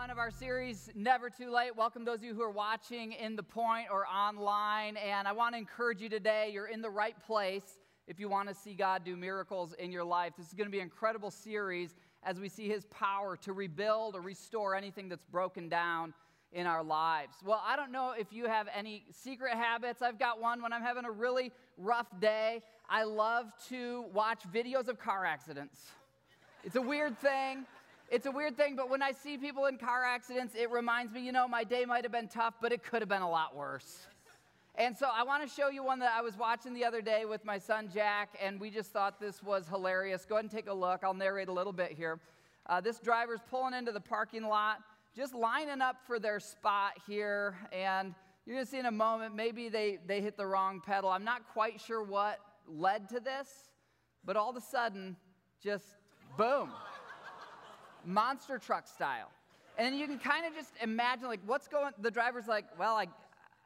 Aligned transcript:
one 0.00 0.08
of 0.08 0.16
our 0.16 0.30
series, 0.30 0.88
Never 0.94 1.28
Too 1.28 1.50
Late. 1.50 1.76
Welcome 1.76 2.06
those 2.06 2.20
of 2.20 2.24
you 2.24 2.32
who 2.32 2.40
are 2.40 2.50
watching 2.50 3.12
in 3.12 3.36
the 3.36 3.42
point 3.42 3.88
or 3.92 4.06
online. 4.06 4.96
And 4.96 5.28
I 5.28 5.32
want 5.32 5.52
to 5.52 5.58
encourage 5.58 6.00
you 6.00 6.08
today, 6.08 6.48
you're 6.54 6.68
in 6.68 6.80
the 6.80 6.88
right 6.88 7.14
place 7.26 7.78
if 8.06 8.18
you 8.18 8.26
want 8.26 8.48
to 8.48 8.54
see 8.54 8.72
God 8.72 9.04
do 9.04 9.14
miracles 9.14 9.74
in 9.74 9.92
your 9.92 10.02
life. 10.02 10.32
This 10.38 10.46
is 10.46 10.54
going 10.54 10.68
to 10.68 10.70
be 10.70 10.78
an 10.78 10.84
incredible 10.84 11.30
series 11.30 11.96
as 12.22 12.40
we 12.40 12.48
see 12.48 12.66
his 12.66 12.86
power 12.86 13.36
to 13.42 13.52
rebuild 13.52 14.14
or 14.14 14.22
restore 14.22 14.74
anything 14.74 15.10
that's 15.10 15.26
broken 15.26 15.68
down 15.68 16.14
in 16.54 16.66
our 16.66 16.82
lives. 16.82 17.36
Well, 17.44 17.62
I 17.62 17.76
don't 17.76 17.92
know 17.92 18.14
if 18.18 18.32
you 18.32 18.46
have 18.46 18.68
any 18.74 19.04
secret 19.12 19.52
habits. 19.52 20.00
I've 20.00 20.18
got 20.18 20.40
one 20.40 20.62
when 20.62 20.72
I'm 20.72 20.82
having 20.82 21.04
a 21.04 21.10
really 21.10 21.52
rough 21.76 22.08
day. 22.22 22.62
I 22.88 23.04
love 23.04 23.52
to 23.68 24.06
watch 24.14 24.44
videos 24.50 24.88
of 24.88 24.98
car 24.98 25.26
accidents. 25.26 25.78
It's 26.64 26.76
a 26.76 26.82
weird 26.82 27.18
thing. 27.18 27.66
It's 28.10 28.26
a 28.26 28.30
weird 28.32 28.56
thing, 28.56 28.74
but 28.74 28.90
when 28.90 29.02
I 29.02 29.12
see 29.12 29.38
people 29.38 29.66
in 29.66 29.78
car 29.78 30.04
accidents, 30.04 30.56
it 30.56 30.68
reminds 30.72 31.12
me, 31.12 31.24
you 31.24 31.30
know, 31.30 31.46
my 31.46 31.62
day 31.62 31.84
might 31.84 32.02
have 32.02 32.10
been 32.10 32.26
tough, 32.26 32.54
but 32.60 32.72
it 32.72 32.82
could 32.82 33.02
have 33.02 33.08
been 33.08 33.22
a 33.22 33.30
lot 33.30 33.54
worse. 33.54 34.08
And 34.74 34.98
so 34.98 35.08
I 35.14 35.22
want 35.22 35.48
to 35.48 35.48
show 35.48 35.68
you 35.68 35.84
one 35.84 36.00
that 36.00 36.10
I 36.12 36.20
was 36.20 36.36
watching 36.36 36.74
the 36.74 36.84
other 36.84 37.02
day 37.02 37.24
with 37.24 37.44
my 37.44 37.56
son 37.56 37.88
Jack, 37.94 38.30
and 38.42 38.58
we 38.58 38.68
just 38.68 38.90
thought 38.90 39.20
this 39.20 39.44
was 39.44 39.68
hilarious. 39.68 40.24
Go 40.24 40.34
ahead 40.34 40.44
and 40.44 40.50
take 40.50 40.68
a 40.68 40.72
look. 40.72 41.04
I'll 41.04 41.14
narrate 41.14 41.46
a 41.46 41.52
little 41.52 41.72
bit 41.72 41.92
here. 41.92 42.18
Uh, 42.66 42.80
this 42.80 42.98
driver's 42.98 43.38
pulling 43.48 43.74
into 43.74 43.92
the 43.92 44.00
parking 44.00 44.42
lot, 44.42 44.78
just 45.14 45.32
lining 45.32 45.80
up 45.80 45.98
for 46.04 46.18
their 46.18 46.40
spot 46.40 46.94
here, 47.06 47.54
and 47.72 48.12
you're 48.44 48.56
going 48.56 48.66
to 48.66 48.70
see 48.70 48.80
in 48.80 48.86
a 48.86 48.90
moment 48.90 49.36
maybe 49.36 49.68
they, 49.68 50.00
they 50.08 50.20
hit 50.20 50.36
the 50.36 50.46
wrong 50.46 50.80
pedal. 50.84 51.10
I'm 51.10 51.24
not 51.24 51.42
quite 51.52 51.80
sure 51.80 52.02
what 52.02 52.40
led 52.66 53.08
to 53.10 53.20
this, 53.20 53.70
but 54.24 54.36
all 54.36 54.50
of 54.50 54.56
a 54.56 54.60
sudden, 54.60 55.16
just 55.62 55.84
boom 56.36 56.70
monster 58.06 58.58
truck 58.58 58.86
style. 58.86 59.30
And 59.78 59.98
you 59.98 60.06
can 60.06 60.18
kind 60.18 60.44
of 60.46 60.54
just 60.54 60.72
imagine, 60.82 61.26
like, 61.26 61.40
what's 61.46 61.68
going, 61.68 61.92
the 62.00 62.10
driver's 62.10 62.46
like, 62.46 62.64
well, 62.78 62.96
I, 62.96 63.06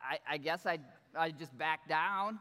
I, 0.03 0.19
I 0.31 0.37
guess 0.37 0.67
I, 0.67 0.79
I 1.17 1.31
just 1.31 1.57
back 1.59 1.89
down. 1.89 2.39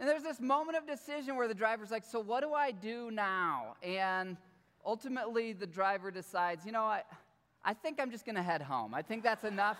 And 0.00 0.08
there's 0.08 0.22
this 0.22 0.40
moment 0.40 0.76
of 0.76 0.86
decision 0.86 1.36
where 1.36 1.46
the 1.46 1.54
driver's 1.54 1.90
like, 1.90 2.04
so 2.04 2.18
what 2.18 2.40
do 2.40 2.54
I 2.54 2.72
do 2.72 3.10
now? 3.10 3.76
And 3.82 4.36
ultimately, 4.84 5.52
the 5.52 5.66
driver 5.66 6.10
decides, 6.10 6.66
you 6.66 6.72
know, 6.72 6.84
I, 6.84 7.02
I 7.64 7.74
think 7.74 8.00
I'm 8.00 8.10
just 8.10 8.24
going 8.24 8.34
to 8.34 8.42
head 8.42 8.62
home. 8.62 8.94
I 8.94 9.02
think 9.02 9.22
that's 9.22 9.44
enough 9.44 9.78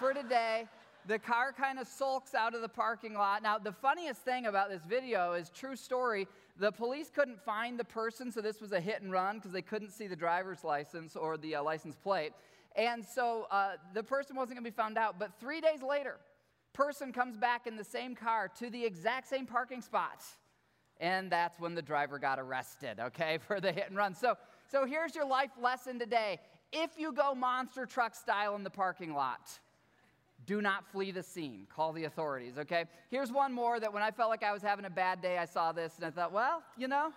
for 0.00 0.12
today. 0.12 0.66
The 1.06 1.18
car 1.18 1.52
kind 1.52 1.78
of 1.78 1.86
sulks 1.86 2.34
out 2.34 2.54
of 2.54 2.62
the 2.62 2.68
parking 2.68 3.12
lot. 3.12 3.42
Now, 3.42 3.58
the 3.58 3.72
funniest 3.72 4.22
thing 4.22 4.46
about 4.46 4.70
this 4.70 4.82
video 4.88 5.34
is 5.34 5.50
true 5.50 5.76
story. 5.76 6.26
The 6.58 6.72
police 6.72 7.10
couldn't 7.14 7.42
find 7.42 7.78
the 7.78 7.84
person, 7.84 8.32
so 8.32 8.40
this 8.40 8.60
was 8.60 8.72
a 8.72 8.80
hit 8.80 9.02
and 9.02 9.12
run 9.12 9.36
because 9.36 9.52
they 9.52 9.62
couldn't 9.62 9.90
see 9.90 10.06
the 10.06 10.16
driver's 10.16 10.64
license 10.64 11.14
or 11.14 11.36
the 11.36 11.56
uh, 11.56 11.62
license 11.62 11.96
plate. 11.96 12.32
And 12.74 13.04
so 13.04 13.46
uh, 13.50 13.72
the 13.92 14.02
person 14.02 14.34
wasn't 14.34 14.56
going 14.56 14.64
to 14.64 14.70
be 14.70 14.74
found 14.74 14.96
out. 14.96 15.18
But 15.18 15.38
three 15.38 15.60
days 15.60 15.82
later, 15.82 16.16
person 16.72 17.12
comes 17.12 17.36
back 17.36 17.66
in 17.66 17.76
the 17.76 17.84
same 17.84 18.14
car 18.14 18.50
to 18.58 18.70
the 18.70 18.84
exact 18.84 19.28
same 19.28 19.46
parking 19.46 19.82
spot. 19.82 20.24
And 21.00 21.30
that's 21.30 21.58
when 21.60 21.74
the 21.74 21.82
driver 21.82 22.18
got 22.18 22.38
arrested, 22.38 22.98
okay, 22.98 23.38
for 23.46 23.60
the 23.60 23.72
hit 23.72 23.88
and 23.88 23.96
run. 23.96 24.14
So, 24.14 24.36
so 24.70 24.86
here's 24.86 25.14
your 25.14 25.26
life 25.26 25.50
lesson 25.60 25.98
today. 25.98 26.40
If 26.72 26.92
you 26.96 27.12
go 27.12 27.34
monster 27.34 27.84
truck 27.84 28.14
style 28.14 28.56
in 28.56 28.64
the 28.64 28.70
parking 28.70 29.12
lot, 29.12 29.58
do 30.46 30.60
not 30.60 30.84
flee 30.90 31.10
the 31.10 31.22
scene. 31.22 31.66
Call 31.74 31.92
the 31.92 32.04
authorities, 32.04 32.58
okay? 32.58 32.84
Here's 33.10 33.32
one 33.32 33.52
more 33.52 33.80
that 33.80 33.92
when 33.92 34.02
I 34.02 34.10
felt 34.10 34.30
like 34.30 34.42
I 34.42 34.52
was 34.52 34.62
having 34.62 34.84
a 34.84 34.90
bad 34.90 35.20
day, 35.20 35.38
I 35.38 35.44
saw 35.44 35.72
this 35.72 35.96
and 35.96 36.04
I 36.04 36.10
thought, 36.10 36.32
well, 36.32 36.62
you 36.76 36.88
know, 36.88 37.12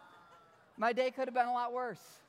my 0.78 0.94
day 0.94 1.12
could 1.12 1.28
have 1.28 1.34
been 1.34 1.48
a 1.48 1.54
lot 1.54 1.74
worse. 1.74 2.22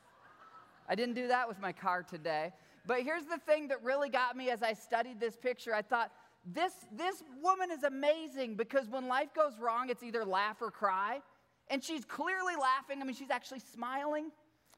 I 0.88 0.94
didn't 0.94 1.14
do 1.14 1.28
that 1.28 1.46
with 1.46 1.60
my 1.60 1.72
car 1.72 2.02
today. 2.02 2.52
But 2.86 3.02
here's 3.02 3.24
the 3.24 3.38
thing 3.38 3.68
that 3.68 3.82
really 3.82 4.08
got 4.08 4.36
me 4.36 4.50
as 4.50 4.62
I 4.62 4.72
studied 4.72 5.20
this 5.20 5.36
picture. 5.36 5.74
I 5.74 5.82
thought, 5.82 6.10
this, 6.46 6.72
this 6.96 7.22
woman 7.42 7.70
is 7.70 7.82
amazing 7.82 8.54
because 8.54 8.88
when 8.88 9.06
life 9.06 9.34
goes 9.34 9.58
wrong, 9.60 9.90
it's 9.90 10.02
either 10.02 10.24
laugh 10.24 10.56
or 10.62 10.70
cry. 10.70 11.20
And 11.68 11.84
she's 11.84 12.04
clearly 12.06 12.54
laughing. 12.56 13.02
I 13.02 13.04
mean, 13.04 13.14
she's 13.14 13.30
actually 13.30 13.60
smiling. 13.60 14.30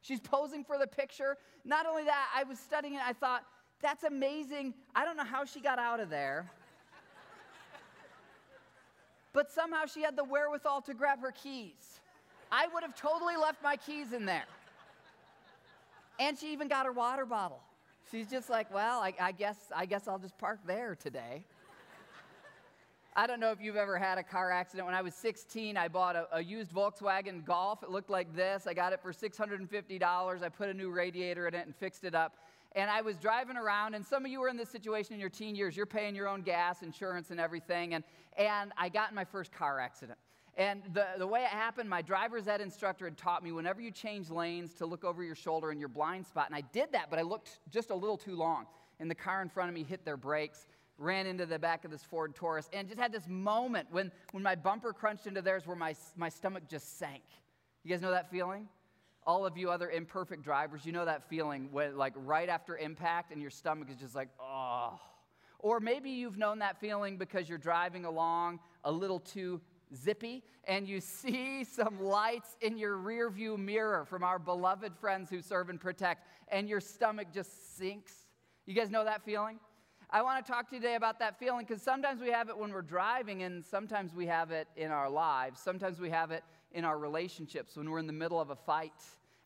She's 0.02 0.18
posing 0.18 0.64
for 0.64 0.78
the 0.78 0.86
picture. 0.86 1.36
Not 1.64 1.86
only 1.86 2.04
that, 2.04 2.28
I 2.34 2.42
was 2.42 2.58
studying 2.58 2.94
it, 2.94 3.02
I 3.06 3.12
thought, 3.12 3.44
that's 3.82 4.04
amazing. 4.04 4.74
I 4.94 5.04
don't 5.04 5.16
know 5.16 5.24
how 5.24 5.44
she 5.44 5.60
got 5.60 5.78
out 5.78 6.00
of 6.00 6.10
there. 6.10 6.50
but 9.32 9.50
somehow 9.50 9.86
she 9.86 10.02
had 10.02 10.16
the 10.16 10.24
wherewithal 10.24 10.82
to 10.82 10.94
grab 10.94 11.20
her 11.20 11.32
keys. 11.32 12.00
I 12.52 12.66
would 12.74 12.82
have 12.82 12.94
totally 12.94 13.36
left 13.36 13.62
my 13.62 13.76
keys 13.76 14.12
in 14.12 14.26
there. 14.26 14.44
And 16.18 16.38
she 16.38 16.52
even 16.52 16.68
got 16.68 16.84
her 16.84 16.92
water 16.92 17.24
bottle. 17.24 17.60
She's 18.10 18.28
just 18.28 18.50
like, 18.50 18.72
well, 18.74 19.00
I, 19.00 19.14
I, 19.20 19.32
guess, 19.32 19.56
I 19.74 19.86
guess 19.86 20.08
I'll 20.08 20.18
just 20.18 20.36
park 20.36 20.58
there 20.66 20.96
today. 20.96 21.44
I 23.16 23.26
don't 23.26 23.40
know 23.40 23.50
if 23.50 23.60
you've 23.60 23.76
ever 23.76 23.98
had 23.98 24.18
a 24.18 24.22
car 24.22 24.50
accident. 24.50 24.86
When 24.86 24.94
I 24.94 25.02
was 25.02 25.14
16, 25.14 25.76
I 25.76 25.88
bought 25.88 26.16
a, 26.16 26.26
a, 26.32 26.42
used 26.42 26.72
Volkswagen 26.72 27.44
Golf. 27.44 27.82
It 27.82 27.90
looked 27.90 28.10
like 28.10 28.34
this. 28.34 28.66
I 28.66 28.74
got 28.74 28.92
it 28.92 29.00
for 29.00 29.12
$650. 29.12 30.42
I 30.42 30.48
put 30.48 30.68
a 30.68 30.74
new 30.74 30.90
radiator 30.90 31.48
in 31.48 31.54
it 31.54 31.66
and 31.66 31.74
fixed 31.74 32.04
it 32.04 32.14
up 32.14 32.34
and 32.72 32.90
I 32.90 33.00
was 33.00 33.16
driving 33.16 33.56
around, 33.56 33.94
and 33.94 34.06
some 34.06 34.24
of 34.24 34.30
you 34.30 34.40
were 34.40 34.48
in 34.48 34.56
this 34.56 34.68
situation 34.70 35.14
in 35.14 35.20
your 35.20 35.28
teen 35.28 35.56
years. 35.56 35.76
You're 35.76 35.86
paying 35.86 36.14
your 36.14 36.28
own 36.28 36.42
gas, 36.42 36.82
insurance, 36.82 37.30
and 37.30 37.40
everything. 37.40 37.94
And, 37.94 38.04
and 38.36 38.72
I 38.78 38.88
got 38.88 39.10
in 39.10 39.16
my 39.16 39.24
first 39.24 39.52
car 39.52 39.80
accident. 39.80 40.18
And 40.56 40.82
the, 40.92 41.06
the 41.18 41.26
way 41.26 41.40
it 41.42 41.48
happened, 41.48 41.88
my 41.88 42.02
driver's 42.02 42.46
ed 42.46 42.60
instructor 42.60 43.06
had 43.06 43.16
taught 43.16 43.42
me 43.42 43.50
whenever 43.50 43.80
you 43.80 43.90
change 43.90 44.30
lanes 44.30 44.74
to 44.74 44.86
look 44.86 45.04
over 45.04 45.24
your 45.24 45.34
shoulder 45.34 45.72
in 45.72 45.80
your 45.80 45.88
blind 45.88 46.26
spot. 46.26 46.46
And 46.46 46.54
I 46.54 46.60
did 46.60 46.92
that, 46.92 47.08
but 47.10 47.18
I 47.18 47.22
looked 47.22 47.58
just 47.70 47.90
a 47.90 47.94
little 47.94 48.16
too 48.16 48.36
long. 48.36 48.66
And 49.00 49.10
the 49.10 49.14
car 49.14 49.42
in 49.42 49.48
front 49.48 49.68
of 49.68 49.74
me 49.74 49.82
hit 49.82 50.04
their 50.04 50.16
brakes, 50.16 50.66
ran 50.98 51.26
into 51.26 51.46
the 51.46 51.58
back 51.58 51.84
of 51.84 51.90
this 51.90 52.04
Ford 52.04 52.34
Taurus, 52.34 52.68
and 52.72 52.86
just 52.86 53.00
had 53.00 53.10
this 53.12 53.26
moment 53.26 53.88
when, 53.90 54.12
when 54.32 54.42
my 54.42 54.54
bumper 54.54 54.92
crunched 54.92 55.26
into 55.26 55.40
theirs 55.42 55.66
where 55.66 55.76
my, 55.76 55.94
my 56.16 56.28
stomach 56.28 56.64
just 56.68 56.98
sank. 56.98 57.22
You 57.82 57.90
guys 57.90 58.02
know 58.02 58.10
that 58.10 58.30
feeling? 58.30 58.68
All 59.30 59.46
of 59.46 59.56
you 59.56 59.70
other 59.70 59.88
imperfect 59.88 60.42
drivers, 60.42 60.84
you 60.84 60.90
know 60.90 61.04
that 61.04 61.28
feeling 61.28 61.68
when, 61.70 61.96
like, 61.96 62.12
right 62.16 62.48
after 62.48 62.76
impact 62.76 63.30
and 63.30 63.40
your 63.40 63.50
stomach 63.50 63.88
is 63.88 63.96
just 63.96 64.16
like, 64.16 64.28
oh. 64.40 64.98
Or 65.60 65.78
maybe 65.78 66.10
you've 66.10 66.36
known 66.36 66.58
that 66.58 66.80
feeling 66.80 67.16
because 67.16 67.48
you're 67.48 67.56
driving 67.56 68.04
along 68.04 68.58
a 68.82 68.90
little 68.90 69.20
too 69.20 69.60
zippy 69.94 70.42
and 70.64 70.88
you 70.88 71.00
see 71.20 71.62
some 71.62 72.02
lights 72.02 72.56
in 72.60 72.76
your 72.76 72.96
rearview 72.96 73.56
mirror 73.56 74.04
from 74.04 74.24
our 74.24 74.40
beloved 74.40 74.96
friends 74.96 75.30
who 75.30 75.40
serve 75.40 75.68
and 75.68 75.80
protect, 75.80 76.26
and 76.48 76.68
your 76.68 76.80
stomach 76.80 77.28
just 77.32 77.78
sinks. 77.78 78.12
You 78.66 78.74
guys 78.74 78.90
know 78.90 79.04
that 79.04 79.24
feeling? 79.24 79.60
I 80.10 80.22
want 80.22 80.44
to 80.44 80.52
talk 80.52 80.68
to 80.70 80.74
you 80.74 80.82
today 80.82 80.96
about 80.96 81.20
that 81.20 81.38
feeling 81.38 81.64
because 81.68 81.82
sometimes 81.82 82.20
we 82.20 82.30
have 82.30 82.48
it 82.48 82.58
when 82.58 82.72
we're 82.72 82.82
driving, 82.82 83.44
and 83.44 83.64
sometimes 83.64 84.12
we 84.12 84.26
have 84.26 84.50
it 84.50 84.66
in 84.76 84.90
our 84.90 85.08
lives. 85.08 85.60
Sometimes 85.60 86.00
we 86.00 86.10
have 86.10 86.32
it 86.32 86.42
in 86.72 86.84
our 86.84 86.98
relationships 86.98 87.76
when 87.76 87.88
we're 87.88 88.00
in 88.00 88.08
the 88.08 88.12
middle 88.12 88.40
of 88.40 88.50
a 88.50 88.56
fight 88.56 88.92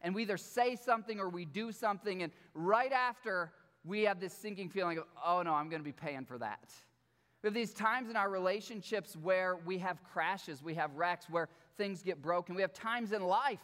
and 0.05 0.15
we 0.15 0.23
either 0.23 0.37
say 0.37 0.77
something 0.77 1.19
or 1.19 1.29
we 1.29 1.45
do 1.45 1.73
something, 1.73 2.23
and 2.23 2.31
right 2.53 2.93
after 2.93 3.51
we 3.85 4.03
have 4.03 4.21
this 4.21 4.35
sinking 4.35 4.69
feeling 4.69 4.99
of, 4.99 5.05
oh 5.25 5.43
no, 5.43 5.53
I'm 5.53 5.69
going 5.69 5.81
to 5.81 5.85
be 5.85 5.93
paying 5.93 6.27
for 6.27 6.39
that. 6.39 6.71
We 7.43 7.49
have 7.49 7.55
these 7.55 7.75
times 7.75 8.09
in 8.09 8.17
our 8.17 8.31
relationships 8.31 9.17
where 9.17 9.57
we 9.57 9.79
have 9.79 10.03
crashes, 10.05 10.63
we 10.63 10.75
have 10.75 10.95
wrecks, 10.95 11.29
where 11.29 11.49
things 11.77 12.03
get 12.03 12.23
broken. 12.23 12.55
We 12.55 12.63
have 12.63 12.73
times 12.73 13.13
in 13.13 13.23
life 13.23 13.61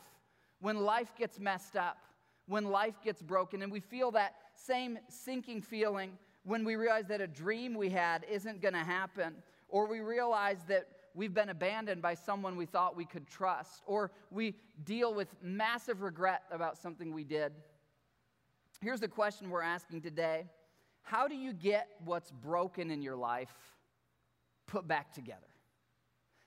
when 0.61 0.79
life 0.79 1.13
gets 1.17 1.39
messed 1.39 1.77
up, 1.77 1.99
when 2.47 2.65
life 2.65 2.97
gets 3.05 3.23
broken, 3.23 3.63
and 3.63 3.71
we 3.71 3.81
feel 3.81 4.11
that 4.13 4.35
same 4.55 4.99
sinking 5.09 5.63
feeling 5.63 6.19
when 6.45 6.65
we 6.65 6.75
realize 6.77 7.07
that 7.07 7.21
a 7.21 7.27
dream 7.27 7.75
we 7.75 7.91
had 7.91 8.25
isn't 8.31 8.61
going 8.61 8.75
to 8.75 8.81
happen, 8.81 9.35
or 9.69 9.87
we 9.87 10.01
realize 10.01 10.59
that 10.69 10.87
we've 11.15 11.35
been 11.35 11.49
abandoned 11.49 12.03
by 12.03 12.15
someone 12.15 12.57
we 12.57 12.67
thought 12.67 12.97
we 12.97 13.05
could 13.05 13.27
trust, 13.27 13.83
or 13.87 14.11
we 14.31 14.55
deal 14.85 15.15
with 15.15 15.29
massive 15.43 16.03
regret 16.03 16.43
about 16.51 16.77
something 16.77 17.13
we 17.13 17.25
did. 17.25 17.53
Here's 18.81 19.01
the 19.01 19.09
question 19.09 19.51
we're 19.51 19.63
asking 19.63 20.03
today 20.03 20.47
How 21.03 21.29
do 21.29 21.35
you 21.35 21.53
get 21.53 21.89
what's 22.05 22.31
broken 22.31 22.91
in 22.91 23.03
your 23.03 23.17
life 23.17 23.53
put 24.67 24.89
back 24.89 25.13
together? 25.13 25.41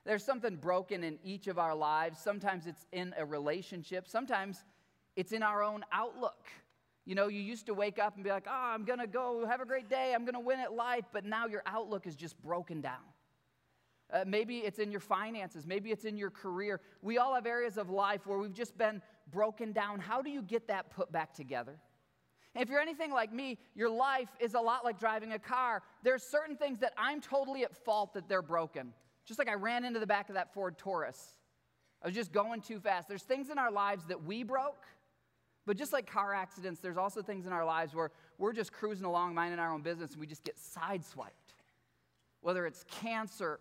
There's 0.04 0.24
something 0.24 0.56
broken 0.56 1.02
in 1.02 1.18
each 1.24 1.46
of 1.46 1.58
our 1.58 1.74
lives. 1.74 2.18
Sometimes 2.18 2.66
it's 2.66 2.86
in 2.92 3.14
a 3.16 3.24
relationship, 3.24 4.08
sometimes 4.08 4.64
it's 5.16 5.32
in 5.32 5.42
our 5.42 5.62
own 5.62 5.84
outlook. 5.92 6.48
You 7.06 7.14
know, 7.14 7.28
you 7.28 7.40
used 7.40 7.66
to 7.66 7.74
wake 7.74 7.98
up 7.98 8.14
and 8.14 8.24
be 8.24 8.30
like, 8.30 8.46
oh, 8.48 8.72
I'm 8.74 8.84
going 8.84 8.98
to 8.98 9.06
go 9.06 9.46
have 9.46 9.60
a 9.60 9.66
great 9.66 9.90
day. 9.90 10.14
I'm 10.14 10.24
going 10.24 10.34
to 10.34 10.40
win 10.40 10.58
at 10.58 10.72
life. 10.72 11.04
But 11.12 11.26
now 11.26 11.46
your 11.46 11.62
outlook 11.66 12.06
is 12.06 12.16
just 12.16 12.40
broken 12.42 12.80
down. 12.80 13.02
Uh, 14.12 14.24
maybe 14.26 14.58
it's 14.58 14.78
in 14.78 14.90
your 14.90 15.00
finances. 15.00 15.66
Maybe 15.66 15.90
it's 15.90 16.04
in 16.04 16.16
your 16.16 16.30
career. 16.30 16.80
We 17.02 17.18
all 17.18 17.34
have 17.34 17.46
areas 17.46 17.78
of 17.78 17.90
life 17.90 18.26
where 18.26 18.38
we've 18.38 18.52
just 18.52 18.76
been 18.76 19.02
broken 19.30 19.72
down. 19.72 19.98
How 20.00 20.22
do 20.22 20.30
you 20.30 20.42
get 20.42 20.68
that 20.68 20.90
put 20.90 21.10
back 21.10 21.34
together? 21.34 21.78
If 22.54 22.68
you're 22.68 22.80
anything 22.80 23.12
like 23.12 23.32
me, 23.32 23.58
your 23.74 23.90
life 23.90 24.28
is 24.38 24.54
a 24.54 24.60
lot 24.60 24.84
like 24.84 25.00
driving 25.00 25.32
a 25.32 25.38
car. 25.38 25.82
There's 26.02 26.22
certain 26.22 26.56
things 26.56 26.78
that 26.80 26.92
I'm 26.96 27.20
totally 27.20 27.64
at 27.64 27.74
fault 27.74 28.14
that 28.14 28.28
they're 28.28 28.42
broken. 28.42 28.92
Just 29.24 29.38
like 29.38 29.48
I 29.48 29.54
ran 29.54 29.84
into 29.84 29.98
the 29.98 30.06
back 30.06 30.28
of 30.28 30.34
that 30.36 30.54
Ford 30.54 30.78
Taurus. 30.78 31.34
I 32.02 32.06
was 32.06 32.14
just 32.14 32.32
going 32.32 32.60
too 32.60 32.78
fast. 32.78 33.08
There's 33.08 33.22
things 33.22 33.50
in 33.50 33.58
our 33.58 33.72
lives 33.72 34.04
that 34.06 34.22
we 34.22 34.42
broke 34.44 34.84
But 35.66 35.76
just 35.76 35.92
like 35.92 36.06
car 36.06 36.34
accidents, 36.34 36.80
there's 36.80 36.96
also 36.96 37.22
things 37.22 37.46
in 37.46 37.52
our 37.52 37.64
lives 37.64 37.94
where 37.94 38.10
we're 38.38 38.52
just 38.52 38.72
cruising 38.72 39.06
along, 39.06 39.34
minding 39.34 39.58
our 39.58 39.72
own 39.72 39.82
business, 39.82 40.12
and 40.12 40.20
we 40.20 40.26
just 40.26 40.44
get 40.44 40.56
sideswiped. 40.56 41.54
Whether 42.42 42.66
it's 42.66 42.84
cancer 43.00 43.60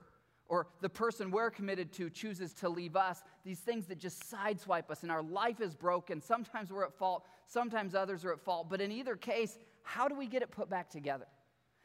or 0.53 0.67
the 0.81 0.89
person 0.89 1.31
we're 1.31 1.49
committed 1.49 1.91
to 1.91 2.11
chooses 2.11 2.53
to 2.53 2.69
leave 2.69 2.95
us, 2.95 3.23
these 3.43 3.57
things 3.57 3.87
that 3.87 3.97
just 3.97 4.31
sideswipe 4.31 4.91
us, 4.91 5.01
and 5.01 5.11
our 5.11 5.23
life 5.23 5.59
is 5.61 5.73
broken. 5.73 6.21
Sometimes 6.21 6.71
we're 6.71 6.83
at 6.83 6.93
fault, 6.93 7.25
sometimes 7.47 7.95
others 7.95 8.23
are 8.23 8.31
at 8.33 8.39
fault. 8.39 8.69
But 8.69 8.79
in 8.79 8.91
either 8.91 9.15
case, 9.15 9.57
how 9.81 10.07
do 10.07 10.13
we 10.13 10.27
get 10.27 10.43
it 10.43 10.51
put 10.51 10.69
back 10.69 10.91
together? 10.91 11.25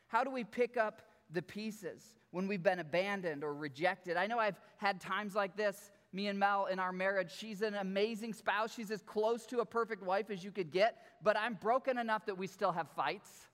How 0.09 0.23
do 0.23 0.31
we 0.31 0.45
pick 0.45 0.77
up 0.77 1.01
the 1.31 1.41
pieces 1.41 2.03
when 2.31 2.47
we've 2.47 2.63
been 2.63 2.81
abandoned 2.81 3.43
or 3.43 3.55
rejected? 3.55 4.19
I 4.19 4.27
know 4.27 4.39
I've 4.39 4.61
had 4.77 5.01
times 5.01 5.35
like 5.35 5.57
this 5.57 5.91
me 6.13 6.27
and 6.27 6.39
Mel 6.39 6.67
in 6.67 6.79
our 6.79 6.93
marriage. 6.93 7.33
She's 7.35 7.63
an 7.63 7.75
amazing 7.75 8.35
spouse. 8.35 8.75
She's 8.75 8.91
as 8.91 9.01
close 9.01 9.47
to 9.47 9.61
a 9.61 9.65
perfect 9.65 10.03
wife 10.03 10.29
as 10.29 10.45
you 10.45 10.51
could 10.51 10.71
get, 10.71 10.99
but 11.23 11.39
I'm 11.39 11.55
broken 11.55 11.97
enough 11.97 12.27
that 12.27 12.37
we 12.37 12.47
still 12.47 12.73
have 12.73 12.91
fights. 12.91 13.48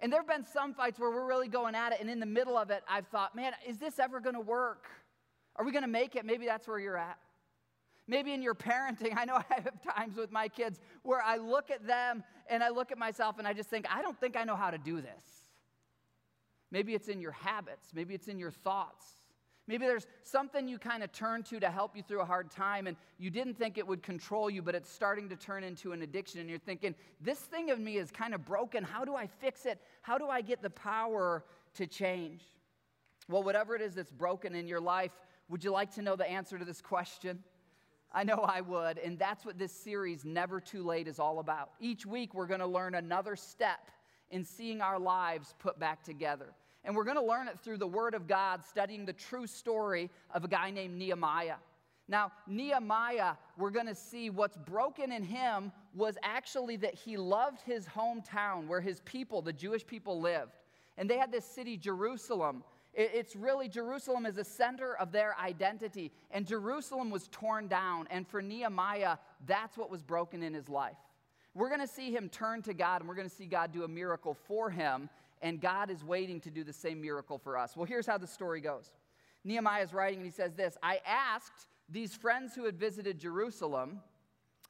And 0.00 0.12
there 0.12 0.20
have 0.20 0.28
been 0.28 0.44
some 0.44 0.74
fights 0.74 0.98
where 0.98 1.10
we're 1.10 1.26
really 1.26 1.48
going 1.48 1.74
at 1.74 1.92
it, 1.92 2.00
and 2.00 2.08
in 2.08 2.20
the 2.20 2.26
middle 2.26 2.56
of 2.56 2.70
it, 2.70 2.84
I've 2.88 3.08
thought, 3.08 3.34
man, 3.34 3.52
is 3.66 3.78
this 3.78 3.98
ever 3.98 4.20
going 4.20 4.36
to 4.36 4.40
work? 4.40 4.86
Are 5.56 5.64
we 5.64 5.72
going 5.72 5.82
to 5.82 5.88
make 5.88 6.14
it? 6.14 6.24
Maybe 6.24 6.46
that's 6.46 6.68
where 6.68 6.78
you're 6.78 6.96
at. 6.96 7.18
Maybe 8.06 8.32
in 8.32 8.40
your 8.40 8.54
parenting, 8.54 9.14
I 9.16 9.24
know 9.24 9.34
I 9.34 9.54
have 9.54 9.82
times 9.94 10.16
with 10.16 10.30
my 10.30 10.48
kids 10.48 10.80
where 11.02 11.20
I 11.20 11.36
look 11.36 11.70
at 11.70 11.86
them 11.86 12.24
and 12.48 12.62
I 12.62 12.70
look 12.70 12.90
at 12.90 12.96
myself 12.96 13.38
and 13.38 13.46
I 13.46 13.52
just 13.52 13.68
think, 13.68 13.86
I 13.92 14.00
don't 14.00 14.18
think 14.18 14.36
I 14.36 14.44
know 14.44 14.56
how 14.56 14.70
to 14.70 14.78
do 14.78 15.00
this. 15.00 15.24
Maybe 16.70 16.94
it's 16.94 17.08
in 17.08 17.20
your 17.20 17.32
habits, 17.32 17.88
maybe 17.92 18.14
it's 18.14 18.28
in 18.28 18.38
your 18.38 18.50
thoughts. 18.50 19.04
Maybe 19.68 19.86
there's 19.86 20.06
something 20.22 20.66
you 20.66 20.78
kind 20.78 21.04
of 21.04 21.12
turn 21.12 21.42
to 21.44 21.60
to 21.60 21.70
help 21.70 21.94
you 21.94 22.02
through 22.02 22.22
a 22.22 22.24
hard 22.24 22.50
time 22.50 22.86
and 22.86 22.96
you 23.18 23.28
didn't 23.28 23.58
think 23.58 23.76
it 23.76 23.86
would 23.86 24.02
control 24.02 24.48
you, 24.48 24.62
but 24.62 24.74
it's 24.74 24.90
starting 24.90 25.28
to 25.28 25.36
turn 25.36 25.62
into 25.62 25.92
an 25.92 26.00
addiction. 26.00 26.40
And 26.40 26.48
you're 26.48 26.58
thinking, 26.58 26.94
this 27.20 27.38
thing 27.38 27.70
of 27.70 27.78
me 27.78 27.98
is 27.98 28.10
kind 28.10 28.34
of 28.34 28.46
broken. 28.46 28.82
How 28.82 29.04
do 29.04 29.14
I 29.14 29.26
fix 29.26 29.66
it? 29.66 29.78
How 30.00 30.16
do 30.16 30.26
I 30.26 30.40
get 30.40 30.62
the 30.62 30.70
power 30.70 31.44
to 31.74 31.86
change? 31.86 32.42
Well, 33.28 33.42
whatever 33.42 33.76
it 33.76 33.82
is 33.82 33.94
that's 33.94 34.10
broken 34.10 34.54
in 34.54 34.66
your 34.66 34.80
life, 34.80 35.12
would 35.50 35.62
you 35.62 35.70
like 35.70 35.94
to 35.96 36.02
know 36.02 36.16
the 36.16 36.28
answer 36.28 36.58
to 36.58 36.64
this 36.64 36.80
question? 36.80 37.44
I 38.10 38.24
know 38.24 38.36
I 38.36 38.62
would. 38.62 38.96
And 38.96 39.18
that's 39.18 39.44
what 39.44 39.58
this 39.58 39.72
series, 39.72 40.24
Never 40.24 40.62
Too 40.62 40.82
Late, 40.82 41.08
is 41.08 41.18
all 41.18 41.40
about. 41.40 41.72
Each 41.78 42.06
week, 42.06 42.32
we're 42.32 42.46
going 42.46 42.60
to 42.60 42.66
learn 42.66 42.94
another 42.94 43.36
step 43.36 43.90
in 44.30 44.46
seeing 44.46 44.80
our 44.80 44.98
lives 44.98 45.54
put 45.58 45.78
back 45.78 46.02
together. 46.02 46.54
And 46.88 46.96
we're 46.96 47.04
going 47.04 47.18
to 47.18 47.22
learn 47.22 47.48
it 47.48 47.60
through 47.60 47.76
the 47.76 47.86
Word 47.86 48.14
of 48.14 48.26
God, 48.26 48.64
studying 48.64 49.04
the 49.04 49.12
true 49.12 49.46
story 49.46 50.08
of 50.32 50.42
a 50.42 50.48
guy 50.48 50.70
named 50.70 50.96
Nehemiah. 50.96 51.56
Now, 52.08 52.32
Nehemiah, 52.46 53.34
we're 53.58 53.68
going 53.68 53.88
to 53.88 53.94
see 53.94 54.30
what's 54.30 54.56
broken 54.56 55.12
in 55.12 55.22
him 55.22 55.70
was 55.94 56.16
actually 56.22 56.76
that 56.76 56.94
he 56.94 57.18
loved 57.18 57.60
his 57.60 57.84
hometown 57.84 58.68
where 58.68 58.80
his 58.80 59.00
people, 59.00 59.42
the 59.42 59.52
Jewish 59.52 59.86
people, 59.86 60.18
lived. 60.18 60.56
And 60.96 61.10
they 61.10 61.18
had 61.18 61.30
this 61.30 61.44
city, 61.44 61.76
Jerusalem. 61.76 62.64
It's 62.94 63.36
really, 63.36 63.68
Jerusalem 63.68 64.24
is 64.24 64.36
the 64.36 64.44
center 64.44 64.96
of 64.96 65.12
their 65.12 65.36
identity. 65.38 66.10
And 66.30 66.46
Jerusalem 66.46 67.10
was 67.10 67.28
torn 67.30 67.68
down. 67.68 68.08
And 68.10 68.26
for 68.26 68.40
Nehemiah, 68.40 69.18
that's 69.46 69.76
what 69.76 69.90
was 69.90 70.02
broken 70.02 70.42
in 70.42 70.54
his 70.54 70.70
life. 70.70 70.96
We're 71.54 71.68
going 71.68 71.80
to 71.80 71.86
see 71.86 72.14
him 72.14 72.28
turn 72.28 72.62
to 72.62 72.72
God, 72.72 73.00
and 73.00 73.08
we're 73.08 73.14
going 73.14 73.28
to 73.28 73.34
see 73.34 73.46
God 73.46 73.72
do 73.72 73.84
a 73.84 73.88
miracle 73.88 74.32
for 74.32 74.70
him 74.70 75.10
and 75.42 75.60
God 75.60 75.90
is 75.90 76.04
waiting 76.04 76.40
to 76.40 76.50
do 76.50 76.64
the 76.64 76.72
same 76.72 77.00
miracle 77.00 77.38
for 77.38 77.56
us. 77.56 77.76
Well, 77.76 77.86
here's 77.86 78.06
how 78.06 78.18
the 78.18 78.26
story 78.26 78.60
goes 78.60 78.92
Nehemiah 79.44 79.82
is 79.82 79.92
writing, 79.92 80.18
and 80.18 80.26
he 80.26 80.32
says 80.32 80.54
this 80.54 80.76
I 80.82 81.00
asked 81.06 81.68
these 81.88 82.14
friends 82.14 82.54
who 82.54 82.64
had 82.64 82.78
visited 82.78 83.18
Jerusalem 83.18 84.00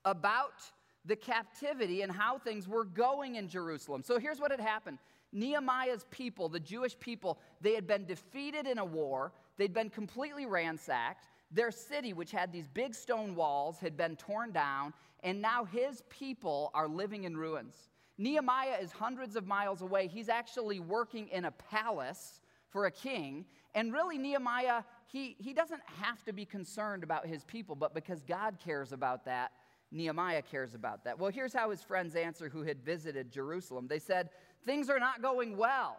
about 0.05 0.63
the 1.05 1.17
captivity 1.17 2.03
and 2.03 2.13
how 2.13 2.39
things 2.39 2.69
were 2.69 2.85
going 2.85 3.37
in 3.37 3.49
Jerusalem. 3.49 4.03
So 4.03 4.19
here's 4.19 4.41
what 4.41 4.51
had 4.51 4.61
happened 4.61 4.99
Nehemiah's 5.33 6.07
people, 6.11 6.49
the 6.49 6.61
Jewish 6.61 6.99
people, 6.99 7.39
they 7.61 7.75
had 7.75 7.87
been 7.87 8.05
defeated 8.05 8.67
in 8.67 8.79
a 8.79 8.85
war, 8.85 9.33
they'd 9.57 9.75
been 9.75 9.91
completely 9.91 10.47
ransacked. 10.47 11.29
Their 11.51 11.71
city, 11.71 12.13
which 12.13 12.31
had 12.31 12.53
these 12.53 12.69
big 12.69 12.95
stone 12.95 13.35
walls, 13.35 13.79
had 13.81 13.97
been 13.97 14.17
torn 14.17 14.53
down, 14.53 14.93
and 15.23 15.41
now 15.41 15.65
his 15.65 16.03
people 16.11 16.71
are 16.75 16.87
living 16.87 17.25
in 17.25 17.39
ruins. 17.39 17.89
Nehemiah 18.19 18.79
is 18.83 18.91
hundreds 18.91 19.37
of 19.37 19.47
miles 19.47 19.81
away. 19.81 20.09
He's 20.09 20.29
actually 20.29 20.81
working 20.81 21.29
in 21.29 21.45
a 21.45 21.53
palace 21.53 22.41
for 22.69 22.87
a 22.87 22.91
king. 22.91 23.47
And 23.75 23.93
really, 23.93 24.19
Nehemiah, 24.19 24.83
he, 25.07 25.37
he 25.39 25.53
doesn't 25.53 25.81
have 26.03 26.25
to 26.25 26.33
be 26.33 26.45
concerned 26.45 27.05
about 27.05 27.27
his 27.27 27.45
people, 27.45 27.77
but 27.77 27.95
because 27.95 28.23
God 28.23 28.59
cares 28.63 28.93
about 28.93 29.25
that, 29.27 29.53
Nehemiah 29.91 30.43
cares 30.43 30.75
about 30.75 31.05
that. 31.05 31.19
Well, 31.19 31.31
here's 31.31 31.55
how 31.55 31.71
his 31.71 31.83
friends 31.83 32.15
answer 32.15 32.49
who 32.49 32.63
had 32.63 32.85
visited 32.85 33.31
Jerusalem. 33.31 33.87
They 33.89 33.99
said, 33.99 34.31
Things 34.67 34.91
are 34.91 34.99
not 34.99 35.23
going 35.23 35.57
well 35.57 35.97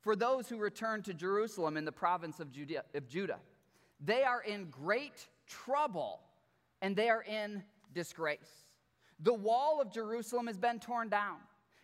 for 0.00 0.16
those 0.16 0.48
who 0.48 0.56
return 0.56 1.02
to 1.02 1.14
Jerusalem 1.14 1.76
in 1.76 1.84
the 1.84 1.92
province 1.92 2.40
of 2.40 2.50
Judah, 2.50 2.82
of 2.94 3.08
Judah. 3.08 3.38
They 4.04 4.24
are 4.24 4.42
in 4.42 4.70
great 4.70 5.28
trouble 5.46 6.20
and 6.80 6.96
they 6.96 7.08
are 7.08 7.22
in 7.22 7.62
disgrace. 7.94 8.61
The 9.22 9.34
wall 9.34 9.80
of 9.80 9.92
Jerusalem 9.92 10.46
has 10.46 10.58
been 10.58 10.80
torn 10.80 11.08
down. 11.08 11.36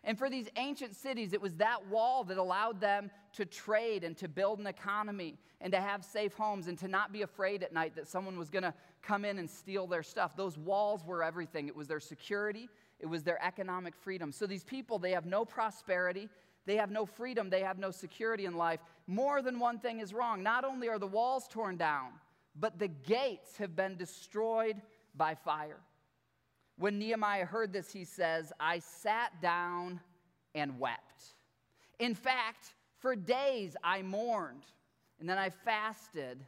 And 0.05 0.17
for 0.17 0.31
these 0.31 0.49
ancient 0.57 0.95
cities, 0.95 1.33
it 1.33 1.41
was 1.41 1.57
that 1.57 1.87
wall 1.89 2.25
that 2.25 2.39
allowed 2.39 2.81
them 2.81 3.11
to 3.35 3.45
trade 3.45 4.05
and 4.05 4.17
to 4.19 4.29
build 4.29 4.59
an 4.59 4.67
economy 4.67 5.37
and 5.61 5.73
to 5.73 5.81
have 5.81 6.05
safe 6.05 6.35
homes 6.35 6.69
and 6.69 6.79
to 6.79 6.89
not 6.89 7.13
be 7.13 7.23
afraid 7.23 7.63
at 7.63 7.73
night 7.73 7.97
that 7.97 8.09
someone 8.09 8.39
was 8.39 8.49
going 8.49 8.63
to 8.63 8.73
come 9.03 9.25
in 9.25 9.39
and 9.39 9.51
steal 9.51 9.87
their 9.87 10.03
stuff. 10.03 10.37
Those 10.37 10.57
walls 10.57 11.05
were 11.05 11.23
everything. 11.23 11.69
It 11.69 11.77
was 11.77 11.89
their 11.89 12.01
security, 12.01 12.69
it 13.01 13.07
was 13.07 13.23
their 13.23 13.43
economic 13.45 13.95
freedom. 13.97 14.33
So 14.33 14.47
these 14.47 14.65
people, 14.65 14.99
they 14.99 15.13
have 15.13 15.27
no 15.27 15.45
prosperity, 15.45 16.29
they 16.65 16.77
have 16.77 16.91
no 16.91 17.05
freedom, 17.05 17.51
they 17.51 17.63
have 17.63 17.79
no 17.79 17.91
security 17.91 18.45
in 18.45 18.55
life. 18.55 18.81
More 19.07 19.43
than 19.43 19.59
one 19.59 19.79
thing 19.79 20.01
is 20.01 20.15
wrong. 20.15 20.43
Not 20.43 20.65
only 20.65 20.89
are 20.89 20.99
the 20.99 21.07
walls 21.07 21.49
torn 21.49 21.77
down, 21.77 22.11
but 22.55 22.79
the 22.79 22.89
gates 22.89 23.57
have 23.59 23.75
been 23.75 23.97
destroyed 23.97 24.81
by 25.15 25.35
fire. 25.35 25.81
When 26.79 26.99
Nehemiah 26.99 27.45
heard 27.45 27.73
this, 27.73 27.93
he 27.93 28.05
says, 28.05 28.53
I 28.61 28.79
sat 28.79 29.43
down 29.43 30.01
and 30.55 30.79
wept. 30.79 31.25
In 31.99 32.15
fact, 32.15 32.75
for 32.99 33.17
days 33.17 33.77
I 33.83 34.03
mourned, 34.03 34.65
and 35.19 35.29
then 35.29 35.39
I 35.39 35.51
fasted 35.51 36.45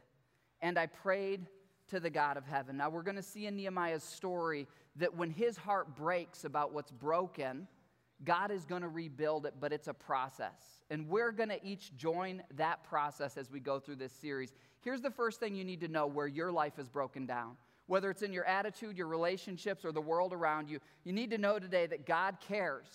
and 0.61 0.77
I 0.77 0.85
prayed 0.85 1.47
to 1.89 1.99
the 1.99 2.09
God 2.09 2.37
of 2.37 2.45
heaven. 2.45 2.77
Now, 2.77 2.89
we're 2.89 3.03
going 3.03 3.17
to 3.17 3.23
see 3.23 3.47
in 3.47 3.57
Nehemiah's 3.57 4.03
story 4.03 4.67
that 4.95 5.15
when 5.15 5.29
his 5.29 5.57
heart 5.57 5.95
breaks 5.95 6.45
about 6.45 6.73
what's 6.73 6.91
broken, 6.91 7.67
God 8.23 8.51
is 8.51 8.63
going 8.63 8.83
to 8.83 8.87
rebuild 8.87 9.45
it, 9.45 9.55
but 9.59 9.73
it's 9.73 9.87
a 9.89 9.93
process. 9.93 10.83
And 10.89 11.09
we're 11.09 11.31
going 11.31 11.49
to 11.49 11.65
each 11.65 11.95
join 11.97 12.43
that 12.55 12.83
process 12.83 13.35
as 13.35 13.51
we 13.51 13.59
go 13.59 13.79
through 13.79 13.97
this 13.97 14.13
series. 14.13 14.53
Here's 14.79 15.01
the 15.01 15.11
first 15.11 15.41
thing 15.41 15.55
you 15.55 15.65
need 15.65 15.81
to 15.81 15.87
know 15.89 16.07
where 16.07 16.27
your 16.27 16.51
life 16.51 16.79
is 16.79 16.87
broken 16.87 17.25
down 17.25 17.57
whether 17.91 18.09
it's 18.09 18.21
in 18.21 18.31
your 18.31 18.45
attitude, 18.45 18.95
your 18.95 19.07
relationships, 19.07 19.83
or 19.83 19.91
the 19.91 19.99
world 19.99 20.31
around 20.31 20.69
you, 20.69 20.79
you 21.03 21.11
need 21.11 21.29
to 21.29 21.37
know 21.37 21.59
today 21.59 21.85
that 21.85 22.05
God 22.05 22.37
cares 22.47 22.87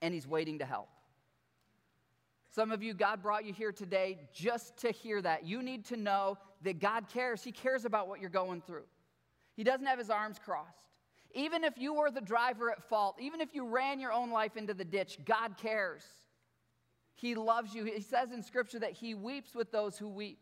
and 0.00 0.14
He's 0.14 0.24
waiting 0.24 0.60
to 0.60 0.64
help. 0.64 0.88
Some 2.54 2.70
of 2.70 2.80
you, 2.80 2.94
God 2.94 3.24
brought 3.24 3.44
you 3.44 3.52
here 3.52 3.72
today 3.72 4.20
just 4.32 4.76
to 4.82 4.92
hear 4.92 5.20
that. 5.22 5.44
You 5.44 5.64
need 5.64 5.84
to 5.86 5.96
know 5.96 6.38
that 6.62 6.78
God 6.78 7.08
cares. 7.12 7.42
He 7.42 7.50
cares 7.50 7.84
about 7.84 8.06
what 8.06 8.20
you're 8.20 8.30
going 8.30 8.62
through. 8.62 8.84
He 9.56 9.64
doesn't 9.64 9.86
have 9.86 9.98
His 9.98 10.10
arms 10.10 10.38
crossed. 10.38 10.92
Even 11.34 11.64
if 11.64 11.76
you 11.76 11.94
were 11.94 12.12
the 12.12 12.20
driver 12.20 12.70
at 12.70 12.80
fault, 12.88 13.16
even 13.20 13.40
if 13.40 13.52
you 13.52 13.66
ran 13.66 13.98
your 13.98 14.12
own 14.12 14.30
life 14.30 14.56
into 14.56 14.74
the 14.74 14.84
ditch, 14.84 15.18
God 15.24 15.56
cares. 15.56 16.04
He 17.16 17.34
loves 17.34 17.74
you. 17.74 17.82
He 17.84 18.00
says 18.00 18.30
in 18.30 18.44
Scripture 18.44 18.78
that 18.78 18.92
He 18.92 19.16
weeps 19.16 19.56
with 19.56 19.72
those 19.72 19.98
who 19.98 20.08
weep, 20.08 20.38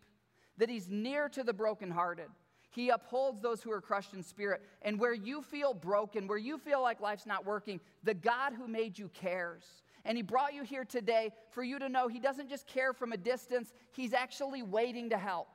that 0.58 0.68
He's 0.68 0.90
near 0.90 1.30
to 1.30 1.42
the 1.42 1.54
brokenhearted. 1.54 2.28
He 2.76 2.90
upholds 2.90 3.40
those 3.40 3.62
who 3.62 3.72
are 3.72 3.80
crushed 3.80 4.12
in 4.12 4.22
spirit. 4.22 4.60
And 4.82 5.00
where 5.00 5.14
you 5.14 5.40
feel 5.40 5.72
broken, 5.72 6.28
where 6.28 6.36
you 6.36 6.58
feel 6.58 6.82
like 6.82 7.00
life's 7.00 7.24
not 7.24 7.46
working, 7.46 7.80
the 8.04 8.12
God 8.12 8.52
who 8.52 8.68
made 8.68 8.98
you 8.98 9.08
cares. 9.08 9.64
And 10.04 10.18
He 10.18 10.22
brought 10.22 10.52
you 10.52 10.62
here 10.62 10.84
today 10.84 11.32
for 11.48 11.64
you 11.64 11.78
to 11.78 11.88
know 11.88 12.06
He 12.06 12.20
doesn't 12.20 12.50
just 12.50 12.66
care 12.66 12.92
from 12.92 13.12
a 13.12 13.16
distance, 13.16 13.72
He's 13.92 14.12
actually 14.12 14.62
waiting 14.62 15.08
to 15.08 15.16
help. 15.16 15.48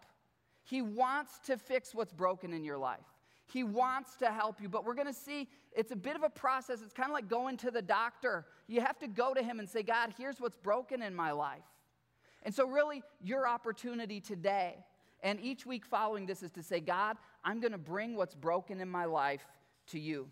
He 0.63 0.81
wants 0.81 1.37
to 1.45 1.57
fix 1.57 1.93
what's 1.93 2.11
broken 2.11 2.53
in 2.53 2.63
your 2.63 2.79
life. 2.79 3.05
He 3.45 3.63
wants 3.63 4.15
to 4.15 4.31
help 4.31 4.59
you, 4.59 4.67
but 4.67 4.83
we're 4.83 4.95
going 4.95 5.05
to 5.05 5.13
see 5.13 5.47
it's 5.73 5.91
a 5.91 5.95
bit 5.95 6.15
of 6.15 6.23
a 6.23 6.29
process. 6.29 6.81
It's 6.81 6.93
kind 6.93 7.09
of 7.09 7.13
like 7.13 7.29
going 7.29 7.55
to 7.57 7.69
the 7.69 7.83
doctor. 7.83 8.47
You 8.67 8.81
have 8.81 8.97
to 8.97 9.07
go 9.07 9.35
to 9.35 9.43
Him 9.43 9.59
and 9.59 9.69
say, 9.69 9.83
God, 9.83 10.15
here's 10.17 10.41
what's 10.41 10.57
broken 10.57 11.03
in 11.03 11.13
my 11.13 11.33
life. 11.33 11.61
And 12.41 12.53
so, 12.55 12.67
really, 12.67 13.03
your 13.21 13.47
opportunity 13.47 14.19
today 14.19 14.77
and 15.23 15.39
each 15.39 15.65
week 15.65 15.85
following 15.85 16.25
this 16.25 16.43
is 16.43 16.51
to 16.51 16.63
say, 16.63 16.79
God, 16.79 17.17
I'm 17.43 17.59
going 17.59 17.71
to 17.71 17.77
bring 17.77 18.15
what's 18.15 18.35
broken 18.35 18.79
in 18.79 18.89
my 18.89 19.05
life 19.05 19.45
to 19.87 19.99
you. 19.99 20.27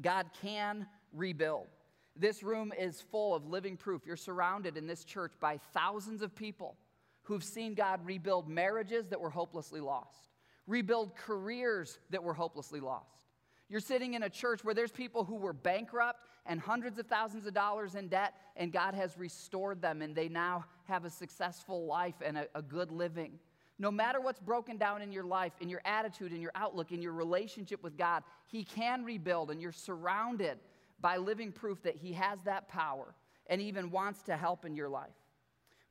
God 0.00 0.26
can 0.40 0.86
rebuild. 1.12 1.66
This 2.14 2.42
room 2.42 2.72
is 2.78 3.00
full 3.00 3.34
of 3.34 3.46
living 3.46 3.76
proof. 3.76 4.06
You're 4.06 4.16
surrounded 4.16 4.76
in 4.76 4.86
this 4.86 5.04
church 5.04 5.32
by 5.40 5.58
thousands 5.74 6.22
of 6.22 6.34
people 6.34 6.76
who've 7.24 7.44
seen 7.44 7.74
God 7.74 8.00
rebuild 8.04 8.48
marriages 8.48 9.08
that 9.08 9.20
were 9.20 9.30
hopelessly 9.30 9.80
lost, 9.80 10.28
rebuild 10.66 11.14
careers 11.14 11.98
that 12.10 12.22
were 12.22 12.34
hopelessly 12.34 12.80
lost. 12.80 13.26
You're 13.68 13.80
sitting 13.80 14.14
in 14.14 14.22
a 14.22 14.30
church 14.30 14.64
where 14.64 14.74
there's 14.74 14.92
people 14.92 15.24
who 15.24 15.34
were 15.34 15.52
bankrupt 15.52 16.20
and 16.46 16.60
hundreds 16.60 16.98
of 16.98 17.06
thousands 17.06 17.46
of 17.46 17.54
dollars 17.54 17.96
in 17.96 18.06
debt, 18.08 18.34
and 18.56 18.72
God 18.72 18.94
has 18.94 19.18
restored 19.18 19.82
them, 19.82 20.02
and 20.02 20.14
they 20.14 20.28
now 20.28 20.64
have 20.84 21.04
a 21.04 21.10
successful 21.10 21.84
life 21.84 22.14
and 22.24 22.38
a, 22.38 22.46
a 22.54 22.62
good 22.62 22.92
living. 22.92 23.40
No 23.78 23.90
matter 23.90 24.20
what's 24.20 24.40
broken 24.40 24.78
down 24.78 25.02
in 25.02 25.12
your 25.12 25.24
life, 25.24 25.52
in 25.60 25.68
your 25.68 25.82
attitude, 25.84 26.32
in 26.32 26.40
your 26.40 26.52
outlook, 26.54 26.92
in 26.92 27.02
your 27.02 27.12
relationship 27.12 27.82
with 27.82 27.96
God, 27.96 28.22
He 28.46 28.64
can 28.64 29.04
rebuild, 29.04 29.50
and 29.50 29.60
you're 29.60 29.72
surrounded 29.72 30.58
by 31.00 31.18
living 31.18 31.52
proof 31.52 31.82
that 31.82 31.96
He 31.96 32.14
has 32.14 32.38
that 32.44 32.68
power 32.68 33.14
and 33.48 33.60
even 33.60 33.90
wants 33.90 34.22
to 34.22 34.36
help 34.36 34.64
in 34.64 34.74
your 34.74 34.88
life. 34.88 35.10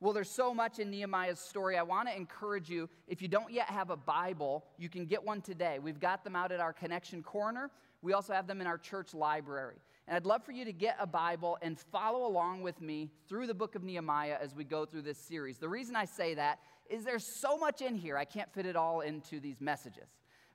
Well, 0.00 0.12
there's 0.12 0.30
so 0.30 0.52
much 0.52 0.78
in 0.78 0.90
Nehemiah's 0.90 1.38
story. 1.38 1.78
I 1.78 1.82
want 1.82 2.08
to 2.08 2.14
encourage 2.14 2.68
you, 2.68 2.88
if 3.08 3.22
you 3.22 3.28
don't 3.28 3.50
yet 3.50 3.68
have 3.68 3.88
a 3.90 3.96
Bible, 3.96 4.64
you 4.76 4.90
can 4.90 5.06
get 5.06 5.24
one 5.24 5.40
today. 5.40 5.78
We've 5.78 6.00
got 6.00 6.22
them 6.22 6.36
out 6.36 6.52
at 6.52 6.60
our 6.60 6.72
Connection 6.72 7.22
Corner. 7.22 7.70
We 8.02 8.12
also 8.12 8.34
have 8.34 8.46
them 8.46 8.60
in 8.60 8.66
our 8.66 8.76
church 8.76 9.14
library. 9.14 9.76
And 10.06 10.14
I'd 10.14 10.26
love 10.26 10.44
for 10.44 10.52
you 10.52 10.66
to 10.66 10.72
get 10.72 10.96
a 11.00 11.06
Bible 11.06 11.56
and 11.62 11.78
follow 11.78 12.26
along 12.26 12.62
with 12.62 12.80
me 12.80 13.10
through 13.26 13.46
the 13.46 13.54
book 13.54 13.74
of 13.74 13.82
Nehemiah 13.82 14.36
as 14.40 14.54
we 14.54 14.64
go 14.64 14.84
through 14.84 15.02
this 15.02 15.18
series. 15.18 15.56
The 15.58 15.68
reason 15.68 15.96
I 15.96 16.04
say 16.04 16.34
that 16.34 16.60
is 16.90 17.04
there's 17.04 17.26
so 17.26 17.56
much 17.56 17.82
in 17.82 17.94
here, 17.94 18.16
I 18.16 18.24
can't 18.24 18.52
fit 18.52 18.66
it 18.66 18.76
all 18.76 19.00
into 19.00 19.40
these 19.40 19.60
messages. 19.60 20.08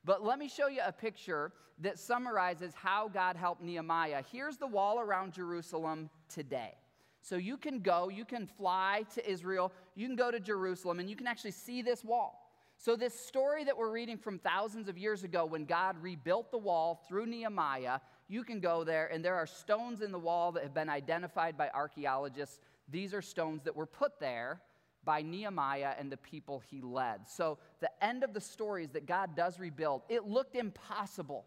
But 0.03 0.23
let 0.23 0.39
me 0.39 0.47
show 0.47 0.67
you 0.67 0.81
a 0.85 0.91
picture 0.91 1.51
that 1.79 1.99
summarizes 1.99 2.73
how 2.73 3.07
God 3.07 3.35
helped 3.35 3.61
Nehemiah. 3.61 4.23
Here's 4.31 4.57
the 4.57 4.67
wall 4.67 4.99
around 4.99 5.33
Jerusalem 5.33 6.09
today. 6.29 6.75
So 7.21 7.35
you 7.35 7.57
can 7.57 7.79
go, 7.79 8.09
you 8.09 8.25
can 8.25 8.47
fly 8.47 9.05
to 9.13 9.29
Israel, 9.29 9.71
you 9.95 10.07
can 10.07 10.15
go 10.15 10.31
to 10.31 10.39
Jerusalem, 10.39 10.99
and 10.99 11.09
you 11.09 11.15
can 11.15 11.27
actually 11.27 11.51
see 11.51 11.81
this 11.81 12.03
wall. 12.03 12.47
So, 12.77 12.95
this 12.95 13.13
story 13.13 13.63
that 13.65 13.77
we're 13.77 13.91
reading 13.91 14.17
from 14.17 14.39
thousands 14.39 14.89
of 14.89 14.97
years 14.97 15.23
ago 15.23 15.45
when 15.45 15.65
God 15.65 16.01
rebuilt 16.01 16.49
the 16.49 16.57
wall 16.57 17.03
through 17.07 17.27
Nehemiah, 17.27 17.99
you 18.27 18.43
can 18.43 18.59
go 18.59 18.83
there, 18.83 19.05
and 19.13 19.23
there 19.23 19.35
are 19.35 19.45
stones 19.45 20.01
in 20.01 20.11
the 20.11 20.17
wall 20.17 20.51
that 20.53 20.63
have 20.63 20.73
been 20.73 20.89
identified 20.89 21.55
by 21.55 21.69
archaeologists. 21.75 22.59
These 22.89 23.13
are 23.13 23.21
stones 23.21 23.61
that 23.65 23.75
were 23.75 23.85
put 23.85 24.19
there 24.19 24.61
by 25.03 25.21
Nehemiah 25.21 25.93
and 25.97 26.11
the 26.11 26.17
people 26.17 26.61
he 26.69 26.81
led. 26.81 27.27
So, 27.27 27.57
the 27.79 27.89
end 28.03 28.23
of 28.23 28.33
the 28.33 28.41
story 28.41 28.83
is 28.83 28.91
that 28.91 29.05
God 29.05 29.35
does 29.35 29.59
rebuild. 29.59 30.03
It 30.09 30.25
looked 30.25 30.55
impossible. 30.55 31.45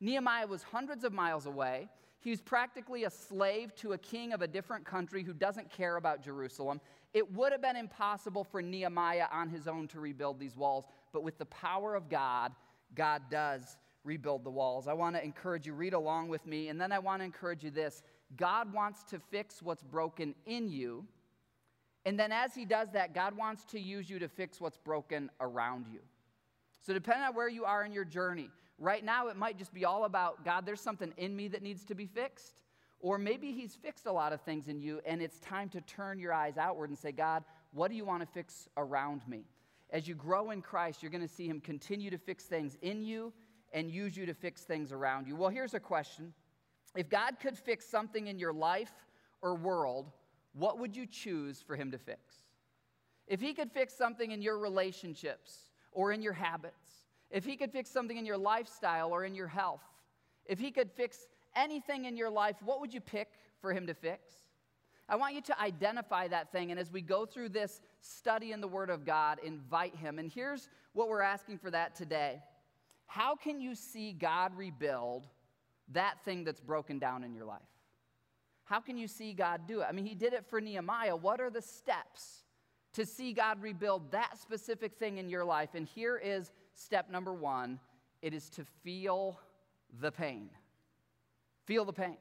Nehemiah 0.00 0.46
was 0.46 0.62
hundreds 0.62 1.04
of 1.04 1.12
miles 1.12 1.46
away. 1.46 1.88
He 2.20 2.30
was 2.30 2.40
practically 2.40 3.04
a 3.04 3.10
slave 3.10 3.74
to 3.76 3.92
a 3.92 3.98
king 3.98 4.32
of 4.32 4.42
a 4.42 4.48
different 4.48 4.84
country 4.84 5.22
who 5.22 5.32
doesn't 5.32 5.70
care 5.70 5.96
about 5.96 6.22
Jerusalem. 6.22 6.80
It 7.14 7.32
would 7.32 7.52
have 7.52 7.62
been 7.62 7.76
impossible 7.76 8.44
for 8.44 8.60
Nehemiah 8.60 9.26
on 9.32 9.48
his 9.48 9.68
own 9.68 9.88
to 9.88 10.00
rebuild 10.00 10.38
these 10.38 10.56
walls, 10.56 10.84
but 11.12 11.22
with 11.22 11.38
the 11.38 11.46
power 11.46 11.94
of 11.94 12.08
God, 12.08 12.52
God 12.94 13.22
does 13.30 13.76
rebuild 14.04 14.44
the 14.44 14.50
walls. 14.50 14.88
I 14.88 14.92
want 14.94 15.16
to 15.16 15.24
encourage 15.24 15.66
you, 15.66 15.74
read 15.74 15.94
along 15.94 16.28
with 16.28 16.44
me, 16.46 16.68
and 16.68 16.80
then 16.80 16.92
I 16.92 16.98
want 16.98 17.20
to 17.20 17.24
encourage 17.24 17.62
you 17.62 17.70
this 17.70 18.02
God 18.36 18.72
wants 18.72 19.04
to 19.04 19.18
fix 19.18 19.62
what's 19.62 19.82
broken 19.82 20.34
in 20.46 20.68
you. 20.68 21.06
And 22.08 22.18
then 22.18 22.32
as 22.32 22.54
he 22.54 22.64
does 22.64 22.88
that, 22.92 23.14
God 23.14 23.36
wants 23.36 23.64
to 23.66 23.78
use 23.78 24.08
you 24.08 24.18
to 24.18 24.28
fix 24.28 24.60
what's 24.60 24.78
broken 24.78 25.30
around 25.40 25.86
you. 25.92 26.00
So, 26.80 26.94
depending 26.94 27.24
on 27.24 27.34
where 27.34 27.48
you 27.48 27.64
are 27.64 27.84
in 27.84 27.92
your 27.92 28.04
journey, 28.04 28.50
Right 28.78 29.04
now, 29.04 29.26
it 29.26 29.36
might 29.36 29.58
just 29.58 29.74
be 29.74 29.84
all 29.84 30.04
about 30.04 30.44
God, 30.44 30.64
there's 30.64 30.80
something 30.80 31.12
in 31.16 31.34
me 31.34 31.48
that 31.48 31.62
needs 31.62 31.84
to 31.86 31.94
be 31.94 32.06
fixed. 32.06 32.54
Or 33.00 33.18
maybe 33.18 33.52
He's 33.52 33.74
fixed 33.74 34.06
a 34.06 34.12
lot 34.12 34.32
of 34.32 34.40
things 34.40 34.68
in 34.68 34.80
you, 34.80 35.00
and 35.04 35.20
it's 35.20 35.38
time 35.40 35.68
to 35.70 35.80
turn 35.80 36.18
your 36.18 36.32
eyes 36.32 36.56
outward 36.56 36.90
and 36.90 36.98
say, 36.98 37.12
God, 37.12 37.44
what 37.72 37.90
do 37.90 37.96
you 37.96 38.04
want 38.04 38.22
to 38.22 38.26
fix 38.26 38.68
around 38.76 39.26
me? 39.28 39.44
As 39.90 40.06
you 40.06 40.14
grow 40.14 40.50
in 40.50 40.62
Christ, 40.62 41.02
you're 41.02 41.10
going 41.10 41.26
to 41.26 41.32
see 41.32 41.46
Him 41.46 41.60
continue 41.60 42.10
to 42.10 42.18
fix 42.18 42.44
things 42.44 42.76
in 42.82 43.02
you 43.02 43.32
and 43.72 43.90
use 43.90 44.16
you 44.16 44.26
to 44.26 44.34
fix 44.34 44.62
things 44.62 44.92
around 44.92 45.26
you. 45.26 45.36
Well, 45.36 45.50
here's 45.50 45.74
a 45.74 45.80
question 45.80 46.32
If 46.96 47.08
God 47.08 47.38
could 47.40 47.58
fix 47.58 47.84
something 47.84 48.28
in 48.28 48.38
your 48.38 48.52
life 48.52 48.92
or 49.42 49.54
world, 49.56 50.12
what 50.52 50.78
would 50.78 50.96
you 50.96 51.06
choose 51.06 51.62
for 51.62 51.76
Him 51.76 51.90
to 51.92 51.98
fix? 51.98 52.34
If 53.26 53.40
He 53.40 53.54
could 53.54 53.70
fix 53.70 53.94
something 53.94 54.30
in 54.30 54.42
your 54.42 54.58
relationships 54.58 55.70
or 55.92 56.12
in 56.12 56.22
your 56.22 56.32
habits, 56.32 57.06
if 57.30 57.44
He 57.44 57.56
could 57.56 57.72
fix 57.72 57.90
something 57.90 58.16
in 58.16 58.26
your 58.26 58.38
lifestyle 58.38 59.10
or 59.10 59.24
in 59.24 59.34
your 59.34 59.48
health, 59.48 59.82
if 60.46 60.58
He 60.58 60.70
could 60.70 60.90
fix 60.90 61.28
anything 61.54 62.06
in 62.06 62.16
your 62.16 62.30
life, 62.30 62.56
what 62.64 62.80
would 62.80 62.92
you 62.92 63.00
pick 63.00 63.28
for 63.60 63.72
Him 63.72 63.86
to 63.86 63.94
fix? 63.94 64.32
I 65.08 65.16
want 65.16 65.34
you 65.34 65.40
to 65.42 65.60
identify 65.60 66.28
that 66.28 66.52
thing. 66.52 66.70
And 66.70 66.78
as 66.78 66.92
we 66.92 67.00
go 67.00 67.24
through 67.24 67.48
this 67.50 67.80
study 68.00 68.52
in 68.52 68.60
the 68.60 68.68
Word 68.68 68.90
of 68.90 69.06
God, 69.06 69.38
invite 69.42 69.96
Him. 69.96 70.18
And 70.18 70.30
here's 70.30 70.68
what 70.92 71.08
we're 71.08 71.22
asking 71.22 71.58
for 71.58 71.70
that 71.70 71.94
today 71.94 72.42
How 73.06 73.34
can 73.34 73.60
you 73.60 73.74
see 73.74 74.12
God 74.12 74.56
rebuild 74.56 75.26
that 75.92 76.22
thing 76.24 76.44
that's 76.44 76.60
broken 76.60 76.98
down 76.98 77.24
in 77.24 77.34
your 77.34 77.46
life? 77.46 77.60
How 78.68 78.80
can 78.80 78.98
you 78.98 79.08
see 79.08 79.32
God 79.32 79.62
do 79.66 79.80
it? 79.80 79.86
I 79.88 79.92
mean, 79.92 80.04
He 80.04 80.14
did 80.14 80.34
it 80.34 80.44
for 80.46 80.60
Nehemiah. 80.60 81.16
What 81.16 81.40
are 81.40 81.50
the 81.50 81.62
steps 81.62 82.44
to 82.92 83.06
see 83.06 83.32
God 83.32 83.62
rebuild 83.62 84.10
that 84.12 84.38
specific 84.38 84.98
thing 84.98 85.18
in 85.18 85.30
your 85.30 85.44
life? 85.44 85.70
And 85.74 85.86
here 85.86 86.16
is 86.16 86.52
step 86.74 87.10
number 87.10 87.32
one 87.32 87.80
it 88.20 88.34
is 88.34 88.50
to 88.50 88.64
feel 88.82 89.38
the 90.00 90.10
pain. 90.10 90.50
Feel 91.64 91.84
the 91.84 91.92
pain. 91.92 92.16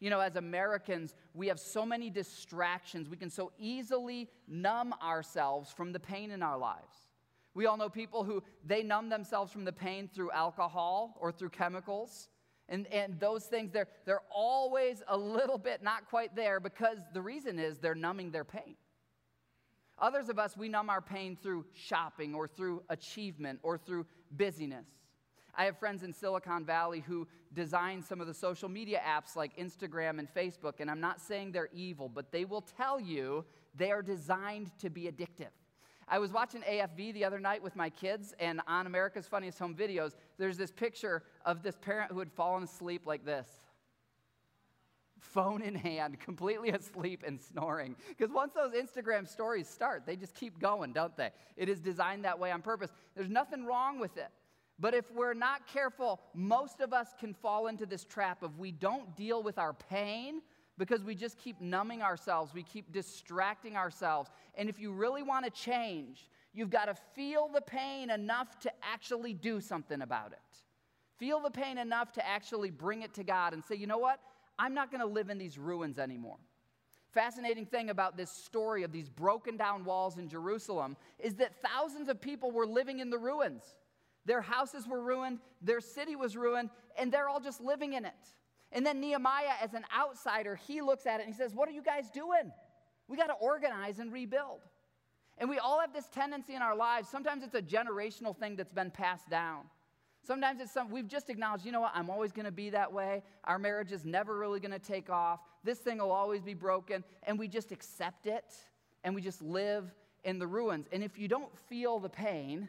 You 0.00 0.10
know, 0.10 0.20
as 0.20 0.36
Americans, 0.36 1.14
we 1.32 1.46
have 1.48 1.58
so 1.58 1.86
many 1.86 2.10
distractions. 2.10 3.08
We 3.08 3.16
can 3.16 3.30
so 3.30 3.52
easily 3.58 4.28
numb 4.46 4.92
ourselves 5.02 5.72
from 5.72 5.92
the 5.92 6.00
pain 6.00 6.30
in 6.30 6.42
our 6.42 6.58
lives. 6.58 7.08
We 7.54 7.66
all 7.66 7.76
know 7.76 7.88
people 7.88 8.24
who 8.24 8.42
they 8.66 8.82
numb 8.82 9.08
themselves 9.08 9.52
from 9.52 9.64
the 9.64 9.72
pain 9.72 10.10
through 10.12 10.32
alcohol 10.32 11.16
or 11.20 11.30
through 11.30 11.50
chemicals. 11.50 12.28
And, 12.68 12.86
and 12.86 13.20
those 13.20 13.44
things, 13.44 13.70
they're, 13.72 13.88
they're 14.06 14.22
always 14.30 15.02
a 15.08 15.16
little 15.16 15.58
bit 15.58 15.82
not 15.82 16.08
quite 16.08 16.34
there 16.34 16.60
because 16.60 16.98
the 17.12 17.20
reason 17.20 17.58
is 17.58 17.78
they're 17.78 17.94
numbing 17.94 18.30
their 18.30 18.44
pain. 18.44 18.76
Others 19.98 20.28
of 20.28 20.38
us, 20.38 20.56
we 20.56 20.68
numb 20.68 20.90
our 20.90 21.02
pain 21.02 21.36
through 21.40 21.66
shopping 21.72 22.34
or 22.34 22.48
through 22.48 22.82
achievement 22.88 23.60
or 23.62 23.78
through 23.78 24.06
busyness. 24.32 24.86
I 25.56 25.66
have 25.66 25.78
friends 25.78 26.02
in 26.02 26.12
Silicon 26.12 26.64
Valley 26.64 27.00
who 27.00 27.28
design 27.52 28.02
some 28.02 28.20
of 28.20 28.26
the 28.26 28.34
social 28.34 28.68
media 28.68 29.00
apps 29.06 29.36
like 29.36 29.56
Instagram 29.56 30.18
and 30.18 30.28
Facebook, 30.34 30.80
and 30.80 30.90
I'm 30.90 31.00
not 31.00 31.20
saying 31.20 31.52
they're 31.52 31.68
evil, 31.72 32.08
but 32.08 32.32
they 32.32 32.44
will 32.44 32.62
tell 32.62 32.98
you 32.98 33.44
they 33.76 33.92
are 33.92 34.02
designed 34.02 34.76
to 34.80 34.90
be 34.90 35.02
addictive. 35.02 35.50
I 36.08 36.18
was 36.18 36.32
watching 36.32 36.62
AFV 36.62 37.14
the 37.14 37.24
other 37.24 37.40
night 37.40 37.62
with 37.62 37.76
my 37.76 37.90
kids, 37.90 38.34
and 38.38 38.60
on 38.66 38.86
America's 38.86 39.26
Funniest 39.26 39.58
Home 39.58 39.74
Videos, 39.74 40.14
there's 40.38 40.56
this 40.56 40.70
picture 40.70 41.22
of 41.44 41.62
this 41.62 41.76
parent 41.80 42.12
who 42.12 42.18
had 42.18 42.32
fallen 42.32 42.62
asleep 42.62 43.06
like 43.06 43.24
this 43.24 43.46
phone 45.20 45.62
in 45.62 45.74
hand, 45.74 46.20
completely 46.24 46.70
asleep 46.70 47.24
and 47.26 47.40
snoring. 47.40 47.96
Because 48.08 48.32
once 48.32 48.52
those 48.54 48.72
Instagram 48.72 49.26
stories 49.28 49.68
start, 49.68 50.04
they 50.06 50.16
just 50.16 50.34
keep 50.34 50.58
going, 50.58 50.92
don't 50.92 51.16
they? 51.16 51.30
It 51.56 51.68
is 51.68 51.80
designed 51.80 52.24
that 52.24 52.38
way 52.38 52.52
on 52.52 52.62
purpose. 52.62 52.90
There's 53.14 53.30
nothing 53.30 53.64
wrong 53.64 53.98
with 53.98 54.16
it. 54.16 54.28
But 54.78 54.94
if 54.94 55.10
we're 55.12 55.34
not 55.34 55.66
careful, 55.68 56.20
most 56.34 56.80
of 56.80 56.92
us 56.92 57.14
can 57.18 57.32
fall 57.32 57.68
into 57.68 57.86
this 57.86 58.04
trap 58.04 58.42
of 58.42 58.58
we 58.58 58.72
don't 58.72 59.14
deal 59.16 59.42
with 59.42 59.56
our 59.56 59.72
pain 59.72 60.42
because 60.78 61.04
we 61.04 61.14
just 61.14 61.38
keep 61.38 61.60
numbing 61.60 62.02
ourselves, 62.02 62.52
we 62.52 62.62
keep 62.62 62.92
distracting 62.92 63.76
ourselves. 63.76 64.30
And 64.56 64.68
if 64.68 64.78
you 64.78 64.92
really 64.92 65.22
want 65.22 65.44
to 65.44 65.50
change, 65.50 66.28
you've 66.52 66.70
got 66.70 66.86
to 66.86 66.94
feel 67.14 67.48
the 67.52 67.60
pain 67.60 68.10
enough 68.10 68.58
to 68.60 68.72
actually 68.82 69.34
do 69.34 69.60
something 69.60 70.02
about 70.02 70.32
it. 70.32 70.38
Feel 71.18 71.40
the 71.40 71.50
pain 71.50 71.78
enough 71.78 72.12
to 72.12 72.26
actually 72.26 72.70
bring 72.70 73.02
it 73.02 73.14
to 73.14 73.24
God 73.24 73.52
and 73.52 73.62
say, 73.64 73.76
you 73.76 73.86
know 73.86 73.98
what? 73.98 74.20
I'm 74.58 74.74
not 74.74 74.90
going 74.90 75.00
to 75.00 75.06
live 75.06 75.30
in 75.30 75.38
these 75.38 75.58
ruins 75.58 75.98
anymore. 75.98 76.38
Fascinating 77.12 77.66
thing 77.66 77.90
about 77.90 78.16
this 78.16 78.30
story 78.30 78.82
of 78.82 78.90
these 78.90 79.08
broken 79.08 79.56
down 79.56 79.84
walls 79.84 80.18
in 80.18 80.28
Jerusalem 80.28 80.96
is 81.20 81.34
that 81.34 81.54
thousands 81.62 82.08
of 82.08 82.20
people 82.20 82.50
were 82.50 82.66
living 82.66 82.98
in 82.98 83.10
the 83.10 83.18
ruins. 83.18 83.62
Their 84.26 84.40
houses 84.40 84.88
were 84.88 85.00
ruined, 85.00 85.38
their 85.62 85.80
city 85.80 86.16
was 86.16 86.36
ruined, 86.36 86.70
and 86.98 87.12
they're 87.12 87.28
all 87.28 87.40
just 87.40 87.60
living 87.60 87.92
in 87.92 88.04
it. 88.04 88.12
And 88.74 88.84
then 88.84 89.00
Nehemiah, 89.00 89.54
as 89.62 89.72
an 89.72 89.84
outsider, 89.96 90.56
he 90.56 90.82
looks 90.82 91.06
at 91.06 91.20
it 91.20 91.26
and 91.26 91.32
he 91.32 91.38
says, 91.38 91.54
What 91.54 91.68
are 91.68 91.72
you 91.72 91.82
guys 91.82 92.10
doing? 92.10 92.52
We 93.06 93.16
got 93.16 93.28
to 93.28 93.34
organize 93.34 94.00
and 94.00 94.12
rebuild. 94.12 94.60
And 95.38 95.48
we 95.48 95.58
all 95.58 95.80
have 95.80 95.92
this 95.92 96.08
tendency 96.08 96.54
in 96.54 96.62
our 96.62 96.76
lives. 96.76 97.08
Sometimes 97.08 97.42
it's 97.42 97.54
a 97.54 97.62
generational 97.62 98.36
thing 98.36 98.56
that's 98.56 98.72
been 98.72 98.90
passed 98.90 99.28
down. 99.30 99.62
Sometimes 100.26 100.60
it's 100.60 100.72
some, 100.72 100.90
we've 100.90 101.08
just 101.08 101.28
acknowledged, 101.28 101.66
you 101.66 101.72
know 101.72 101.82
what, 101.82 101.92
I'm 101.94 102.08
always 102.08 102.32
going 102.32 102.46
to 102.46 102.52
be 102.52 102.70
that 102.70 102.92
way. 102.92 103.22
Our 103.44 103.58
marriage 103.58 103.92
is 103.92 104.04
never 104.04 104.38
really 104.38 104.58
going 104.58 104.72
to 104.72 104.78
take 104.78 105.10
off. 105.10 105.40
This 105.62 105.78
thing 105.78 105.98
will 105.98 106.12
always 106.12 106.40
be 106.40 106.54
broken. 106.54 107.04
And 107.24 107.38
we 107.38 107.46
just 107.46 107.72
accept 107.72 108.26
it 108.26 108.54
and 109.04 109.14
we 109.14 109.20
just 109.20 109.42
live 109.42 109.92
in 110.24 110.38
the 110.38 110.46
ruins. 110.46 110.86
And 110.92 111.04
if 111.04 111.18
you 111.18 111.28
don't 111.28 111.56
feel 111.68 111.98
the 111.98 112.08
pain, 112.08 112.68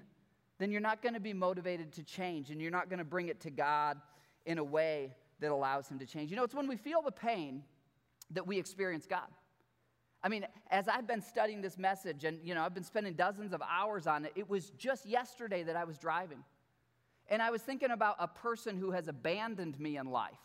then 0.59 0.71
you're 0.71 0.81
not 0.81 1.01
going 1.01 1.13
to 1.13 1.19
be 1.21 1.33
motivated 1.33 1.93
to 1.93 2.03
change 2.03 2.51
and 2.51 2.61
you're 2.61 2.71
not 2.71 2.89
going 2.89 2.99
to 2.99 3.05
bring 3.05 3.29
it 3.29 3.39
to 3.41 3.49
God 3.49 4.01
in 4.45 4.57
a 4.57 4.63
way 4.63 5.15
that 5.39 5.51
allows 5.51 5.89
Him 5.89 5.99
to 5.99 6.05
change. 6.05 6.29
You 6.29 6.37
know, 6.37 6.43
it's 6.43 6.55
when 6.55 6.67
we 6.67 6.77
feel 6.77 7.01
the 7.01 7.11
pain 7.11 7.63
that 8.31 8.45
we 8.45 8.57
experience 8.57 9.05
God. 9.05 9.27
I 10.23 10.27
mean, 10.27 10.47
as 10.71 10.87
I've 10.87 11.05
been 11.05 11.21
studying 11.21 11.61
this 11.61 11.77
message 11.77 12.23
and, 12.23 12.39
you 12.43 12.55
know, 12.55 12.63
I've 12.63 12.73
been 12.73 12.83
spending 12.83 13.13
dozens 13.13 13.53
of 13.53 13.61
hours 13.61 14.07
on 14.07 14.25
it, 14.25 14.31
it 14.35 14.49
was 14.49 14.71
just 14.71 15.05
yesterday 15.05 15.61
that 15.63 15.75
I 15.75 15.83
was 15.83 15.99
driving. 15.99 16.43
And 17.27 17.41
I 17.41 17.51
was 17.51 17.61
thinking 17.61 17.91
about 17.91 18.15
a 18.19 18.27
person 18.27 18.77
who 18.77 18.91
has 18.91 19.07
abandoned 19.07 19.79
me 19.79 19.97
in 19.97 20.07
life. 20.07 20.39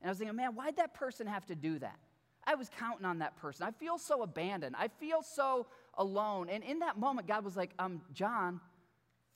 And 0.00 0.08
I 0.08 0.10
was 0.10 0.18
thinking, 0.18 0.36
man, 0.36 0.54
why'd 0.54 0.76
that 0.76 0.94
person 0.94 1.26
have 1.26 1.46
to 1.46 1.54
do 1.54 1.78
that? 1.78 1.98
I 2.46 2.54
was 2.54 2.70
counting 2.78 3.04
on 3.04 3.18
that 3.18 3.36
person. 3.36 3.66
I 3.66 3.70
feel 3.72 3.98
so 3.98 4.22
abandoned. 4.22 4.76
I 4.78 4.88
feel 4.88 5.22
so 5.22 5.66
alone. 5.94 6.48
And 6.48 6.62
in 6.62 6.78
that 6.80 6.98
moment, 6.98 7.28
God 7.28 7.44
was 7.44 7.56
like, 7.56 7.72
um, 7.78 8.00
John, 8.12 8.60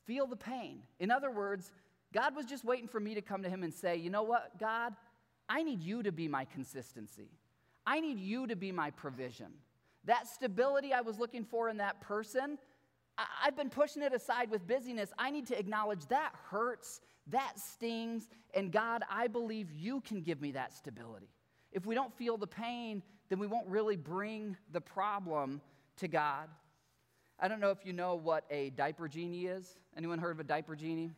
feel 0.05 0.25
the 0.25 0.35
pain. 0.35 0.81
In 0.99 1.11
other 1.11 1.29
words, 1.29 1.71
God 2.13 2.35
was 2.35 2.45
just 2.45 2.63
waiting 2.63 2.87
for 2.87 2.99
me 2.99 3.15
to 3.15 3.21
come 3.21 3.43
to 3.43 3.49
him 3.49 3.63
and 3.63 3.73
say, 3.73 3.97
you 3.97 4.09
know 4.09 4.23
what, 4.23 4.59
God, 4.59 4.95
I 5.49 5.63
need 5.63 5.81
you 5.81 6.03
to 6.03 6.11
be 6.11 6.27
my 6.27 6.45
consistency. 6.45 7.29
I 7.85 7.99
need 7.99 8.19
you 8.19 8.47
to 8.47 8.55
be 8.55 8.71
my 8.71 8.91
provision. 8.91 9.47
That 10.05 10.27
stability 10.27 10.93
I 10.93 11.01
was 11.01 11.17
looking 11.17 11.43
for 11.43 11.69
in 11.69 11.77
that 11.77 11.99
person, 12.01 12.57
I- 13.17 13.27
have 13.41 13.55
been 13.55 13.69
pushing 13.69 14.03
it 14.03 14.13
aside 14.13 14.49
with 14.49 14.65
busyness. 14.67 15.11
I 15.17 15.31
need 15.31 15.47
to 15.47 15.59
acknowledge 15.59 16.05
that 16.07 16.33
hurts, 16.49 17.01
that 17.27 17.59
stings, 17.59 18.29
and 18.53 18.71
God, 18.71 19.03
I 19.09 19.27
believe 19.27 19.71
you 19.71 20.01
can 20.01 20.21
give 20.21 20.41
me 20.41 20.51
that 20.53 20.73
stability. 20.73 21.29
If 21.71 21.85
we 21.85 21.95
don't 21.95 22.13
feel 22.13 22.37
the 22.37 22.47
pain, 22.47 23.01
then 23.29 23.39
we 23.39 23.47
won't 23.47 23.67
really 23.67 23.95
bring 23.95 24.55
the 24.71 24.81
problem 24.81 25.61
to 25.97 26.07
God. 26.07 26.49
I 27.39 27.47
don't 27.47 27.59
know 27.59 27.71
if 27.71 27.85
you 27.85 27.93
know 27.93 28.15
what 28.15 28.45
a 28.49 28.69
diaper 28.71 29.07
genie 29.07 29.47
is. 29.47 29.77
Anyone 29.97 30.19
heard 30.19 30.31
of 30.31 30.39
a 30.39 30.43
diaper 30.43 30.75
genie? 30.75 31.11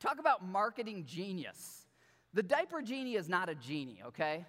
Talk 0.00 0.18
about 0.18 0.46
marketing 0.46 1.04
genius. 1.06 1.86
The 2.32 2.42
diaper 2.42 2.80
genie 2.80 3.16
is 3.16 3.28
not 3.28 3.50
a 3.50 3.54
genie, 3.54 4.00
okay? 4.06 4.46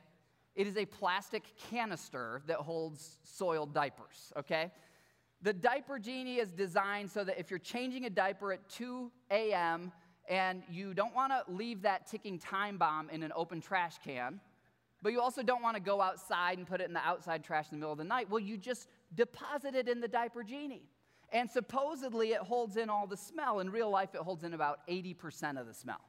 It 0.56 0.66
is 0.66 0.78
a 0.78 0.86
plastic 0.86 1.44
canister 1.70 2.42
that 2.48 2.58
holds 2.58 3.18
soiled 3.24 3.74
diapers, 3.74 4.32
okay? 4.38 4.72
The 5.42 5.52
diaper 5.52 6.00
genie 6.00 6.38
is 6.38 6.52
designed 6.52 7.12
so 7.12 7.26
that 7.26 7.38
if 7.38 7.50
you're 7.50 7.60
changing 7.60 8.06
a 8.06 8.10
diaper 8.10 8.54
at 8.54 8.70
2 8.70 9.12
a.m. 9.30 9.92
and 10.30 10.64
you 10.70 10.94
don't 10.94 11.14
want 11.14 11.34
to 11.34 11.52
leave 11.52 11.82
that 11.82 12.08
ticking 12.08 12.40
time 12.40 12.78
bomb 12.78 13.10
in 13.10 13.22
an 13.22 13.34
open 13.36 13.60
trash 13.60 13.96
can, 14.04 14.40
but 15.02 15.12
you 15.12 15.20
also 15.20 15.44
don't 15.44 15.62
want 15.62 15.76
to 15.76 15.82
go 15.82 16.00
outside 16.00 16.60
and 16.60 16.68
put 16.68 16.80
it 16.80 16.88
in 16.88 16.94
the 16.94 17.06
outside 17.06 17.44
trash 17.44 17.66
in 17.72 17.78
the 17.78 17.80
middle 17.80 17.92
of 17.92 17.98
the 17.98 18.04
night, 18.04 18.30
well, 18.30 18.40
you 18.40 18.56
just 18.56 18.88
deposit 19.16 19.76
it 19.76 19.90
in 19.90 20.00
the 20.00 20.08
diaper 20.08 20.44
genie. 20.44 20.84
And 21.32 21.50
supposedly 21.50 22.34
it 22.34 22.42
holds 22.42 22.78
in 22.78 22.90
all 22.90 23.08
the 23.08 23.18
smell. 23.18 23.60
In 23.60 23.70
real 23.70 23.90
life, 23.90 24.10
it 24.14 24.22
holds 24.22 24.44
in 24.44 24.54
about 24.54 24.86
80% 24.88 25.60
of 25.60 25.66
the 25.66 25.74
smell. 25.74 26.02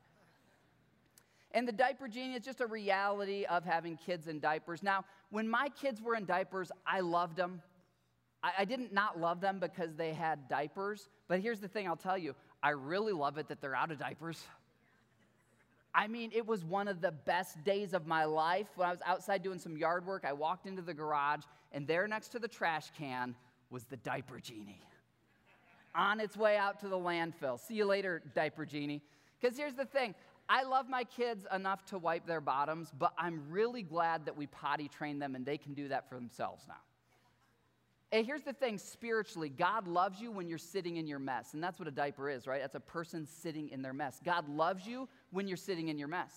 And 1.52 1.68
the 1.68 1.72
diaper 1.72 2.08
genie 2.08 2.34
is 2.34 2.44
just 2.44 2.60
a 2.60 2.66
reality 2.66 3.44
of 3.44 3.64
having 3.64 3.96
kids 3.96 4.26
in 4.26 4.40
diapers. 4.40 4.82
Now, 4.82 5.04
when 5.30 5.48
my 5.48 5.68
kids 5.68 6.00
were 6.00 6.16
in 6.16 6.24
diapers, 6.24 6.72
I 6.86 7.00
loved 7.00 7.36
them. 7.36 7.62
I, 8.42 8.52
I 8.60 8.64
didn't 8.64 8.92
not 8.92 9.20
love 9.20 9.40
them 9.40 9.58
because 9.58 9.94
they 9.94 10.12
had 10.12 10.48
diapers. 10.48 11.08
But 11.28 11.40
here's 11.40 11.60
the 11.60 11.68
thing 11.68 11.86
I'll 11.86 11.96
tell 11.96 12.18
you 12.18 12.34
I 12.62 12.70
really 12.70 13.12
love 13.12 13.38
it 13.38 13.48
that 13.48 13.60
they're 13.60 13.76
out 13.76 13.90
of 13.90 13.98
diapers. 13.98 14.42
I 15.94 16.08
mean, 16.08 16.30
it 16.34 16.46
was 16.46 16.64
one 16.64 16.88
of 16.88 17.02
the 17.02 17.12
best 17.12 17.62
days 17.64 17.92
of 17.92 18.06
my 18.06 18.24
life. 18.24 18.66
When 18.76 18.88
I 18.88 18.90
was 18.90 19.00
outside 19.04 19.42
doing 19.42 19.58
some 19.58 19.76
yard 19.76 20.06
work, 20.06 20.24
I 20.26 20.32
walked 20.32 20.66
into 20.66 20.80
the 20.80 20.94
garage, 20.94 21.42
and 21.70 21.86
there 21.86 22.08
next 22.08 22.28
to 22.28 22.38
the 22.38 22.48
trash 22.48 22.86
can 22.96 23.34
was 23.70 23.84
the 23.84 23.98
diaper 23.98 24.40
genie 24.40 24.80
on 25.94 26.20
its 26.20 26.36
way 26.36 26.56
out 26.56 26.80
to 26.80 26.88
the 26.88 26.98
landfill. 26.98 27.60
See 27.60 27.74
you 27.74 27.84
later, 27.84 28.22
diaper 28.34 28.64
genie. 28.64 29.02
Because 29.40 29.56
here's 29.56 29.74
the 29.74 29.84
thing 29.84 30.14
I 30.48 30.64
love 30.64 30.88
my 30.88 31.04
kids 31.04 31.46
enough 31.54 31.84
to 31.86 31.98
wipe 31.98 32.26
their 32.26 32.40
bottoms, 32.40 32.92
but 32.98 33.12
I'm 33.16 33.42
really 33.48 33.82
glad 33.82 34.26
that 34.26 34.36
we 34.36 34.46
potty 34.46 34.88
train 34.88 35.18
them 35.18 35.34
and 35.34 35.46
they 35.46 35.58
can 35.58 35.74
do 35.74 35.88
that 35.88 36.08
for 36.08 36.16
themselves 36.16 36.64
now. 36.68 36.74
And 38.12 38.26
here's 38.26 38.42
the 38.42 38.52
thing 38.52 38.76
spiritually, 38.76 39.48
God 39.48 39.88
loves 39.88 40.20
you 40.20 40.30
when 40.30 40.46
you're 40.46 40.58
sitting 40.58 40.98
in 40.98 41.06
your 41.06 41.18
mess. 41.18 41.54
And 41.54 41.64
that's 41.64 41.78
what 41.78 41.88
a 41.88 41.92
diaper 41.92 42.28
is, 42.28 42.46
right? 42.46 42.60
That's 42.60 42.74
a 42.74 42.80
person 42.80 43.26
sitting 43.26 43.70
in 43.70 43.80
their 43.80 43.94
mess. 43.94 44.20
God 44.22 44.46
loves 44.50 44.86
you 44.86 45.08
when 45.30 45.48
you're 45.48 45.56
sitting 45.56 45.88
in 45.88 45.98
your 45.98 46.08
mess. 46.08 46.34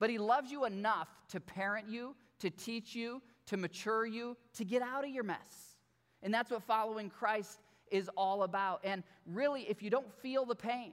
But 0.00 0.10
He 0.10 0.18
loves 0.18 0.50
you 0.50 0.64
enough 0.64 1.08
to 1.28 1.38
parent 1.38 1.88
you, 1.88 2.16
to 2.40 2.50
teach 2.50 2.96
you, 2.96 3.22
to 3.46 3.56
mature 3.56 4.04
you, 4.04 4.36
to 4.54 4.64
get 4.64 4.82
out 4.82 5.04
of 5.04 5.10
your 5.10 5.22
mess. 5.22 5.76
And 6.24 6.34
that's 6.34 6.50
what 6.50 6.64
following 6.64 7.08
Christ 7.08 7.60
is 7.96 8.10
all 8.16 8.42
about. 8.42 8.80
And 8.84 9.02
really, 9.26 9.62
if 9.62 9.82
you 9.82 9.90
don't 9.90 10.12
feel 10.20 10.44
the 10.44 10.54
pain, 10.54 10.92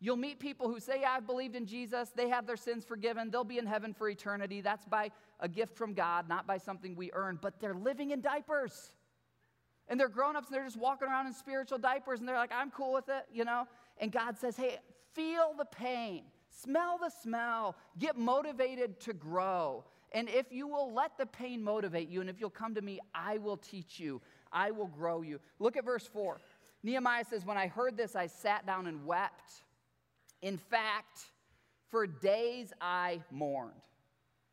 you'll 0.00 0.16
meet 0.16 0.38
people 0.38 0.68
who 0.68 0.78
say, 0.80 1.04
I've 1.04 1.26
believed 1.26 1.56
in 1.56 1.66
Jesus, 1.66 2.10
they 2.14 2.28
have 2.28 2.46
their 2.46 2.56
sins 2.56 2.84
forgiven, 2.84 3.30
they'll 3.30 3.44
be 3.44 3.58
in 3.58 3.66
heaven 3.66 3.92
for 3.92 4.08
eternity. 4.08 4.60
That's 4.60 4.84
by 4.84 5.10
a 5.40 5.48
gift 5.48 5.76
from 5.76 5.94
God, 5.94 6.28
not 6.28 6.46
by 6.46 6.58
something 6.58 6.94
we 6.94 7.10
earn, 7.12 7.38
but 7.40 7.60
they're 7.60 7.74
living 7.74 8.10
in 8.10 8.20
diapers. 8.20 8.92
And 9.88 10.00
they're 10.00 10.08
grown 10.08 10.36
ups 10.36 10.48
and 10.48 10.56
they're 10.56 10.64
just 10.64 10.78
walking 10.78 11.08
around 11.08 11.26
in 11.26 11.34
spiritual 11.34 11.78
diapers 11.78 12.20
and 12.20 12.28
they're 12.28 12.36
like, 12.36 12.52
I'm 12.54 12.70
cool 12.70 12.92
with 12.92 13.08
it, 13.08 13.26
you 13.32 13.44
know? 13.44 13.66
And 13.98 14.10
God 14.10 14.38
says, 14.38 14.56
hey, 14.56 14.78
feel 15.14 15.54
the 15.58 15.66
pain, 15.66 16.24
smell 16.50 16.98
the 16.98 17.10
smell, 17.22 17.76
get 17.98 18.16
motivated 18.16 19.00
to 19.00 19.12
grow. 19.12 19.84
And 20.12 20.28
if 20.28 20.46
you 20.52 20.68
will 20.68 20.92
let 20.92 21.18
the 21.18 21.26
pain 21.26 21.62
motivate 21.62 22.08
you, 22.08 22.20
and 22.20 22.30
if 22.30 22.38
you'll 22.38 22.48
come 22.48 22.74
to 22.76 22.82
me, 22.82 23.00
I 23.14 23.38
will 23.38 23.56
teach 23.56 23.98
you, 23.98 24.22
I 24.54 24.70
will 24.70 24.86
grow 24.86 25.20
you. 25.20 25.40
Look 25.58 25.76
at 25.76 25.84
verse 25.84 26.06
4. 26.06 26.40
Nehemiah 26.82 27.24
says, 27.24 27.44
When 27.44 27.58
I 27.58 27.66
heard 27.66 27.96
this, 27.96 28.14
I 28.14 28.28
sat 28.28 28.64
down 28.64 28.86
and 28.86 29.04
wept. 29.04 29.52
In 30.40 30.56
fact, 30.56 31.20
for 31.90 32.06
days 32.06 32.72
I 32.80 33.22
mourned. 33.30 33.72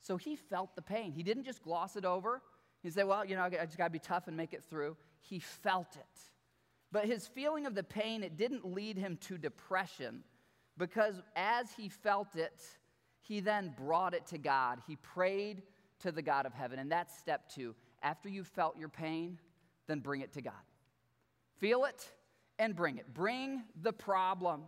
So 0.02 0.18
he 0.18 0.36
felt 0.36 0.76
the 0.76 0.82
pain. 0.82 1.12
He 1.12 1.24
didn't 1.24 1.44
just 1.44 1.64
gloss 1.64 1.96
it 1.96 2.06
over. 2.06 2.42
He 2.82 2.90
said, 2.90 3.06
Well, 3.06 3.24
you 3.24 3.36
know, 3.36 3.44
I 3.44 3.50
just 3.66 3.78
got 3.78 3.86
to 3.86 3.92
be 3.92 4.00
tough 4.00 4.28
and 4.28 4.36
make 4.36 4.54
it 4.54 4.64
through. 4.70 4.98
He 5.20 5.40
felt 5.40 5.96
it. 5.96 6.20
But 6.92 7.06
his 7.06 7.28
feeling 7.28 7.66
of 7.66 7.76
the 7.76 7.84
pain, 7.84 8.24
it 8.24 8.36
didn't 8.36 8.66
lead 8.66 8.98
him 8.98 9.18
to 9.28 9.38
depression 9.38 10.24
because 10.78 11.22
as 11.36 11.72
he 11.78 11.90
felt 11.90 12.36
it, 12.36 12.64
he 13.22 13.40
then 13.40 13.74
brought 13.78 14.14
it 14.14 14.26
to 14.28 14.38
God. 14.38 14.80
He 14.88 14.96
prayed 14.98 15.62
to 16.00 16.12
the 16.12 16.22
God 16.22 16.46
of 16.46 16.54
heaven. 16.54 16.80
And 16.80 16.92
that's 16.92 17.18
step 17.18 17.50
two. 17.50 17.76
After 18.02 18.28
you 18.30 18.44
felt 18.44 18.78
your 18.78 18.90
pain, 18.90 19.38
then 19.92 20.00
bring 20.00 20.22
it 20.22 20.34
to 20.34 20.42
God. 20.42 20.54
Feel 21.60 21.86
it 21.86 22.10
and 22.58 22.76
bring 22.76 22.98
it. 22.98 23.14
Bring 23.14 23.64
the 23.82 23.92
problem. 23.92 24.64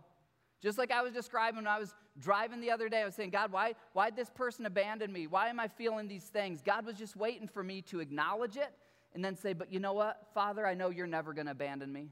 Just 0.62 0.78
like 0.78 0.90
I 0.90 1.02
was 1.02 1.12
describing 1.12 1.56
when 1.56 1.66
I 1.66 1.78
was 1.78 1.94
driving 2.18 2.60
the 2.60 2.70
other 2.70 2.88
day, 2.88 3.02
I 3.02 3.04
was 3.04 3.14
saying, 3.14 3.30
God, 3.30 3.50
why, 3.50 3.74
why'd 3.92 4.16
this 4.16 4.30
person 4.30 4.66
abandon 4.66 5.12
me? 5.12 5.26
Why 5.26 5.48
am 5.48 5.58
I 5.58 5.68
feeling 5.68 6.08
these 6.08 6.24
things? 6.24 6.62
God 6.62 6.86
was 6.86 6.96
just 6.96 7.16
waiting 7.16 7.48
for 7.48 7.62
me 7.62 7.82
to 7.82 8.00
acknowledge 8.00 8.56
it 8.56 8.72
and 9.14 9.24
then 9.24 9.36
say, 9.36 9.52
But 9.52 9.72
you 9.72 9.80
know 9.80 9.94
what, 9.94 10.26
Father, 10.34 10.66
I 10.66 10.74
know 10.74 10.90
you're 10.90 11.06
never 11.06 11.32
going 11.32 11.46
to 11.46 11.52
abandon 11.52 11.92
me. 11.92 12.10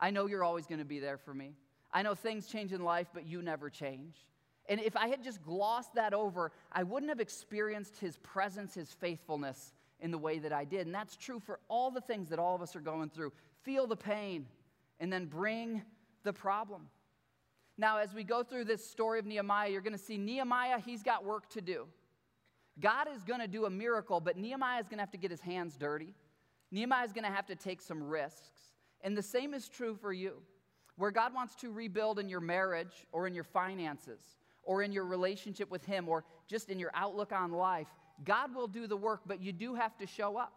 I 0.00 0.10
know 0.10 0.26
you're 0.26 0.44
always 0.44 0.66
going 0.66 0.80
to 0.80 0.84
be 0.84 0.98
there 0.98 1.18
for 1.18 1.34
me. 1.34 1.54
I 1.92 2.02
know 2.02 2.14
things 2.14 2.46
change 2.46 2.72
in 2.72 2.82
life, 2.82 3.08
but 3.12 3.26
you 3.26 3.42
never 3.42 3.70
change. 3.70 4.16
And 4.68 4.80
if 4.80 4.96
I 4.96 5.08
had 5.08 5.22
just 5.22 5.42
glossed 5.42 5.94
that 5.94 6.14
over, 6.14 6.52
I 6.72 6.82
wouldn't 6.82 7.10
have 7.10 7.20
experienced 7.20 7.98
his 7.98 8.16
presence, 8.18 8.74
his 8.74 8.92
faithfulness 8.92 9.72
in 10.02 10.10
the 10.10 10.18
way 10.18 10.38
that 10.40 10.52
I 10.52 10.64
did. 10.64 10.86
And 10.86 10.94
that's 10.94 11.16
true 11.16 11.40
for 11.40 11.60
all 11.68 11.90
the 11.90 12.00
things 12.00 12.28
that 12.28 12.38
all 12.38 12.54
of 12.54 12.60
us 12.60 12.76
are 12.76 12.80
going 12.80 13.08
through. 13.08 13.32
Feel 13.62 13.86
the 13.86 13.96
pain 13.96 14.46
and 15.00 15.10
then 15.10 15.26
bring 15.26 15.82
the 16.24 16.32
problem. 16.32 16.88
Now, 17.78 17.98
as 17.98 18.12
we 18.12 18.24
go 18.24 18.42
through 18.42 18.64
this 18.64 18.84
story 18.84 19.18
of 19.18 19.24
Nehemiah, 19.24 19.70
you're 19.70 19.80
going 19.80 19.96
to 19.96 19.98
see 19.98 20.18
Nehemiah, 20.18 20.78
he's 20.78 21.02
got 21.02 21.24
work 21.24 21.48
to 21.50 21.60
do. 21.60 21.86
God 22.80 23.06
is 23.14 23.22
going 23.22 23.40
to 23.40 23.48
do 23.48 23.64
a 23.64 23.70
miracle, 23.70 24.20
but 24.20 24.36
Nehemiah 24.36 24.80
is 24.80 24.88
going 24.88 24.98
to 24.98 25.02
have 25.02 25.10
to 25.12 25.18
get 25.18 25.30
his 25.30 25.40
hands 25.40 25.76
dirty. 25.76 26.14
Nehemiah 26.70 27.04
is 27.04 27.12
going 27.12 27.24
to 27.24 27.30
have 27.30 27.46
to 27.46 27.54
take 27.54 27.80
some 27.80 28.02
risks. 28.02 28.60
And 29.02 29.16
the 29.16 29.22
same 29.22 29.54
is 29.54 29.68
true 29.68 29.94
for 29.94 30.12
you. 30.12 30.34
Where 30.96 31.10
God 31.10 31.34
wants 31.34 31.54
to 31.56 31.70
rebuild 31.70 32.18
in 32.18 32.28
your 32.28 32.40
marriage 32.40 33.06
or 33.12 33.26
in 33.26 33.34
your 33.34 33.44
finances 33.44 34.20
or 34.62 34.82
in 34.82 34.92
your 34.92 35.04
relationship 35.04 35.70
with 35.70 35.84
Him 35.84 36.08
or 36.08 36.24
just 36.46 36.70
in 36.70 36.78
your 36.78 36.90
outlook 36.94 37.32
on 37.32 37.52
life, 37.52 37.88
God 38.24 38.54
will 38.54 38.68
do 38.68 38.86
the 38.86 38.96
work, 38.96 39.22
but 39.26 39.40
you 39.40 39.52
do 39.52 39.74
have 39.74 39.96
to 39.98 40.06
show 40.06 40.36
up. 40.36 40.52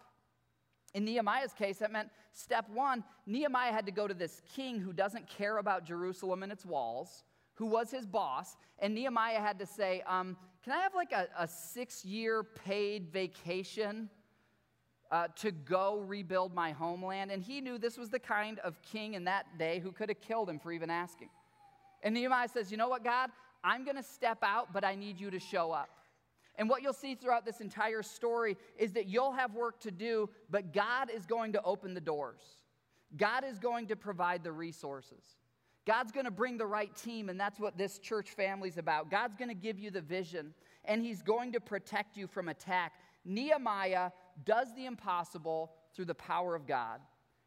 In 0.93 1.03
Nehemiah's 1.03 1.53
case, 1.53 1.79
that 1.79 1.91
meant 1.91 2.09
step 2.31 2.69
one 2.69 3.03
Nehemiah 3.25 3.73
had 3.73 3.85
to 3.85 3.91
go 3.91 4.07
to 4.07 4.13
this 4.13 4.41
king 4.55 4.79
who 4.79 4.93
doesn't 4.93 5.27
care 5.27 5.57
about 5.57 5.83
Jerusalem 5.83 6.43
and 6.43 6.51
its 6.51 6.65
walls, 6.65 7.23
who 7.55 7.65
was 7.65 7.91
his 7.91 8.05
boss, 8.05 8.55
and 8.79 8.93
Nehemiah 8.93 9.39
had 9.39 9.59
to 9.59 9.65
say, 9.65 10.01
um, 10.07 10.37
Can 10.63 10.73
I 10.73 10.79
have 10.79 10.95
like 10.95 11.11
a, 11.11 11.27
a 11.37 11.47
six 11.47 12.05
year 12.05 12.43
paid 12.43 13.09
vacation 13.11 14.09
uh, 15.11 15.27
to 15.37 15.51
go 15.51 15.99
rebuild 15.99 16.53
my 16.53 16.71
homeland? 16.71 17.31
And 17.31 17.43
he 17.43 17.61
knew 17.61 17.77
this 17.77 17.97
was 17.97 18.09
the 18.09 18.19
kind 18.19 18.59
of 18.59 18.81
king 18.81 19.15
in 19.15 19.25
that 19.25 19.57
day 19.57 19.79
who 19.79 19.91
could 19.91 20.09
have 20.09 20.21
killed 20.21 20.49
him 20.49 20.59
for 20.59 20.71
even 20.71 20.89
asking. 20.89 21.29
And 22.03 22.13
Nehemiah 22.13 22.47
says, 22.47 22.71
You 22.71 22.77
know 22.77 22.89
what, 22.89 23.03
God? 23.03 23.31
I'm 23.65 23.83
going 23.83 23.97
to 23.97 24.03
step 24.03 24.37
out, 24.43 24.71
but 24.71 24.83
I 24.83 24.95
need 24.95 25.19
you 25.19 25.31
to 25.31 25.39
show 25.39 25.71
up. 25.71 25.89
And 26.57 26.69
what 26.69 26.81
you'll 26.81 26.93
see 26.93 27.15
throughout 27.15 27.45
this 27.45 27.61
entire 27.61 28.03
story 28.03 28.57
is 28.77 28.93
that 28.93 29.07
you'll 29.07 29.33
have 29.33 29.53
work 29.53 29.79
to 29.81 29.91
do, 29.91 30.29
but 30.49 30.73
God 30.73 31.09
is 31.09 31.25
going 31.25 31.53
to 31.53 31.61
open 31.63 31.93
the 31.93 32.01
doors. 32.01 32.41
God 33.17 33.43
is 33.43 33.59
going 33.59 33.87
to 33.87 33.95
provide 33.95 34.43
the 34.43 34.51
resources. 34.51 35.23
God's 35.85 36.11
going 36.11 36.25
to 36.25 36.31
bring 36.31 36.57
the 36.57 36.65
right 36.65 36.95
team, 36.95 37.29
and 37.29 37.39
that's 37.39 37.59
what 37.59 37.77
this 37.77 37.99
church 37.99 38.31
family's 38.31 38.77
about. 38.77 39.11
God's 39.11 39.35
going 39.35 39.49
to 39.49 39.55
give 39.55 39.79
you 39.79 39.91
the 39.91 40.01
vision, 40.01 40.53
and 40.85 41.01
He's 41.01 41.21
going 41.21 41.51
to 41.53 41.59
protect 41.59 42.17
you 42.17 42.27
from 42.27 42.49
attack. 42.49 42.93
Nehemiah 43.23 44.11
does 44.45 44.73
the 44.75 44.85
impossible 44.85 45.73
through 45.93 46.05
the 46.05 46.15
power 46.15 46.55
of 46.55 46.65
God, 46.65 47.01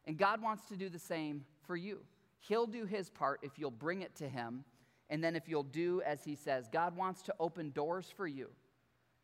and 0.06 0.16
God 0.16 0.40
wants 0.40 0.66
to 0.66 0.76
do 0.76 0.88
the 0.88 0.98
same 0.98 1.44
for 1.66 1.76
you. 1.76 2.00
He'll 2.40 2.66
do 2.66 2.84
His 2.84 3.10
part 3.10 3.40
if 3.42 3.58
you'll 3.58 3.70
bring 3.70 4.02
it 4.02 4.14
to 4.16 4.28
Him 4.28 4.64
And 5.10 5.22
then, 5.24 5.36
if 5.36 5.48
you'll 5.48 5.62
do 5.62 6.02
as 6.02 6.22
he 6.24 6.34
says, 6.34 6.68
God 6.70 6.96
wants 6.96 7.22
to 7.22 7.34
open 7.40 7.70
doors 7.70 8.12
for 8.14 8.26
you. 8.26 8.48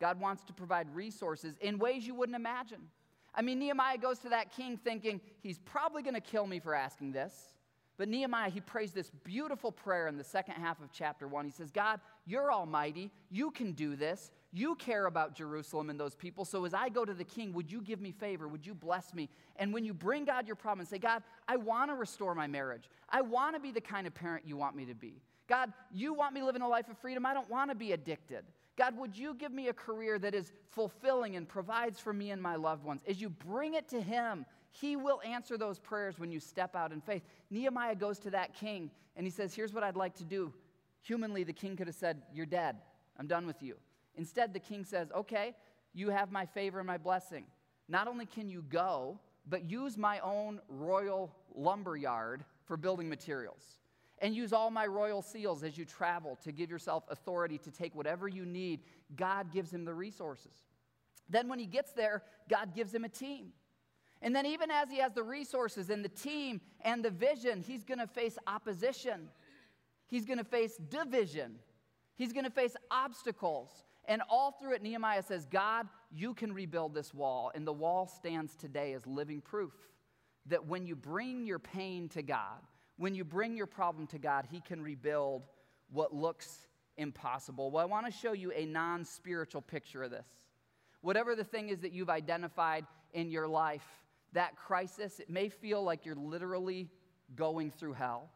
God 0.00 0.20
wants 0.20 0.42
to 0.44 0.52
provide 0.52 0.94
resources 0.94 1.56
in 1.60 1.78
ways 1.78 2.06
you 2.06 2.14
wouldn't 2.14 2.36
imagine. 2.36 2.88
I 3.34 3.42
mean, 3.42 3.58
Nehemiah 3.58 3.98
goes 3.98 4.18
to 4.20 4.28
that 4.30 4.52
king 4.52 4.76
thinking, 4.76 5.20
he's 5.40 5.58
probably 5.58 6.02
going 6.02 6.14
to 6.14 6.20
kill 6.20 6.46
me 6.46 6.60
for 6.60 6.74
asking 6.74 7.12
this. 7.12 7.54
But 7.96 8.08
Nehemiah, 8.08 8.50
he 8.50 8.60
prays 8.60 8.92
this 8.92 9.10
beautiful 9.22 9.70
prayer 9.70 10.08
in 10.08 10.16
the 10.16 10.24
second 10.24 10.54
half 10.54 10.80
of 10.80 10.90
chapter 10.92 11.28
one. 11.28 11.44
He 11.44 11.52
says, 11.52 11.70
God, 11.70 12.00
you're 12.26 12.52
almighty. 12.52 13.12
You 13.30 13.52
can 13.52 13.72
do 13.72 13.94
this. 13.94 14.32
You 14.52 14.74
care 14.74 15.06
about 15.06 15.34
Jerusalem 15.34 15.90
and 15.90 15.98
those 15.98 16.16
people. 16.16 16.44
So 16.44 16.64
as 16.64 16.74
I 16.74 16.88
go 16.88 17.04
to 17.04 17.14
the 17.14 17.24
king, 17.24 17.52
would 17.52 17.70
you 17.70 17.80
give 17.80 18.00
me 18.00 18.10
favor? 18.10 18.48
Would 18.48 18.66
you 18.66 18.74
bless 18.74 19.14
me? 19.14 19.28
And 19.56 19.72
when 19.72 19.84
you 19.84 19.94
bring 19.94 20.24
God 20.24 20.46
your 20.46 20.56
problem 20.56 20.80
and 20.80 20.88
say, 20.88 20.98
God, 20.98 21.22
I 21.46 21.56
want 21.56 21.90
to 21.90 21.94
restore 21.94 22.34
my 22.34 22.48
marriage. 22.48 22.88
I 23.08 23.22
want 23.22 23.54
to 23.54 23.60
be 23.60 23.70
the 23.70 23.80
kind 23.80 24.08
of 24.08 24.14
parent 24.14 24.44
you 24.44 24.56
want 24.56 24.74
me 24.74 24.86
to 24.86 24.94
be. 24.94 25.22
God, 25.48 25.72
you 25.92 26.14
want 26.14 26.34
me 26.34 26.42
living 26.42 26.62
a 26.62 26.68
life 26.68 26.88
of 26.88 26.98
freedom. 26.98 27.24
I 27.24 27.34
don't 27.34 27.50
want 27.50 27.70
to 27.70 27.76
be 27.76 27.92
addicted. 27.92 28.44
God, 28.76 28.96
would 28.98 29.16
you 29.16 29.34
give 29.34 29.52
me 29.52 29.68
a 29.68 29.72
career 29.72 30.18
that 30.18 30.34
is 30.34 30.52
fulfilling 30.70 31.36
and 31.36 31.48
provides 31.48 32.00
for 32.00 32.12
me 32.12 32.30
and 32.30 32.42
my 32.42 32.56
loved 32.56 32.84
ones? 32.84 33.02
As 33.08 33.20
you 33.20 33.28
bring 33.30 33.74
it 33.74 33.88
to 33.88 34.00
Him, 34.00 34.44
He 34.70 34.96
will 34.96 35.20
answer 35.24 35.56
those 35.56 35.78
prayers 35.78 36.18
when 36.18 36.32
you 36.32 36.40
step 36.40 36.74
out 36.74 36.92
in 36.92 37.00
faith. 37.00 37.22
Nehemiah 37.50 37.94
goes 37.94 38.18
to 38.20 38.30
that 38.30 38.54
king 38.54 38.90
and 39.16 39.24
he 39.24 39.30
says, 39.30 39.54
Here's 39.54 39.72
what 39.72 39.84
I'd 39.84 39.96
like 39.96 40.14
to 40.16 40.24
do. 40.24 40.52
Humanly, 41.02 41.44
the 41.44 41.52
king 41.52 41.76
could 41.76 41.86
have 41.86 41.96
said, 41.96 42.22
You're 42.32 42.46
dead. 42.46 42.76
I'm 43.18 43.28
done 43.28 43.46
with 43.46 43.62
you. 43.62 43.76
Instead, 44.16 44.52
the 44.52 44.60
king 44.60 44.84
says, 44.84 45.08
Okay, 45.16 45.54
you 45.92 46.10
have 46.10 46.32
my 46.32 46.46
favor 46.46 46.80
and 46.80 46.86
my 46.86 46.98
blessing. 46.98 47.44
Not 47.88 48.08
only 48.08 48.26
can 48.26 48.48
you 48.48 48.62
go, 48.68 49.20
but 49.46 49.70
use 49.70 49.96
my 49.96 50.18
own 50.20 50.60
royal 50.68 51.30
lumber 51.54 51.96
yard 51.96 52.44
for 52.64 52.76
building 52.76 53.08
materials 53.08 53.78
and 54.24 54.34
use 54.34 54.54
all 54.54 54.70
my 54.70 54.86
royal 54.86 55.20
seals 55.20 55.62
as 55.62 55.76
you 55.76 55.84
travel 55.84 56.38
to 56.42 56.50
give 56.50 56.70
yourself 56.70 57.04
authority 57.10 57.58
to 57.58 57.70
take 57.70 57.94
whatever 57.94 58.26
you 58.26 58.46
need. 58.46 58.80
God 59.16 59.52
gives 59.52 59.70
him 59.70 59.84
the 59.84 59.92
resources. 59.92 60.54
Then, 61.28 61.46
when 61.46 61.58
he 61.58 61.66
gets 61.66 61.92
there, 61.92 62.22
God 62.48 62.74
gives 62.74 62.94
him 62.94 63.04
a 63.04 63.08
team. 63.10 63.52
And 64.22 64.34
then, 64.34 64.46
even 64.46 64.70
as 64.70 64.90
he 64.90 64.96
has 64.96 65.12
the 65.12 65.22
resources 65.22 65.90
and 65.90 66.02
the 66.02 66.08
team 66.08 66.62
and 66.80 67.04
the 67.04 67.10
vision, 67.10 67.62
he's 67.62 67.84
going 67.84 67.98
to 67.98 68.06
face 68.06 68.38
opposition. 68.46 69.28
He's 70.06 70.24
going 70.24 70.38
to 70.38 70.44
face 70.44 70.78
division. 70.88 71.56
He's 72.16 72.32
going 72.32 72.46
to 72.46 72.50
face 72.50 72.76
obstacles. 72.90 73.84
And 74.06 74.22
all 74.30 74.52
through 74.52 74.72
it, 74.72 74.82
Nehemiah 74.82 75.22
says, 75.22 75.44
God, 75.44 75.86
you 76.10 76.32
can 76.32 76.50
rebuild 76.54 76.94
this 76.94 77.12
wall. 77.12 77.52
And 77.54 77.66
the 77.66 77.74
wall 77.74 78.06
stands 78.06 78.54
today 78.54 78.94
as 78.94 79.06
living 79.06 79.42
proof 79.42 79.74
that 80.46 80.64
when 80.64 80.86
you 80.86 80.96
bring 80.96 81.44
your 81.44 81.58
pain 81.58 82.08
to 82.10 82.22
God, 82.22 82.60
when 82.96 83.14
you 83.14 83.24
bring 83.24 83.56
your 83.56 83.66
problem 83.66 84.06
to 84.08 84.18
God, 84.18 84.46
He 84.50 84.60
can 84.60 84.82
rebuild 84.82 85.46
what 85.90 86.14
looks 86.14 86.68
impossible. 86.96 87.70
Well, 87.70 87.82
I 87.82 87.86
want 87.86 88.06
to 88.06 88.12
show 88.12 88.32
you 88.32 88.52
a 88.52 88.66
non 88.66 89.04
spiritual 89.04 89.62
picture 89.62 90.02
of 90.02 90.10
this. 90.10 90.26
Whatever 91.00 91.34
the 91.34 91.44
thing 91.44 91.68
is 91.68 91.80
that 91.80 91.92
you've 91.92 92.10
identified 92.10 92.86
in 93.12 93.30
your 93.30 93.46
life, 93.46 93.86
that 94.32 94.56
crisis, 94.56 95.20
it 95.20 95.28
may 95.28 95.48
feel 95.48 95.82
like 95.82 96.04
you're 96.04 96.14
literally 96.14 96.88
going 97.36 97.70
through 97.70 97.92
hell. 97.92 98.30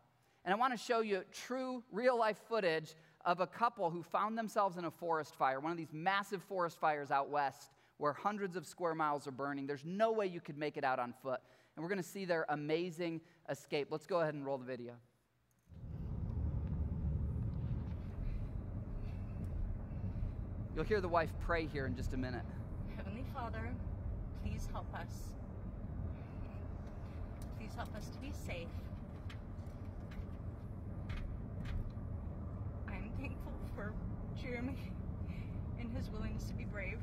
And 0.45 0.55
I 0.55 0.57
want 0.57 0.73
to 0.73 0.79
show 0.79 1.01
you 1.01 1.23
true, 1.33 1.83
real 1.91 2.19
life 2.19 2.39
footage 2.49 2.95
of 3.25 3.41
a 3.41 3.47
couple 3.47 3.91
who 3.91 4.03
found 4.03 4.39
themselves 4.39 4.77
in 4.77 4.85
a 4.85 4.91
forest 4.91 5.35
fire, 5.35 5.61
one 5.61 5.73
of 5.73 5.79
these 5.79 5.93
massive 5.93 6.43
forest 6.43 6.79
fires 6.79 7.11
out 7.11 7.29
west 7.29 7.71
where 7.99 8.13
hundreds 8.13 8.57
of 8.57 8.67
square 8.67 8.95
miles 8.95 9.27
are 9.27 9.33
burning. 9.33 9.67
There's 9.67 9.85
no 9.85 10.13
way 10.13 10.27
you 10.27 10.41
could 10.41 10.57
make 10.57 10.77
it 10.77 10.85
out 10.85 10.99
on 10.99 11.13
foot. 11.23 11.41
And 11.75 11.83
we're 11.83 11.89
going 11.89 12.03
to 12.03 12.09
see 12.09 12.25
their 12.25 12.47
amazing 12.49 13.21
escape. 13.49 13.89
Let's 13.91 14.07
go 14.07 14.21
ahead 14.21 14.35
and 14.35 14.45
roll 14.45 14.59
the 14.59 14.65
video. 14.65 14.95
You'll 20.75 20.85
hear 20.85 21.01
the 21.01 21.09
wife 21.09 21.31
pray 21.41 21.67
here 21.67 21.87
in 21.87 21.97
just 21.97 22.13
a 22.13 22.17
minute. 22.17 22.45
Heavenly 22.97 23.25
Father, 23.35 23.75
please 24.45 24.69
help 24.73 24.87
us. 24.95 25.33
Please 27.59 27.75
help 27.75 27.95
us 27.97 28.07
to 28.09 28.19
be 28.19 28.31
safe. 28.47 28.69
I'm 32.87 33.11
thankful 33.19 33.53
for 33.75 33.93
Jeremy 34.41 34.77
and 35.81 35.91
his 35.97 36.11
willingness 36.11 36.45
to 36.45 36.55
be 36.55 36.65
brave. 36.65 36.99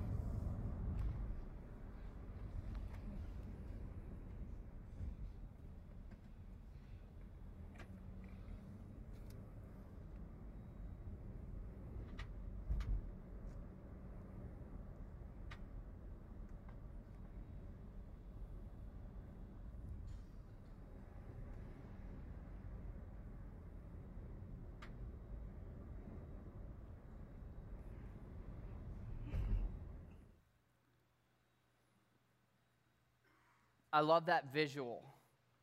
I 33.96 34.02
love 34.02 34.26
that 34.26 34.52
visual 34.54 35.02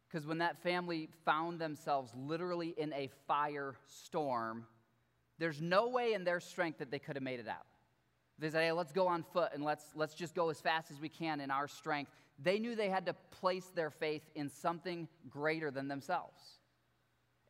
because 0.08 0.26
when 0.26 0.38
that 0.38 0.56
family 0.62 1.10
found 1.26 1.58
themselves 1.58 2.14
literally 2.16 2.74
in 2.78 2.90
a 2.94 3.10
firestorm, 3.28 4.62
there's 5.38 5.60
no 5.60 5.88
way 5.88 6.14
in 6.14 6.24
their 6.24 6.40
strength 6.40 6.78
that 6.78 6.90
they 6.90 6.98
could 6.98 7.14
have 7.14 7.22
made 7.22 7.40
it 7.40 7.46
out. 7.46 7.66
They 8.38 8.48
said, 8.48 8.62
hey, 8.62 8.72
let's 8.72 8.90
go 8.90 9.06
on 9.06 9.22
foot 9.34 9.50
and 9.52 9.62
let's, 9.62 9.84
let's 9.94 10.14
just 10.14 10.34
go 10.34 10.48
as 10.48 10.58
fast 10.62 10.90
as 10.90 10.98
we 10.98 11.10
can 11.10 11.42
in 11.42 11.50
our 11.50 11.68
strength. 11.68 12.10
They 12.42 12.58
knew 12.58 12.74
they 12.74 12.88
had 12.88 13.04
to 13.04 13.12
place 13.32 13.70
their 13.74 13.90
faith 13.90 14.22
in 14.34 14.48
something 14.48 15.08
greater 15.28 15.70
than 15.70 15.86
themselves. 15.86 16.40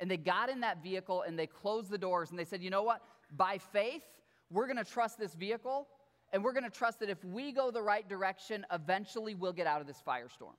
And 0.00 0.10
they 0.10 0.16
got 0.16 0.48
in 0.48 0.62
that 0.62 0.82
vehicle 0.82 1.22
and 1.22 1.38
they 1.38 1.46
closed 1.46 1.90
the 1.90 1.98
doors 1.98 2.30
and 2.30 2.38
they 2.38 2.44
said, 2.44 2.60
you 2.60 2.70
know 2.70 2.82
what? 2.82 3.02
By 3.36 3.58
faith, 3.58 4.02
we're 4.50 4.66
going 4.66 4.84
to 4.84 4.90
trust 4.90 5.16
this 5.16 5.34
vehicle 5.34 5.86
and 6.32 6.42
we're 6.42 6.52
going 6.52 6.64
to 6.64 6.70
trust 6.70 6.98
that 7.00 7.08
if 7.08 7.24
we 7.24 7.52
go 7.52 7.70
the 7.70 7.82
right 7.82 8.08
direction, 8.08 8.66
eventually 8.72 9.36
we'll 9.36 9.52
get 9.52 9.68
out 9.68 9.80
of 9.80 9.86
this 9.86 10.02
firestorm. 10.04 10.56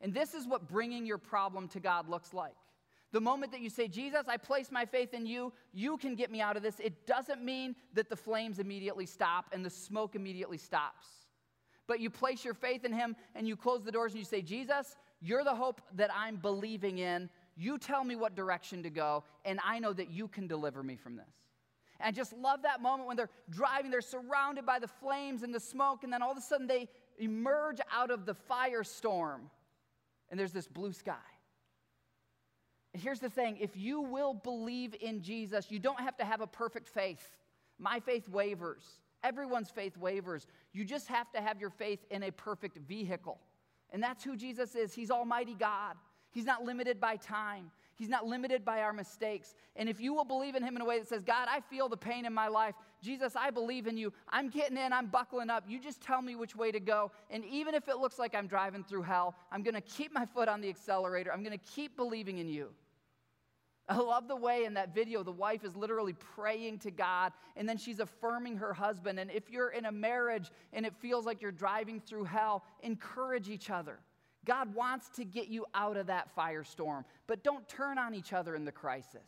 And 0.00 0.14
this 0.14 0.34
is 0.34 0.46
what 0.46 0.68
bringing 0.68 1.06
your 1.06 1.18
problem 1.18 1.68
to 1.68 1.80
God 1.80 2.08
looks 2.08 2.32
like. 2.32 2.54
The 3.10 3.20
moment 3.20 3.52
that 3.52 3.60
you 3.60 3.70
say, 3.70 3.88
Jesus, 3.88 4.24
I 4.28 4.36
place 4.36 4.70
my 4.70 4.84
faith 4.84 5.14
in 5.14 5.24
you, 5.24 5.52
you 5.72 5.96
can 5.96 6.14
get 6.14 6.30
me 6.30 6.40
out 6.40 6.56
of 6.56 6.62
this, 6.62 6.78
it 6.78 7.06
doesn't 7.06 7.42
mean 7.42 7.74
that 7.94 8.10
the 8.10 8.16
flames 8.16 8.58
immediately 8.58 9.06
stop 9.06 9.46
and 9.52 9.64
the 9.64 9.70
smoke 9.70 10.14
immediately 10.14 10.58
stops. 10.58 11.06
But 11.86 12.00
you 12.00 12.10
place 12.10 12.44
your 12.44 12.52
faith 12.52 12.84
in 12.84 12.92
Him 12.92 13.16
and 13.34 13.48
you 13.48 13.56
close 13.56 13.82
the 13.82 13.90
doors 13.90 14.12
and 14.12 14.18
you 14.18 14.26
say, 14.26 14.42
Jesus, 14.42 14.96
you're 15.22 15.42
the 15.42 15.54
hope 15.54 15.80
that 15.96 16.10
I'm 16.14 16.36
believing 16.36 16.98
in. 16.98 17.30
You 17.56 17.78
tell 17.78 18.04
me 18.04 18.14
what 18.14 18.36
direction 18.36 18.82
to 18.82 18.90
go, 18.90 19.24
and 19.44 19.58
I 19.64 19.78
know 19.78 19.92
that 19.94 20.10
you 20.10 20.28
can 20.28 20.46
deliver 20.46 20.82
me 20.82 20.94
from 20.94 21.16
this. 21.16 21.26
And 21.98 22.08
I 22.08 22.12
just 22.12 22.32
love 22.34 22.62
that 22.62 22.80
moment 22.82 23.08
when 23.08 23.16
they're 23.16 23.30
driving, 23.50 23.90
they're 23.90 24.00
surrounded 24.00 24.64
by 24.64 24.78
the 24.78 24.86
flames 24.86 25.42
and 25.42 25.52
the 25.52 25.58
smoke, 25.58 26.04
and 26.04 26.12
then 26.12 26.22
all 26.22 26.30
of 26.30 26.38
a 26.38 26.42
sudden 26.42 26.66
they 26.66 26.88
emerge 27.18 27.80
out 27.90 28.10
of 28.10 28.26
the 28.26 28.36
firestorm 28.48 29.40
and 30.30 30.38
there's 30.38 30.52
this 30.52 30.68
blue 30.68 30.92
sky. 30.92 31.14
And 32.94 33.02
here's 33.02 33.20
the 33.20 33.30
thing 33.30 33.58
if 33.60 33.76
you 33.76 34.00
will 34.00 34.34
believe 34.34 34.94
in 35.00 35.22
Jesus, 35.22 35.70
you 35.70 35.78
don't 35.78 36.00
have 36.00 36.16
to 36.18 36.24
have 36.24 36.40
a 36.40 36.46
perfect 36.46 36.88
faith. 36.88 37.36
My 37.78 38.00
faith 38.00 38.28
wavers, 38.28 38.82
everyone's 39.22 39.70
faith 39.70 39.96
wavers. 39.96 40.46
You 40.72 40.84
just 40.84 41.06
have 41.08 41.30
to 41.32 41.40
have 41.40 41.60
your 41.60 41.70
faith 41.70 42.00
in 42.10 42.24
a 42.24 42.32
perfect 42.32 42.78
vehicle. 42.78 43.38
And 43.90 44.02
that's 44.02 44.24
who 44.24 44.36
Jesus 44.36 44.74
is. 44.74 44.92
He's 44.92 45.10
Almighty 45.10 45.54
God. 45.54 45.96
He's 46.30 46.44
not 46.44 46.64
limited 46.64 47.00
by 47.00 47.16
time. 47.16 47.70
He's 47.94 48.08
not 48.08 48.26
limited 48.26 48.64
by 48.64 48.82
our 48.82 48.92
mistakes. 48.92 49.54
And 49.76 49.88
if 49.88 50.00
you 50.00 50.12
will 50.12 50.24
believe 50.24 50.54
in 50.54 50.62
Him 50.62 50.76
in 50.76 50.82
a 50.82 50.84
way 50.84 50.98
that 50.98 51.08
says, 51.08 51.22
God, 51.24 51.48
I 51.50 51.60
feel 51.60 51.88
the 51.88 51.96
pain 51.96 52.26
in 52.26 52.34
my 52.34 52.48
life. 52.48 52.74
Jesus, 53.00 53.36
I 53.36 53.50
believe 53.50 53.86
in 53.86 53.96
you. 53.96 54.12
I'm 54.28 54.48
getting 54.48 54.76
in, 54.76 54.92
I'm 54.92 55.06
buckling 55.06 55.50
up. 55.50 55.64
You 55.68 55.80
just 55.80 56.00
tell 56.00 56.20
me 56.20 56.34
which 56.34 56.56
way 56.56 56.72
to 56.72 56.80
go. 56.80 57.12
And 57.30 57.44
even 57.44 57.74
if 57.74 57.88
it 57.88 57.98
looks 57.98 58.18
like 58.18 58.34
I'm 58.34 58.46
driving 58.46 58.84
through 58.84 59.02
hell, 59.02 59.34
I'm 59.52 59.62
going 59.62 59.74
to 59.74 59.80
keep 59.80 60.12
my 60.12 60.26
foot 60.26 60.48
on 60.48 60.60
the 60.60 60.68
accelerator. 60.68 61.32
I'm 61.32 61.42
going 61.42 61.58
to 61.58 61.64
keep 61.74 61.96
believing 61.96 62.38
in 62.38 62.48
you. 62.48 62.70
I 63.88 63.96
love 63.96 64.28
the 64.28 64.36
way 64.36 64.64
in 64.64 64.74
that 64.74 64.94
video 64.94 65.22
the 65.22 65.32
wife 65.32 65.64
is 65.64 65.74
literally 65.74 66.12
praying 66.12 66.80
to 66.80 66.90
God 66.90 67.32
and 67.56 67.66
then 67.66 67.78
she's 67.78 68.00
affirming 68.00 68.58
her 68.58 68.74
husband. 68.74 69.18
And 69.18 69.30
if 69.30 69.50
you're 69.50 69.70
in 69.70 69.86
a 69.86 69.92
marriage 69.92 70.50
and 70.74 70.84
it 70.84 70.94
feels 71.00 71.24
like 71.24 71.40
you're 71.40 71.52
driving 71.52 72.00
through 72.00 72.24
hell, 72.24 72.64
encourage 72.82 73.48
each 73.48 73.70
other. 73.70 73.98
God 74.44 74.74
wants 74.74 75.08
to 75.10 75.24
get 75.24 75.48
you 75.48 75.64
out 75.74 75.96
of 75.96 76.06
that 76.08 76.34
firestorm, 76.36 77.04
but 77.26 77.42
don't 77.42 77.66
turn 77.68 77.98
on 77.98 78.14
each 78.14 78.32
other 78.32 78.54
in 78.54 78.64
the 78.64 78.72
crisis. 78.72 79.26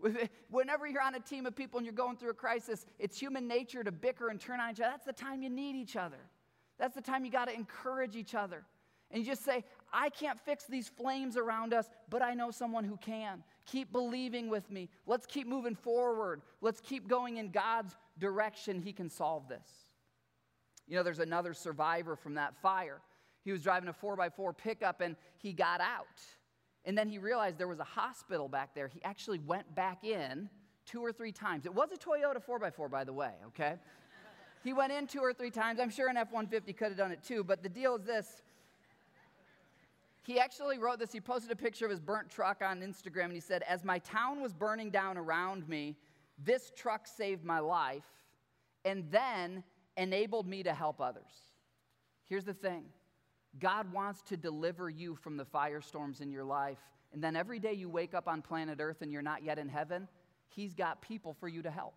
Whenever 0.50 0.86
you're 0.86 1.02
on 1.02 1.14
a 1.14 1.20
team 1.20 1.46
of 1.46 1.56
people 1.56 1.78
and 1.78 1.86
you're 1.86 1.94
going 1.94 2.16
through 2.16 2.30
a 2.30 2.34
crisis, 2.34 2.86
it's 2.98 3.18
human 3.18 3.48
nature 3.48 3.82
to 3.82 3.92
bicker 3.92 4.28
and 4.28 4.40
turn 4.40 4.60
on 4.60 4.70
each 4.70 4.80
other. 4.80 4.90
That's 4.90 5.06
the 5.06 5.12
time 5.12 5.42
you 5.42 5.50
need 5.50 5.76
each 5.76 5.96
other. 5.96 6.18
That's 6.78 6.94
the 6.94 7.00
time 7.00 7.24
you 7.24 7.30
got 7.30 7.48
to 7.48 7.54
encourage 7.54 8.14
each 8.16 8.34
other. 8.34 8.64
And 9.10 9.22
you 9.22 9.26
just 9.26 9.44
say, 9.44 9.64
I 9.92 10.10
can't 10.10 10.38
fix 10.38 10.64
these 10.64 10.88
flames 10.88 11.36
around 11.36 11.72
us, 11.72 11.88
but 12.10 12.22
I 12.22 12.34
know 12.34 12.50
someone 12.50 12.84
who 12.84 12.96
can. 12.98 13.42
Keep 13.66 13.90
believing 13.90 14.48
with 14.48 14.70
me. 14.70 14.88
Let's 15.06 15.26
keep 15.26 15.46
moving 15.46 15.74
forward. 15.74 16.42
Let's 16.60 16.80
keep 16.80 17.08
going 17.08 17.38
in 17.38 17.50
God's 17.50 17.96
direction. 18.18 18.80
He 18.82 18.92
can 18.92 19.08
solve 19.08 19.48
this. 19.48 19.68
You 20.86 20.96
know, 20.96 21.02
there's 21.02 21.18
another 21.18 21.54
survivor 21.54 22.16
from 22.16 22.34
that 22.34 22.54
fire. 22.60 23.00
He 23.44 23.52
was 23.52 23.62
driving 23.62 23.88
a 23.88 23.92
4x4 23.92 24.56
pickup 24.56 25.00
and 25.00 25.16
he 25.38 25.52
got 25.52 25.80
out. 25.80 26.06
And 26.88 26.96
then 26.96 27.06
he 27.06 27.18
realized 27.18 27.58
there 27.58 27.68
was 27.68 27.80
a 27.80 27.84
hospital 27.84 28.48
back 28.48 28.74
there. 28.74 28.88
He 28.88 29.00
actually 29.04 29.40
went 29.40 29.74
back 29.74 30.04
in 30.04 30.48
two 30.86 31.04
or 31.04 31.12
three 31.12 31.32
times. 31.32 31.66
It 31.66 31.74
was 31.74 31.90
a 31.92 31.98
Toyota 31.98 32.42
4x4, 32.42 32.90
by 32.90 33.04
the 33.04 33.12
way, 33.12 33.32
okay? 33.48 33.74
he 34.64 34.72
went 34.72 34.90
in 34.90 35.06
two 35.06 35.20
or 35.20 35.34
three 35.34 35.50
times. 35.50 35.80
I'm 35.80 35.90
sure 35.90 36.08
an 36.08 36.16
F 36.16 36.32
150 36.32 36.72
could 36.72 36.88
have 36.88 36.96
done 36.96 37.12
it 37.12 37.22
too, 37.22 37.44
but 37.44 37.62
the 37.62 37.68
deal 37.68 37.96
is 37.96 38.04
this 38.04 38.42
he 40.22 40.38
actually 40.38 40.78
wrote 40.78 40.98
this. 40.98 41.12
He 41.12 41.20
posted 41.20 41.50
a 41.50 41.56
picture 41.56 41.86
of 41.86 41.90
his 41.90 42.00
burnt 42.00 42.28
truck 42.30 42.62
on 42.62 42.80
Instagram 42.80 43.24
and 43.24 43.32
he 43.32 43.40
said, 43.40 43.62
As 43.62 43.82
my 43.82 43.98
town 44.00 44.42
was 44.42 44.52
burning 44.52 44.90
down 44.90 45.16
around 45.16 45.66
me, 45.68 45.96
this 46.42 46.70
truck 46.76 47.06
saved 47.06 47.44
my 47.44 47.60
life 47.60 48.04
and 48.84 49.10
then 49.10 49.62
enabled 49.96 50.46
me 50.46 50.62
to 50.62 50.74
help 50.74 51.00
others. 51.00 51.52
Here's 52.28 52.44
the 52.44 52.52
thing 52.52 52.84
God 53.58 53.92
wants 53.92 54.22
to 54.22 54.36
deliver 54.36 54.88
you 54.90 55.14
from 55.16 55.36
the 55.36 55.44
firestorms 55.44 56.20
in 56.20 56.30
your 56.30 56.44
life. 56.44 56.78
And 57.12 57.22
then 57.22 57.36
every 57.36 57.58
day 57.58 57.72
you 57.72 57.88
wake 57.88 58.14
up 58.14 58.28
on 58.28 58.42
planet 58.42 58.78
Earth 58.80 59.02
and 59.02 59.10
you're 59.10 59.22
not 59.22 59.42
yet 59.42 59.58
in 59.58 59.68
heaven, 59.68 60.08
He's 60.48 60.74
got 60.74 61.02
people 61.02 61.34
for 61.34 61.48
you 61.48 61.62
to 61.62 61.70
help. 61.70 61.94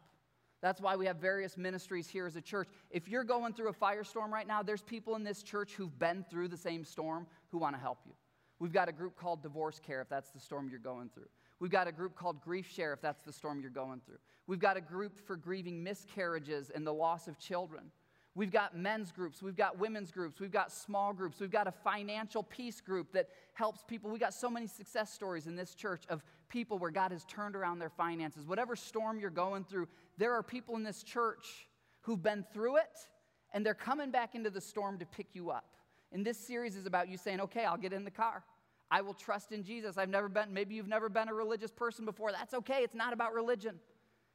That's 0.62 0.80
why 0.80 0.96
we 0.96 1.08
have 1.08 1.18
various 1.18 1.58
ministries 1.58 2.08
here 2.08 2.28
as 2.28 2.36
a 2.36 2.42
church. 2.42 2.68
If 2.92 3.08
you're 3.08 3.24
going 3.24 3.54
through 3.54 3.70
a 3.70 3.74
firestorm 3.74 4.30
right 4.30 4.48
now, 4.48 4.62
there's 4.62 4.84
people 4.84 5.16
in 5.16 5.24
this 5.24 5.42
church 5.42 5.74
who've 5.74 5.98
been 5.98 6.24
through 6.30 6.50
the 6.50 6.58
same 6.58 6.86
storm 6.86 7.26
who 7.50 7.58
want 7.58 7.76
to 7.76 7.82
help 7.82 8.00
you. 8.06 8.14
We've 8.60 8.72
got 8.72 8.88
a 8.88 8.92
group 8.92 9.16
called 9.16 9.42
Divorce 9.42 9.80
Care 9.80 10.02
if 10.02 10.10
that's 10.10 10.30
the 10.30 10.40
storm 10.40 10.70
you're 10.70 10.80
going 10.80 11.10
through. 11.10 11.30
We've 11.60 11.72
got 11.72 11.88
a 11.88 11.92
group 11.92 12.16
called 12.16 12.42
Grief 12.42 12.70
Share 12.72 12.94
if 12.94 13.02
that's 13.02 13.24
the 13.24 13.34
storm 13.34 13.60
you're 13.60 13.72
going 13.72 14.02
through. 14.06 14.20
We've 14.46 14.60
got 14.60 14.78
a 14.78 14.82
group 14.82 15.18
for 15.18 15.36
grieving 15.36 15.82
miscarriages 15.82 16.72
and 16.74 16.86
the 16.86 16.94
loss 16.94 17.28
of 17.28 17.40
children. 17.40 17.92
We've 18.34 18.52
got 18.52 18.78
men's 18.78 19.12
groups, 19.12 19.42
we've 19.42 19.58
got 19.58 19.78
women's 19.78 20.10
groups, 20.10 20.40
we've 20.40 20.52
got 20.52 20.72
small 20.72 21.12
groups, 21.12 21.42
we've 21.42 21.52
got 21.52 21.68
a 21.68 21.72
financial 21.72 22.44
peace 22.44 22.80
group 22.80 23.12
that 23.12 23.28
helps 23.54 23.84
people. 23.84 24.10
We've 24.10 24.22
got 24.22 24.34
so 24.34 24.50
many 24.50 24.68
success 24.68 25.12
stories 25.12 25.48
in 25.48 25.58
this 25.58 25.76
church 25.76 26.04
of 26.08 26.24
people 26.48 26.80
where 26.80 26.92
God 26.92 27.12
has 27.12 27.26
turned 27.26 27.58
around 27.58 27.80
their 27.80 27.90
finances. 27.90 28.46
Whatever 28.46 28.78
storm 28.78 29.20
you're 29.20 29.30
going 29.30 29.66
through, 29.66 29.90
there 30.18 30.34
are 30.34 30.44
people 30.44 30.78
in 30.78 30.84
this 30.84 31.04
church 31.04 31.68
who've 32.02 32.24
been 32.24 32.46
through 32.54 32.78
it 32.78 33.10
and 33.54 33.66
they're 33.66 33.74
coming 33.74 34.12
back 34.12 34.34
into 34.34 34.50
the 34.50 34.62
storm 34.62 34.98
to 35.00 35.06
pick 35.06 35.28
you 35.34 35.50
up. 35.50 35.76
And 36.14 36.26
this 36.26 36.38
series 36.38 36.78
is 36.78 36.86
about 36.86 37.10
you 37.10 37.18
saying, 37.18 37.42
okay, 37.42 37.66
I'll 37.66 37.78
get 37.78 37.92
in 37.92 38.06
the 38.06 38.12
car. 38.12 38.44
I 38.90 39.02
will 39.02 39.14
trust 39.14 39.52
in 39.52 39.64
Jesus. 39.64 39.98
I've 39.98 40.10
never 40.10 40.30
been, 40.30 40.54
maybe 40.54 40.76
you've 40.76 40.88
never 40.88 41.10
been 41.10 41.30
a 41.30 41.34
religious 41.34 41.72
person 41.72 42.06
before. 42.06 42.32
That's 42.32 42.54
okay. 42.54 42.80
It's 42.84 42.96
not 42.96 43.14
about 43.14 43.34
religion. 43.34 43.80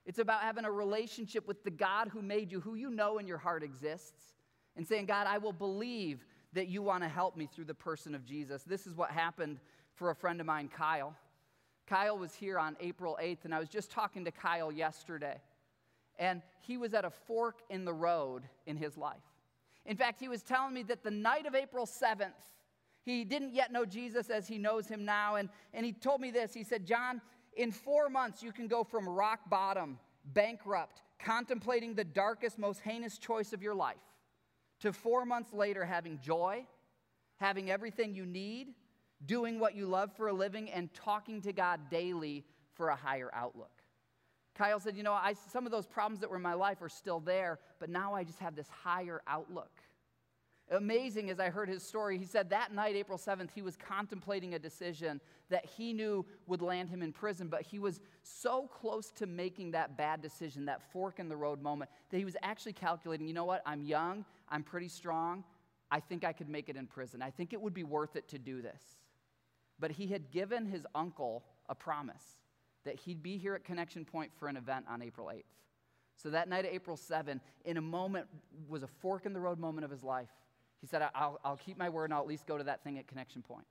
It's 0.07 0.21
about 0.21 0.43
having 0.43 0.65
a 0.65 0.71
relationship 0.71 1.49
with 1.49 1.65
the 1.65 1.71
God 1.71 2.09
who 2.09 2.23
made 2.23 2.53
you, 2.53 2.61
who 2.61 2.77
you 2.77 2.91
know 2.91 3.19
in 3.19 3.27
your 3.27 3.39
heart 3.39 3.65
exists, 3.65 4.35
and 4.77 4.87
saying, 4.87 5.07
God, 5.07 5.27
I 5.27 5.39
will 5.39 5.53
believe 5.53 6.25
that 6.53 6.69
you 6.69 6.81
want 6.81 7.03
to 7.03 7.09
help 7.09 7.37
me 7.37 7.49
through 7.53 7.65
the 7.65 7.75
person 7.75 8.15
of 8.15 8.25
Jesus. 8.25 8.63
This 8.63 8.87
is 8.87 8.95
what 8.95 9.11
happened 9.11 9.59
for 9.95 10.11
a 10.11 10.15
friend 10.15 10.41
of 10.41 10.47
mine, 10.47 10.69
Kyle. 10.69 11.15
Kyle 11.87 12.17
was 12.17 12.35
here 12.35 12.59
on 12.59 12.77
April 12.81 13.19
8th, 13.21 13.45
and 13.45 13.55
I 13.55 13.59
was 13.59 13.69
just 13.69 13.91
talking 13.91 14.25
to 14.25 14.31
Kyle 14.31 14.71
yesterday. 14.71 15.41
And 16.19 16.41
he 16.61 16.77
was 16.77 16.95
at 16.95 17.05
a 17.05 17.11
fork 17.11 17.61
in 17.69 17.85
the 17.85 17.93
road 17.93 18.45
in 18.67 18.77
his 18.77 18.97
life. 18.97 19.17
In 19.85 19.97
fact, 19.97 20.21
he 20.21 20.29
was 20.29 20.43
telling 20.43 20.75
me 20.75 20.83
that 20.85 21.03
the 21.03 21.11
night 21.11 21.47
of 21.47 21.55
April 21.55 21.87
7th, 21.87 22.33
he 23.03 23.25
didn't 23.25 23.55
yet 23.55 23.73
know 23.73 23.85
Jesus 23.85 24.31
as 24.31 24.49
he 24.49 24.59
knows 24.59 24.89
him 24.89 25.05
now. 25.05 25.37
And, 25.37 25.49
and 25.73 25.87
he 25.87 25.93
told 25.93 26.21
me 26.21 26.31
this 26.31 26.55
He 26.55 26.65
said, 26.65 26.87
John, 26.87 27.21
in 27.57 27.73
four 27.73 28.09
months, 28.09 28.43
you 28.43 28.53
can 28.53 28.69
go 28.69 28.85
from 28.85 29.09
rock 29.09 29.49
bottom, 29.49 29.99
bankrupt, 30.35 31.03
contemplating 31.19 31.95
the 31.95 32.05
darkest, 32.05 32.59
most 32.59 32.81
heinous 32.81 33.19
choice 33.19 33.53
of 33.53 33.63
your 33.63 33.75
life, 33.75 33.97
to 34.81 34.93
four 34.93 35.25
months 35.25 35.53
later 35.53 35.85
having 35.85 36.21
joy, 36.23 36.67
having 37.37 37.71
everything 37.71 38.15
you 38.15 38.27
need, 38.27 38.69
doing 39.25 39.59
what 39.59 39.75
you 39.75 39.87
love 39.87 40.13
for 40.17 40.29
a 40.29 40.33
living, 40.33 40.71
and 40.71 40.93
talking 40.93 41.41
to 41.43 41.53
God 41.53 41.81
daily 41.91 42.45
for 42.75 42.89
a 42.89 42.97
higher 42.97 43.31
outlook. 43.33 43.71
Kyle 44.55 44.79
said, 44.79 44.97
You 44.97 45.03
know, 45.03 45.13
I, 45.13 45.35
some 45.51 45.65
of 45.65 45.73
those 45.73 45.87
problems 45.87 46.21
that 46.21 46.31
were 46.31 46.37
in 46.37 46.43
my 46.43 46.55
life 46.55 46.83
are 46.83 46.89
still 46.89 47.21
there, 47.21 47.59
but 47.79 47.89
now 47.89 48.15
I 48.15 48.25
just 48.25 48.39
have 48.39 48.55
this 48.55 48.69
higher 48.69 49.23
outlook. 49.27 49.71
Amazing 50.71 51.31
as 51.31 51.39
I 51.39 51.49
heard 51.49 51.69
his 51.69 51.85
story, 51.85 52.19
he 52.19 52.25
said 52.25 52.51
that 52.51 52.73
night, 52.73 52.97
April 52.97 53.19
7th, 53.19 53.51
he 53.55 53.63
was 53.63 53.77
contemplating 53.77 54.55
a 54.55 54.59
decision 54.59 55.21
that 55.49 55.65
he 55.65 55.93
knew 55.93 56.27
would 56.49 56.61
land 56.61 56.89
him 56.89 57.03
in 57.03 57.13
prison, 57.13 57.47
but 57.47 57.63
he 57.63 57.79
was 57.79 58.01
so 58.23 58.67
close 58.67 59.13
to 59.13 59.27
making 59.27 59.71
that 59.71 59.97
bad 59.97 60.21
decision, 60.21 60.65
that 60.65 60.83
fork 60.93 61.21
in 61.21 61.29
the 61.29 61.37
road 61.37 61.63
moment, 61.63 61.89
that 62.11 62.19
he 62.19 62.25
was 62.25 62.37
actually 62.43 62.73
calculating, 62.73 63.29
you 63.29 63.35
know 63.35 63.45
what, 63.45 63.63
I'm 63.65 63.85
young, 63.85 64.25
I'm 64.49 64.65
pretty 64.65 64.89
strong, 64.89 65.45
I 65.89 66.01
think 66.01 66.25
I 66.25 66.33
could 66.33 66.49
make 66.49 66.69
it 66.69 66.77
in 66.77 66.89
prison. 66.89 67.23
I 67.23 67.31
think 67.31 67.53
it 67.53 67.61
would 67.61 67.75
be 67.75 67.85
worth 67.85 68.17
it 68.17 68.27
to 68.29 68.39
do 68.39 68.61
this. 68.61 68.83
But 69.79 69.93
he 69.93 70.09
had 70.09 70.33
given 70.33 70.67
his 70.67 70.85
uncle 70.97 71.45
a 71.69 71.77
promise 71.77 72.25
that 72.85 72.97
he'd 72.97 73.23
be 73.23 73.37
here 73.37 73.55
at 73.55 73.63
Connection 73.63 74.05
Point 74.05 74.33
for 74.37 74.49
an 74.49 74.57
event 74.57 74.87
on 74.89 75.01
April 75.01 75.29
8th. 75.33 75.45
So 76.17 76.31
that 76.31 76.49
night 76.49 76.65
of 76.65 76.73
April 76.73 76.97
7, 76.97 77.41
in 77.65 77.77
a 77.77 77.81
moment, 77.81 78.27
was 78.69 78.83
a 78.83 78.87
fork 78.87 79.27
in 79.27 79.33
the 79.33 79.41
road 79.41 79.59
moment 79.59 79.85
of 79.85 79.91
his 79.91 80.03
life. 80.03 80.31
He 80.81 80.87
said, 80.87 81.03
I'll, 81.15 81.41
I'll 81.45 81.57
keep 81.57 81.79
my 81.79 81.89
word 81.89 82.07
and 82.07 82.15
I'll 82.15 82.21
at 82.21 82.27
least 82.27 82.47
go 82.47 82.59
to 82.59 82.65
that 82.65 82.85
thing 82.85 82.99
at 82.99 83.07
Connection 83.07 83.43
Point. 83.43 83.67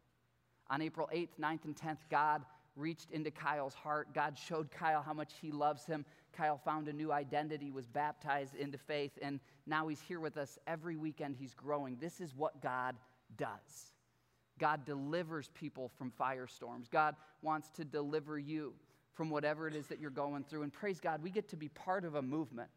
On 0.70 0.82
April 0.82 1.10
8th, 1.14 1.30
9th, 1.40 1.66
and 1.66 1.76
10th, 1.76 2.00
God 2.10 2.44
reached 2.76 3.12
into 3.12 3.32
Kyle's 3.32 3.74
heart. 3.74 4.14
God 4.14 4.38
showed 4.38 4.72
Kyle 4.72 5.02
how 5.02 5.14
much 5.14 5.34
he 5.42 5.52
loves 5.52 5.86
him. 5.86 6.06
Kyle 6.34 6.58
found 6.58 6.88
a 6.88 6.94
new 6.94 7.12
identity, 7.12 7.72
was 7.72 7.88
baptized 7.88 8.56
into 8.56 8.78
faith, 8.78 9.12
and 9.22 9.40
now 9.66 9.88
he's 9.88 10.02
here 10.02 10.20
with 10.20 10.38
us 10.38 10.60
every 10.68 10.98
weekend. 10.98 11.36
He's 11.40 11.54
growing. 11.54 11.98
This 12.00 12.20
is 12.20 12.36
what 12.36 12.62
God 12.62 12.96
does. 13.38 13.94
God 14.60 14.86
delivers 14.86 15.50
people 15.54 15.92
from 15.98 16.12
firestorms. 16.20 16.90
God 16.90 17.16
wants 17.42 17.70
to 17.76 17.86
deliver 17.86 18.38
you 18.40 18.74
from 19.14 19.30
whatever 19.30 19.68
it 19.68 19.76
is 19.76 19.88
that 19.88 20.00
you're 20.00 20.10
going 20.10 20.44
through. 20.44 20.64
And 20.64 20.74
praise 20.74 21.00
God, 21.00 21.22
we 21.22 21.30
get 21.30 21.50
to 21.50 21.56
be 21.56 21.70
part 21.70 22.06
of 22.06 22.16
a 22.16 22.22
movement 22.22 22.70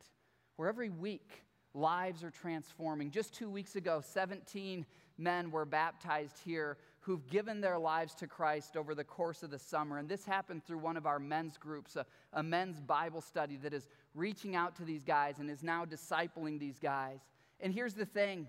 where 0.56 0.68
every 0.68 0.90
week 0.90 1.42
lives 1.74 2.24
are 2.24 2.30
transforming. 2.30 3.10
Just 3.10 3.34
two 3.34 3.50
weeks 3.50 3.76
ago, 3.76 4.02
17 4.04 4.86
men 5.18 5.50
were 5.50 5.64
baptized 5.64 6.38
here 6.44 6.78
who've 7.00 7.26
given 7.28 7.60
their 7.60 7.78
lives 7.78 8.14
to 8.14 8.26
Christ 8.26 8.76
over 8.76 8.94
the 8.94 9.04
course 9.04 9.42
of 9.42 9.50
the 9.50 9.58
summer. 9.58 9.98
And 9.98 10.08
this 10.08 10.24
happened 10.24 10.64
through 10.64 10.78
one 10.78 10.96
of 10.96 11.06
our 11.06 11.18
men's 11.18 11.56
groups, 11.56 11.96
a, 11.96 12.04
a 12.32 12.42
men's 12.42 12.80
Bible 12.80 13.20
study 13.20 13.56
that 13.62 13.72
is 13.72 13.88
reaching 14.14 14.54
out 14.54 14.76
to 14.76 14.84
these 14.84 15.04
guys 15.04 15.38
and 15.38 15.50
is 15.50 15.62
now 15.62 15.84
discipling 15.84 16.58
these 16.58 16.78
guys. 16.78 17.20
And 17.60 17.72
here's 17.72 17.94
the 17.94 18.06
thing 18.06 18.46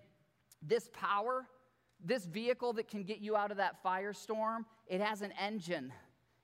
this 0.62 0.90
power, 0.94 1.46
this 2.04 2.26
vehicle 2.26 2.74
that 2.74 2.88
can 2.88 3.04
get 3.04 3.20
you 3.20 3.36
out 3.36 3.52
of 3.52 3.58
that 3.58 3.84
firestorm, 3.84 4.66
it 4.88 5.02
has 5.02 5.22
an 5.22 5.34
engine. 5.40 5.94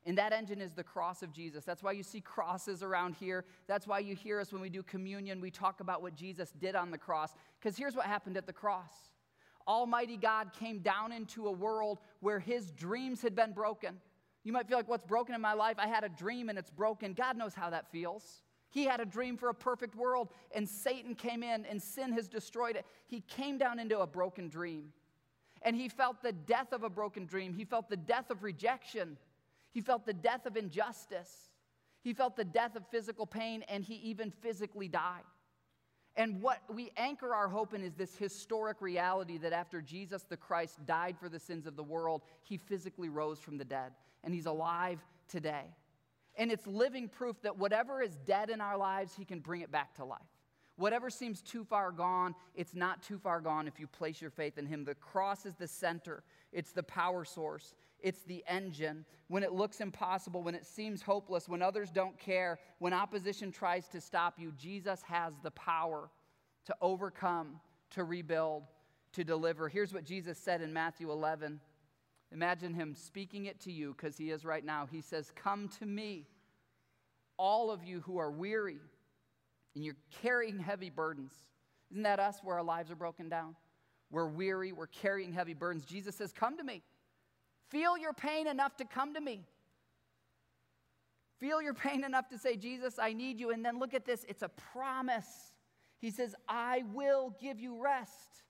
And 0.06 0.18
that 0.18 0.34
engine 0.34 0.62
is 0.62 0.74
the 0.74 0.84
cross 0.84 1.24
of 1.24 1.34
Jesus. 1.34 1.64
That's 1.64 1.82
why 1.82 1.94
you 1.94 2.04
see 2.04 2.22
crosses 2.22 2.84
around 2.84 3.16
here. 3.16 3.44
That's 3.68 3.88
why 3.88 4.00
you 4.00 4.16
hear 4.16 4.40
us 4.40 4.54
when 4.54 4.62
we 4.62 4.70
do 4.70 4.84
communion, 4.84 5.42
we 5.42 5.50
talk 5.50 5.80
about 5.80 6.02
what 6.02 6.16
Jesus 6.16 6.52
did 6.60 6.76
on 6.76 6.92
the 6.92 6.98
cross. 6.98 7.34
Because 7.60 7.76
here's 7.76 7.96
what 7.96 8.06
happened 8.06 8.38
at 8.38 8.46
the 8.46 8.54
cross 8.54 8.94
Almighty 9.68 10.18
God 10.18 10.52
came 10.54 10.80
down 10.80 11.12
into 11.12 11.48
a 11.48 11.52
world 11.52 12.00
where 12.20 12.40
his 12.40 12.72
dreams 12.72 13.22
had 13.22 13.36
been 13.36 13.52
broken. 13.52 14.00
You 14.44 14.54
might 14.54 14.68
feel 14.68 14.78
like, 14.78 14.88
what's 14.88 15.04
broken 15.04 15.34
in 15.34 15.42
my 15.42 15.54
life? 15.54 15.78
I 15.80 15.88
had 15.88 16.04
a 16.04 16.10
dream 16.10 16.50
and 16.50 16.60
it's 16.60 16.70
broken. 16.70 17.14
God 17.14 17.36
knows 17.36 17.56
how 17.56 17.72
that 17.72 17.92
feels. 17.92 18.44
He 18.70 18.84
had 18.84 19.00
a 19.00 19.06
dream 19.06 19.38
for 19.38 19.50
a 19.50 19.54
perfect 19.54 19.96
world, 19.96 20.30
and 20.54 20.68
Satan 20.68 21.16
came 21.16 21.44
in, 21.44 21.66
and 21.66 21.82
sin 21.82 22.12
has 22.12 22.28
destroyed 22.28 22.76
it. 22.76 22.86
He 23.08 23.22
came 23.22 23.58
down 23.58 23.80
into 23.80 24.00
a 24.00 24.08
broken 24.08 24.50
dream, 24.50 24.92
and 25.62 25.78
he 25.78 25.88
felt 25.88 26.22
the 26.22 26.34
death 26.34 26.74
of 26.74 26.84
a 26.84 26.90
broken 26.90 27.26
dream. 27.26 27.54
He 27.54 27.64
felt 27.64 27.90
the 27.90 27.96
death 27.96 28.30
of 28.30 28.44
rejection. 28.44 29.18
He 29.76 29.82
felt 29.82 30.06
the 30.06 30.14
death 30.14 30.46
of 30.46 30.56
injustice. 30.56 31.50
He 32.02 32.14
felt 32.14 32.38
the 32.38 32.46
death 32.46 32.78
of 32.78 32.88
physical 32.88 33.26
pain, 33.26 33.62
and 33.68 33.84
he 33.84 33.96
even 33.96 34.32
physically 34.32 34.88
died. 34.88 35.26
And 36.16 36.42
what 36.42 36.60
we 36.74 36.94
anchor 36.96 37.36
our 37.36 37.50
hope 37.50 37.74
in 37.74 37.84
is 37.84 37.94
this 37.94 38.16
historic 38.16 38.82
reality 38.82 39.38
that 39.40 39.52
after 39.52 39.82
Jesus 39.82 40.24
the 40.24 40.38
Christ 40.38 40.86
died 40.86 41.18
for 41.20 41.28
the 41.28 41.42
sins 41.42 41.68
of 41.68 41.76
the 41.76 41.84
world, 41.84 42.22
he 42.42 42.56
physically 42.56 43.10
rose 43.10 43.38
from 43.38 43.58
the 43.58 43.66
dead, 43.66 43.92
and 44.24 44.34
he's 44.34 44.46
alive 44.46 45.04
today. 45.28 45.66
And 46.38 46.54
it's 46.54 46.66
living 46.66 47.10
proof 47.10 47.42
that 47.42 47.58
whatever 47.58 48.02
is 48.02 48.16
dead 48.26 48.50
in 48.50 48.62
our 48.62 48.78
lives, 48.78 49.14
he 49.14 49.26
can 49.26 49.42
bring 49.42 49.60
it 49.60 49.74
back 49.74 49.94
to 49.96 50.06
life. 50.06 50.22
Whatever 50.78 51.10
seems 51.10 51.42
too 51.42 51.66
far 51.66 51.92
gone, 51.92 52.34
it's 52.54 52.76
not 52.76 53.04
too 53.04 53.18
far 53.18 53.42
gone 53.42 53.68
if 53.68 53.78
you 53.78 53.88
place 53.88 54.22
your 54.22 54.32
faith 54.32 54.58
in 54.58 54.66
him. 54.66 54.86
The 54.86 54.96
cross 54.96 55.46
is 55.46 55.56
the 55.56 55.68
center, 55.68 56.24
it's 56.54 56.72
the 56.72 56.84
power 56.84 57.26
source. 57.26 57.74
It's 58.06 58.22
the 58.22 58.44
engine. 58.48 59.04
When 59.30 59.42
it 59.42 59.52
looks 59.52 59.82
impossible, 59.82 60.44
when 60.44 60.54
it 60.54 60.64
seems 60.64 61.02
hopeless, 61.02 61.50
when 61.50 61.64
others 61.64 61.90
don't 61.90 62.16
care, 62.20 62.60
when 62.78 62.94
opposition 62.94 63.52
tries 63.52 63.88
to 63.88 64.00
stop 64.00 64.36
you, 64.38 64.54
Jesus 64.56 65.02
has 65.02 65.34
the 65.42 65.50
power 65.50 66.12
to 66.66 66.76
overcome, 66.82 67.60
to 67.90 68.04
rebuild, 68.04 68.62
to 69.14 69.24
deliver. 69.24 69.68
Here's 69.68 69.92
what 69.92 70.06
Jesus 70.06 70.38
said 70.38 70.62
in 70.62 70.72
Matthew 70.72 71.12
11. 71.12 71.60
Imagine 72.32 72.76
him 72.76 72.94
speaking 72.94 73.48
it 73.48 73.60
to 73.62 73.72
you 73.72 73.96
because 73.98 74.16
he 74.16 74.30
is 74.30 74.46
right 74.46 74.64
now. 74.64 74.86
He 74.86 75.02
says, 75.02 75.32
Come 75.36 75.68
to 75.80 75.88
me, 75.88 76.28
all 77.38 77.72
of 77.72 77.84
you 77.84 78.02
who 78.02 78.20
are 78.20 78.30
weary 78.30 78.78
and 79.74 79.84
you're 79.84 79.98
carrying 80.22 80.60
heavy 80.60 80.92
burdens. 80.92 81.34
Isn't 81.90 82.04
that 82.04 82.20
us 82.20 82.38
where 82.44 82.58
our 82.58 82.64
lives 82.64 82.92
are 82.92 82.96
broken 82.96 83.30
down? 83.30 83.56
We're 84.12 84.28
weary, 84.28 84.74
we're 84.74 84.86
carrying 84.86 85.34
heavy 85.34 85.56
burdens. 85.56 85.86
Jesus 85.86 86.16
says, 86.16 86.32
Come 86.32 86.56
to 86.58 86.64
me. 86.64 86.84
Feel 87.70 87.98
your 87.98 88.14
pain 88.14 88.48
enough 88.48 88.76
to 88.78 88.86
come 88.86 89.14
to 89.14 89.22
me. 89.22 89.46
Feel 91.40 91.62
your 91.62 91.74
pain 91.74 92.04
enough 92.04 92.30
to 92.30 92.38
say, 92.38 92.56
Jesus, 92.56 92.98
I 93.00 93.14
need 93.14 93.40
you. 93.40 93.52
And 93.52 93.66
then 93.66 93.80
look 93.80 93.94
at 93.94 94.06
this 94.06 94.26
it's 94.28 94.42
a 94.42 94.50
promise. 94.50 95.54
He 96.00 96.12
says, 96.12 96.36
I 96.48 96.84
will 96.94 97.36
give 97.42 97.60
you 97.60 97.82
rest. 97.82 98.44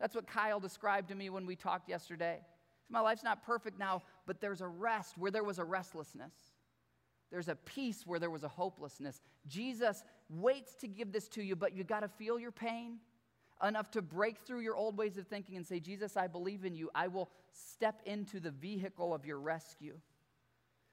That's 0.00 0.14
what 0.14 0.26
Kyle 0.26 0.60
described 0.60 1.08
to 1.08 1.14
me 1.14 1.30
when 1.30 1.46
we 1.46 1.56
talked 1.56 1.88
yesterday. 1.88 2.40
My 2.88 3.00
life's 3.00 3.24
not 3.24 3.44
perfect 3.44 3.78
now, 3.78 4.02
but 4.26 4.40
there's 4.40 4.60
a 4.60 4.68
rest 4.68 5.16
where 5.16 5.30
there 5.30 5.44
was 5.44 5.58
a 5.58 5.64
restlessness. 5.64 6.32
There's 7.30 7.48
a 7.48 7.56
peace 7.56 8.06
where 8.06 8.18
there 8.18 8.30
was 8.30 8.44
a 8.44 8.48
hopelessness. 8.48 9.20
Jesus 9.46 10.04
waits 10.28 10.74
to 10.76 10.88
give 10.88 11.12
this 11.12 11.28
to 11.28 11.42
you, 11.42 11.56
but 11.56 11.74
you 11.74 11.84
got 11.84 12.00
to 12.00 12.08
feel 12.08 12.38
your 12.38 12.52
pain 12.52 12.98
enough 13.62 13.90
to 13.92 14.02
break 14.02 14.38
through 14.46 14.60
your 14.60 14.74
old 14.74 14.96
ways 14.96 15.16
of 15.16 15.26
thinking 15.26 15.56
and 15.56 15.66
say, 15.66 15.80
Jesus, 15.80 16.16
I 16.16 16.26
believe 16.26 16.64
in 16.64 16.74
you. 16.74 16.90
I 16.94 17.08
will 17.08 17.30
step 17.52 18.02
into 18.04 18.40
the 18.40 18.50
vehicle 18.50 19.14
of 19.14 19.24
your 19.24 19.38
rescue. 19.38 19.94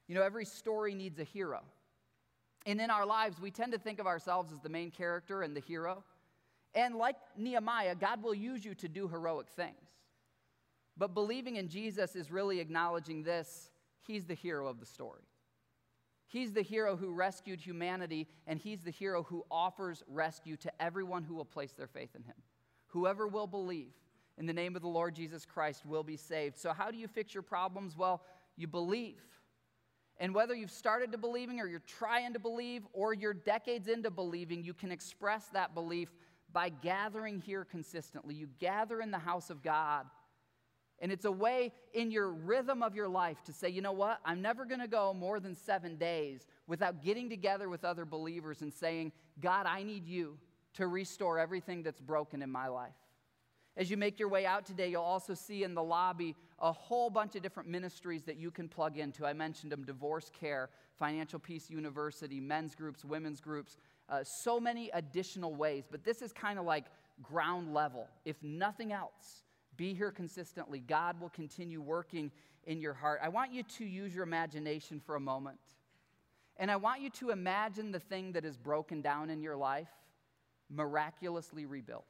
You 0.08 0.16
know, 0.16 0.24
every 0.24 0.46
story 0.46 0.94
needs 0.94 1.20
a 1.20 1.24
hero. 1.24 1.62
And 2.66 2.80
in 2.80 2.90
our 2.90 3.06
lives, 3.06 3.40
we 3.40 3.50
tend 3.50 3.72
to 3.72 3.80
think 3.80 4.00
of 4.00 4.08
ourselves 4.08 4.52
as 4.52 4.60
the 4.60 4.70
main 4.70 4.92
character 4.92 5.42
and 5.42 5.56
the 5.56 5.62
hero. 5.62 6.04
And 6.76 6.96
like 6.96 7.16
Nehemiah, 7.38 7.96
God 7.96 8.22
will 8.22 8.36
use 8.36 8.64
you 8.64 8.76
to 8.76 8.88
do 8.88 9.08
heroic 9.08 9.48
things. 9.50 9.90
But 10.98 11.14
believing 11.14 11.56
in 11.56 11.68
Jesus 11.68 12.16
is 12.16 12.32
really 12.32 12.60
acknowledging 12.60 13.24
this 13.24 13.70
He's 14.02 14.26
the 14.26 14.34
hero 14.34 14.68
of 14.68 14.80
the 14.80 14.86
story. 14.86 15.24
He's 16.28 16.54
the 16.54 16.62
hero 16.62 16.96
who 16.96 17.12
rescued 17.12 17.60
humanity, 17.60 18.28
and 18.48 18.60
He's 18.60 18.82
the 18.82 18.92
hero 18.92 19.24
who 19.24 19.44
offers 19.52 20.04
rescue 20.08 20.58
to 20.58 20.72
everyone 20.82 21.24
who 21.24 21.36
will 21.36 21.46
place 21.46 21.74
their 21.74 21.88
faith 21.88 22.16
in 22.16 22.24
Him. 22.24 22.36
Whoever 22.92 23.28
will 23.28 23.48
believe 23.48 23.94
in 24.38 24.46
the 24.46 24.54
name 24.54 24.76
of 24.76 24.82
the 24.82 24.88
Lord 24.88 25.16
Jesus 25.16 25.46
Christ 25.46 25.86
will 25.86 26.04
be 26.04 26.18
saved. 26.18 26.58
So, 26.58 26.74
how 26.74 26.92
do 26.92 26.98
you 26.98 27.08
fix 27.08 27.34
your 27.34 27.44
problems? 27.44 27.98
Well, 27.98 28.22
you 28.56 28.68
believe. 28.68 29.22
And 30.18 30.36
whether 30.36 30.54
you've 30.54 30.72
started 30.72 31.12
to 31.14 31.18
believing 31.18 31.60
or 31.60 31.68
you're 31.68 31.80
trying 31.80 32.34
to 32.34 32.40
believe 32.40 32.84
or 32.94 33.14
you're 33.14 33.34
decades 33.34 33.88
into 33.88 34.12
believing, 34.12 34.64
you 34.64 34.74
can 34.74 34.92
express 34.92 35.48
that 35.54 35.74
belief 35.74 36.10
by 36.54 36.70
gathering 36.70 37.40
here 37.40 37.66
consistently. 37.66 38.36
You 38.36 38.48
gather 38.60 39.02
in 39.02 39.10
the 39.10 39.18
house 39.18 39.50
of 39.50 39.64
God. 39.64 40.06
And 41.00 41.12
it's 41.12 41.26
a 41.26 41.32
way 41.32 41.74
in 41.94 42.12
your 42.12 42.30
rhythm 42.30 42.84
of 42.84 42.94
your 42.94 43.08
life 43.08 43.44
to 43.46 43.54
say, 43.54 43.70
you 43.70 43.82
know 43.82 43.92
what? 43.92 44.20
I'm 44.24 44.42
never 44.42 44.66
going 44.66 44.82
to 44.82 44.88
go 44.88 45.14
more 45.14 45.40
than 45.40 45.56
seven 45.56 45.96
days 45.96 46.46
without 46.68 47.04
getting 47.04 47.28
together 47.28 47.68
with 47.68 47.84
other 47.84 48.06
believers 48.06 48.62
and 48.62 48.72
saying, 48.72 49.12
God, 49.40 49.66
I 49.66 49.82
need 49.82 50.06
you 50.06 50.38
to 50.76 50.88
restore 50.88 51.40
everything 51.40 51.84
that's 51.84 52.00
broken 52.00 52.42
in 52.42 52.50
my 52.50 52.68
life. 52.68 52.94
As 53.78 53.90
you 53.90 53.96
make 53.96 54.20
your 54.20 54.28
way 54.28 54.46
out 54.46 54.66
today, 54.66 54.90
you'll 54.90 55.02
also 55.02 55.34
see 55.34 55.64
in 55.64 55.74
the 55.74 55.84
lobby 55.84 56.36
a 56.60 56.72
whole 56.72 57.10
bunch 57.10 57.36
of 57.36 57.42
different 57.42 57.70
ministries 57.70 58.24
that 58.24 58.38
you 58.38 58.52
can 58.52 58.68
plug 58.68 58.98
into. 58.98 59.26
I 59.26 59.34
mentioned 59.34 59.72
them 59.72 59.86
Divorce 59.86 60.30
Care, 60.38 60.70
Financial 61.00 61.40
Peace 61.40 61.70
University, 61.70 62.40
men's 62.42 62.76
groups, 62.76 63.06
women's 63.06 63.40
groups, 63.40 63.78
uh, 64.10 64.24
so 64.24 64.60
many 64.60 64.90
additional 64.94 65.56
ways. 65.56 65.86
But 65.90 66.04
this 66.04 66.22
is 66.22 66.34
kind 66.34 66.60
of 66.60 66.66
like 66.66 66.86
ground 67.24 67.74
level. 67.74 68.08
If 68.26 68.44
nothing 68.44 68.92
else, 68.92 69.44
be 69.78 69.94
here 69.94 70.12
consistently. 70.12 70.80
God 70.80 71.20
will 71.22 71.30
continue 71.30 71.82
working 71.82 72.30
in 72.66 72.82
your 72.82 72.94
heart. 72.94 73.22
I 73.24 73.30
want 73.30 73.54
you 73.54 73.64
to 73.64 73.86
use 73.86 74.14
your 74.14 74.24
imagination 74.24 75.00
for 75.00 75.16
a 75.16 75.20
moment. 75.20 75.60
And 76.58 76.70
I 76.70 76.76
want 76.76 77.02
you 77.02 77.10
to 77.12 77.30
imagine 77.30 77.92
the 77.92 78.00
thing 78.00 78.34
that 78.34 78.46
is 78.46 78.58
broken 78.58 79.02
down 79.02 79.30
in 79.30 79.42
your 79.42 79.56
life 79.56 79.88
miraculously 80.72 81.66
rebuilt. 81.66 82.06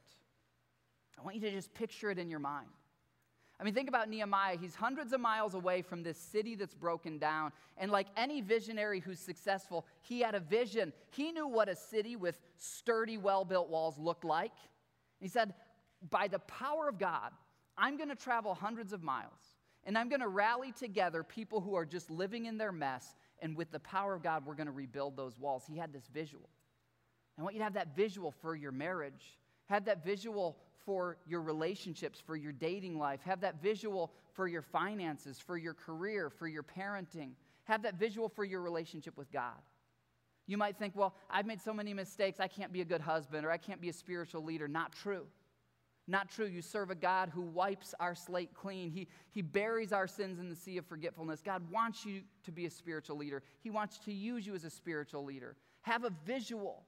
I 1.18 1.22
want 1.22 1.36
you 1.36 1.42
to 1.42 1.50
just 1.50 1.74
picture 1.74 2.10
it 2.10 2.18
in 2.18 2.30
your 2.30 2.38
mind. 2.38 2.68
I 3.60 3.64
mean, 3.64 3.74
think 3.74 3.88
about 3.88 4.08
Nehemiah. 4.08 4.56
He's 4.56 4.74
hundreds 4.74 5.12
of 5.12 5.20
miles 5.20 5.54
away 5.54 5.82
from 5.82 6.02
this 6.02 6.18
city 6.18 6.56
that's 6.56 6.74
broken 6.74 7.18
down. 7.18 7.52
And 7.78 7.92
like 7.92 8.08
any 8.16 8.40
visionary 8.40 8.98
who's 8.98 9.20
successful, 9.20 9.86
he 10.00 10.20
had 10.20 10.34
a 10.34 10.40
vision. 10.40 10.92
He 11.10 11.30
knew 11.30 11.46
what 11.46 11.68
a 11.68 11.76
city 11.76 12.16
with 12.16 12.40
sturdy, 12.56 13.18
well 13.18 13.44
built 13.44 13.68
walls 13.68 13.98
looked 13.98 14.24
like. 14.24 14.52
He 15.20 15.28
said, 15.28 15.54
By 16.10 16.26
the 16.26 16.40
power 16.40 16.88
of 16.88 16.98
God, 16.98 17.30
I'm 17.78 17.96
going 17.96 18.08
to 18.08 18.16
travel 18.16 18.54
hundreds 18.54 18.92
of 18.92 19.02
miles 19.02 19.56
and 19.84 19.98
I'm 19.98 20.08
going 20.08 20.20
to 20.20 20.28
rally 20.28 20.72
together 20.72 21.22
people 21.22 21.60
who 21.60 21.74
are 21.74 21.84
just 21.84 22.10
living 22.10 22.46
in 22.46 22.58
their 22.58 22.72
mess. 22.72 23.14
And 23.40 23.56
with 23.56 23.72
the 23.72 23.80
power 23.80 24.14
of 24.14 24.22
God, 24.22 24.46
we're 24.46 24.54
going 24.54 24.66
to 24.66 24.72
rebuild 24.72 25.16
those 25.16 25.38
walls. 25.38 25.64
He 25.68 25.76
had 25.76 25.92
this 25.92 26.08
visual. 26.12 26.48
I 27.38 27.42
want 27.42 27.54
you 27.54 27.60
to 27.60 27.64
have 27.64 27.74
that 27.74 27.96
visual 27.96 28.30
for 28.30 28.54
your 28.54 28.72
marriage, 28.72 29.38
have 29.66 29.84
that 29.86 30.04
visual 30.04 30.58
for 30.84 31.16
your 31.26 31.40
relationships, 31.40 32.20
for 32.20 32.36
your 32.36 32.52
dating 32.52 32.98
life. 32.98 33.20
Have 33.24 33.40
that 33.40 33.62
visual 33.62 34.12
for 34.32 34.48
your 34.48 34.62
finances, 34.62 35.38
for 35.38 35.56
your 35.56 35.74
career, 35.74 36.30
for 36.30 36.48
your 36.48 36.62
parenting. 36.62 37.30
Have 37.64 37.82
that 37.82 37.94
visual 37.94 38.28
for 38.28 38.44
your 38.44 38.60
relationship 38.60 39.16
with 39.16 39.30
God. 39.30 39.60
You 40.46 40.56
might 40.56 40.76
think, 40.76 40.96
well, 40.96 41.14
I've 41.30 41.46
made 41.46 41.60
so 41.60 41.72
many 41.72 41.94
mistakes, 41.94 42.40
I 42.40 42.48
can't 42.48 42.72
be 42.72 42.80
a 42.80 42.84
good 42.84 43.00
husband 43.00 43.46
or 43.46 43.50
I 43.50 43.58
can't 43.58 43.80
be 43.80 43.88
a 43.88 43.92
spiritual 43.92 44.42
leader. 44.42 44.66
Not 44.66 44.92
true. 44.92 45.26
Not 46.08 46.28
true. 46.28 46.46
You 46.46 46.62
serve 46.62 46.90
a 46.90 46.96
God 46.96 47.30
who 47.32 47.42
wipes 47.42 47.94
our 48.00 48.16
slate 48.16 48.52
clean. 48.54 48.90
He, 48.90 49.06
he 49.30 49.40
buries 49.40 49.92
our 49.92 50.08
sins 50.08 50.40
in 50.40 50.48
the 50.48 50.56
sea 50.56 50.76
of 50.78 50.86
forgetfulness. 50.86 51.40
God 51.42 51.62
wants 51.70 52.04
you 52.04 52.22
to 52.44 52.50
be 52.50 52.66
a 52.66 52.70
spiritual 52.70 53.16
leader, 53.16 53.42
He 53.60 53.70
wants 53.70 53.98
to 53.98 54.12
use 54.12 54.44
you 54.44 54.54
as 54.54 54.64
a 54.64 54.70
spiritual 54.70 55.24
leader. 55.24 55.54
Have 55.82 56.04
a 56.04 56.10
visual 56.26 56.84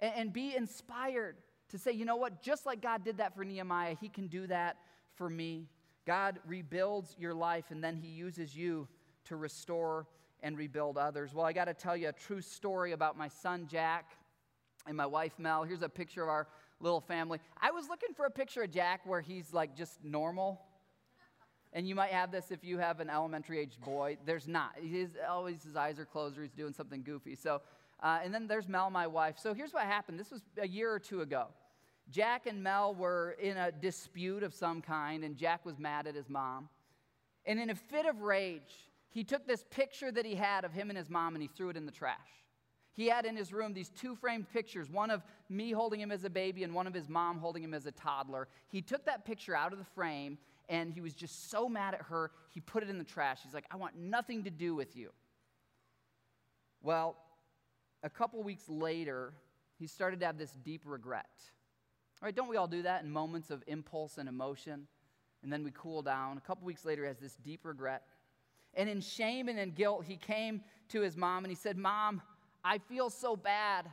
and, 0.00 0.12
and 0.16 0.32
be 0.32 0.54
inspired 0.56 1.36
to 1.70 1.78
say, 1.78 1.92
you 1.92 2.04
know 2.04 2.16
what, 2.16 2.42
just 2.42 2.66
like 2.66 2.80
God 2.80 3.04
did 3.04 3.18
that 3.18 3.34
for 3.34 3.44
Nehemiah, 3.44 3.96
He 4.00 4.08
can 4.08 4.26
do 4.26 4.46
that 4.46 4.76
for 5.14 5.28
me. 5.28 5.68
God 6.06 6.38
rebuilds 6.46 7.14
your 7.18 7.34
life 7.34 7.66
and 7.70 7.84
then 7.84 7.96
He 7.96 8.08
uses 8.08 8.56
you 8.56 8.88
to 9.26 9.36
restore 9.36 10.06
and 10.42 10.56
rebuild 10.56 10.96
others. 10.96 11.34
Well, 11.34 11.44
I 11.44 11.52
got 11.52 11.66
to 11.66 11.74
tell 11.74 11.96
you 11.96 12.08
a 12.08 12.12
true 12.12 12.40
story 12.40 12.92
about 12.92 13.18
my 13.18 13.28
son 13.28 13.66
Jack 13.70 14.12
and 14.86 14.96
my 14.96 15.06
wife 15.06 15.32
Mel. 15.38 15.64
Here's 15.64 15.82
a 15.82 15.88
picture 15.88 16.22
of 16.22 16.28
our 16.28 16.48
little 16.80 17.00
family. 17.00 17.40
I 17.60 17.70
was 17.70 17.88
looking 17.88 18.14
for 18.14 18.26
a 18.26 18.30
picture 18.30 18.62
of 18.62 18.70
Jack 18.70 19.02
where 19.04 19.20
he's 19.20 19.52
like 19.52 19.76
just 19.76 20.02
normal. 20.04 20.60
And 21.72 21.86
you 21.86 21.94
might 21.94 22.12
have 22.12 22.30
this 22.30 22.50
if 22.50 22.64
you 22.64 22.78
have 22.78 23.00
an 23.00 23.10
elementary 23.10 23.58
age 23.58 23.78
boy. 23.84 24.16
There's 24.24 24.48
not. 24.48 24.72
He's 24.80 25.10
always 25.28 25.62
his 25.62 25.76
eyes 25.76 25.98
are 25.98 26.06
closed 26.06 26.38
or 26.38 26.42
he's 26.42 26.52
doing 26.52 26.72
something 26.72 27.02
goofy. 27.02 27.34
So 27.34 27.60
uh, 28.02 28.20
and 28.22 28.32
then 28.32 28.46
there's 28.46 28.68
Mel, 28.68 28.90
my 28.90 29.06
wife. 29.06 29.36
So 29.38 29.54
here's 29.54 29.72
what 29.72 29.84
happened. 29.84 30.18
This 30.18 30.30
was 30.30 30.42
a 30.60 30.68
year 30.68 30.92
or 30.92 30.98
two 30.98 31.20
ago. 31.20 31.46
Jack 32.10 32.46
and 32.46 32.62
Mel 32.62 32.94
were 32.94 33.36
in 33.40 33.56
a 33.56 33.70
dispute 33.70 34.42
of 34.42 34.54
some 34.54 34.80
kind, 34.80 35.24
and 35.24 35.36
Jack 35.36 35.66
was 35.66 35.78
mad 35.78 36.06
at 36.06 36.14
his 36.14 36.28
mom. 36.28 36.68
And 37.44 37.58
in 37.58 37.70
a 37.70 37.74
fit 37.74 38.06
of 38.06 38.20
rage, 38.20 38.88
he 39.10 39.24
took 39.24 39.46
this 39.46 39.64
picture 39.70 40.12
that 40.12 40.24
he 40.24 40.34
had 40.34 40.64
of 40.64 40.72
him 40.72 40.90
and 40.90 40.98
his 40.98 41.10
mom 41.10 41.34
and 41.34 41.42
he 41.42 41.48
threw 41.48 41.70
it 41.70 41.76
in 41.76 41.86
the 41.86 41.92
trash. 41.92 42.16
He 42.92 43.06
had 43.06 43.24
in 43.26 43.36
his 43.36 43.52
room 43.52 43.74
these 43.74 43.90
two 43.90 44.16
framed 44.16 44.50
pictures, 44.52 44.90
one 44.90 45.10
of 45.10 45.22
me 45.48 45.70
holding 45.70 46.00
him 46.00 46.10
as 46.10 46.24
a 46.24 46.30
baby 46.30 46.64
and 46.64 46.74
one 46.74 46.86
of 46.86 46.92
his 46.92 47.08
mom 47.08 47.38
holding 47.38 47.62
him 47.62 47.72
as 47.72 47.86
a 47.86 47.92
toddler. 47.92 48.48
He 48.68 48.82
took 48.82 49.04
that 49.06 49.24
picture 49.24 49.54
out 49.54 49.72
of 49.72 49.78
the 49.78 49.84
frame 49.84 50.36
and 50.68 50.92
he 50.92 51.00
was 51.00 51.14
just 51.14 51.50
so 51.50 51.68
mad 51.68 51.94
at 51.94 52.02
her, 52.02 52.32
he 52.50 52.60
put 52.60 52.82
it 52.82 52.90
in 52.90 52.98
the 52.98 53.04
trash. 53.04 53.38
He's 53.42 53.54
like, 53.54 53.64
I 53.70 53.76
want 53.76 53.96
nothing 53.96 54.44
to 54.44 54.50
do 54.50 54.74
with 54.74 54.96
you. 54.96 55.10
Well, 56.82 57.16
a 58.02 58.10
couple 58.10 58.42
weeks 58.42 58.68
later, 58.68 59.32
he 59.78 59.86
started 59.86 60.20
to 60.20 60.26
have 60.26 60.38
this 60.38 60.52
deep 60.64 60.82
regret. 60.84 61.26
All 62.20 62.26
right, 62.26 62.34
don't 62.34 62.48
we 62.48 62.56
all 62.56 62.66
do 62.66 62.82
that 62.82 63.02
in 63.02 63.10
moments 63.10 63.50
of 63.50 63.62
impulse 63.66 64.18
and 64.18 64.28
emotion? 64.28 64.86
And 65.42 65.52
then 65.52 65.62
we 65.62 65.70
cool 65.72 66.02
down. 66.02 66.36
A 66.36 66.40
couple 66.40 66.66
weeks 66.66 66.84
later, 66.84 67.02
he 67.02 67.08
has 67.08 67.18
this 67.18 67.36
deep 67.44 67.60
regret. 67.64 68.02
And 68.74 68.88
in 68.88 69.00
shame 69.00 69.48
and 69.48 69.58
in 69.58 69.70
guilt, 69.70 70.04
he 70.04 70.16
came 70.16 70.62
to 70.88 71.00
his 71.00 71.16
mom 71.16 71.44
and 71.44 71.50
he 71.50 71.54
said, 71.54 71.76
Mom, 71.76 72.20
I 72.64 72.78
feel 72.78 73.08
so 73.08 73.36
bad. 73.36 73.86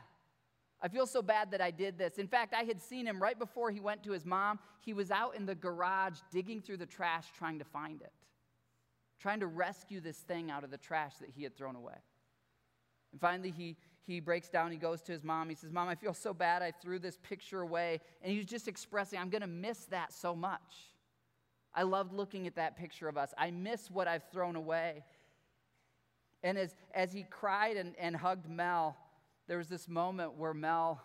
I 0.82 0.88
feel 0.88 1.06
so 1.06 1.22
bad 1.22 1.52
that 1.52 1.60
I 1.60 1.70
did 1.70 1.98
this. 1.98 2.18
In 2.18 2.28
fact, 2.28 2.52
I 2.52 2.64
had 2.64 2.82
seen 2.82 3.06
him 3.06 3.22
right 3.22 3.38
before 3.38 3.70
he 3.70 3.80
went 3.80 4.02
to 4.04 4.12
his 4.12 4.26
mom. 4.26 4.58
He 4.80 4.92
was 4.92 5.10
out 5.10 5.34
in 5.36 5.46
the 5.46 5.54
garage 5.54 6.18
digging 6.30 6.60
through 6.60 6.76
the 6.76 6.86
trash 6.86 7.26
trying 7.36 7.58
to 7.58 7.64
find 7.64 8.02
it, 8.02 8.12
trying 9.18 9.40
to 9.40 9.46
rescue 9.46 10.00
this 10.00 10.18
thing 10.18 10.50
out 10.50 10.64
of 10.64 10.70
the 10.70 10.76
trash 10.76 11.14
that 11.20 11.30
he 11.34 11.42
had 11.42 11.56
thrown 11.56 11.76
away. 11.76 11.96
And 13.12 13.20
finally, 13.20 13.50
he, 13.50 13.76
he 14.06 14.20
breaks 14.20 14.48
down. 14.48 14.70
He 14.70 14.76
goes 14.76 15.02
to 15.02 15.12
his 15.12 15.24
mom. 15.24 15.48
He 15.48 15.56
says, 15.56 15.72
Mom, 15.72 15.88
I 15.88 15.96
feel 15.96 16.14
so 16.14 16.32
bad. 16.32 16.62
I 16.62 16.70
threw 16.70 16.98
this 17.00 17.18
picture 17.22 17.60
away. 17.60 18.00
And 18.22 18.32
he's 18.32 18.46
just 18.46 18.68
expressing, 18.68 19.18
I'm 19.18 19.30
going 19.30 19.42
to 19.42 19.48
miss 19.48 19.86
that 19.86 20.12
so 20.12 20.34
much. 20.34 20.92
I 21.74 21.82
loved 21.82 22.12
looking 22.12 22.46
at 22.46 22.54
that 22.54 22.76
picture 22.76 23.08
of 23.08 23.18
us. 23.18 23.34
I 23.36 23.50
miss 23.50 23.90
what 23.90 24.06
I've 24.06 24.22
thrown 24.30 24.54
away. 24.54 25.04
And 26.44 26.56
as, 26.56 26.76
as 26.94 27.12
he 27.12 27.24
cried 27.28 27.76
and, 27.76 27.94
and 27.98 28.14
hugged 28.14 28.48
Mel, 28.48 28.96
there 29.48 29.58
was 29.58 29.68
this 29.68 29.88
moment 29.88 30.34
where 30.34 30.54
Mel 30.54 31.02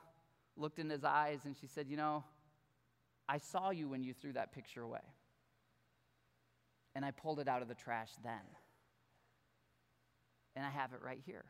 looked 0.56 0.78
in 0.78 0.90
his 0.90 1.04
eyes 1.04 1.40
and 1.46 1.56
she 1.60 1.66
said, 1.66 1.88
You 1.90 1.98
know, 1.98 2.24
I 3.28 3.40
saw 3.40 3.72
you 3.72 3.90
when 3.90 4.04
you 4.04 4.14
threw 4.14 4.34
that 4.34 4.54
picture 4.54 4.84
away. 4.84 5.00
And 6.94 7.04
I 7.04 7.12
pulled 7.12 7.40
it 7.40 7.48
out 7.48 7.64
of 7.64 7.68
the 7.68 7.74
trash 7.74 8.12
then. 8.24 8.34
And 10.56 10.64
I 10.64 10.70
have 10.70 10.94
it 10.94 11.00
right 11.04 11.22
here. 11.26 11.46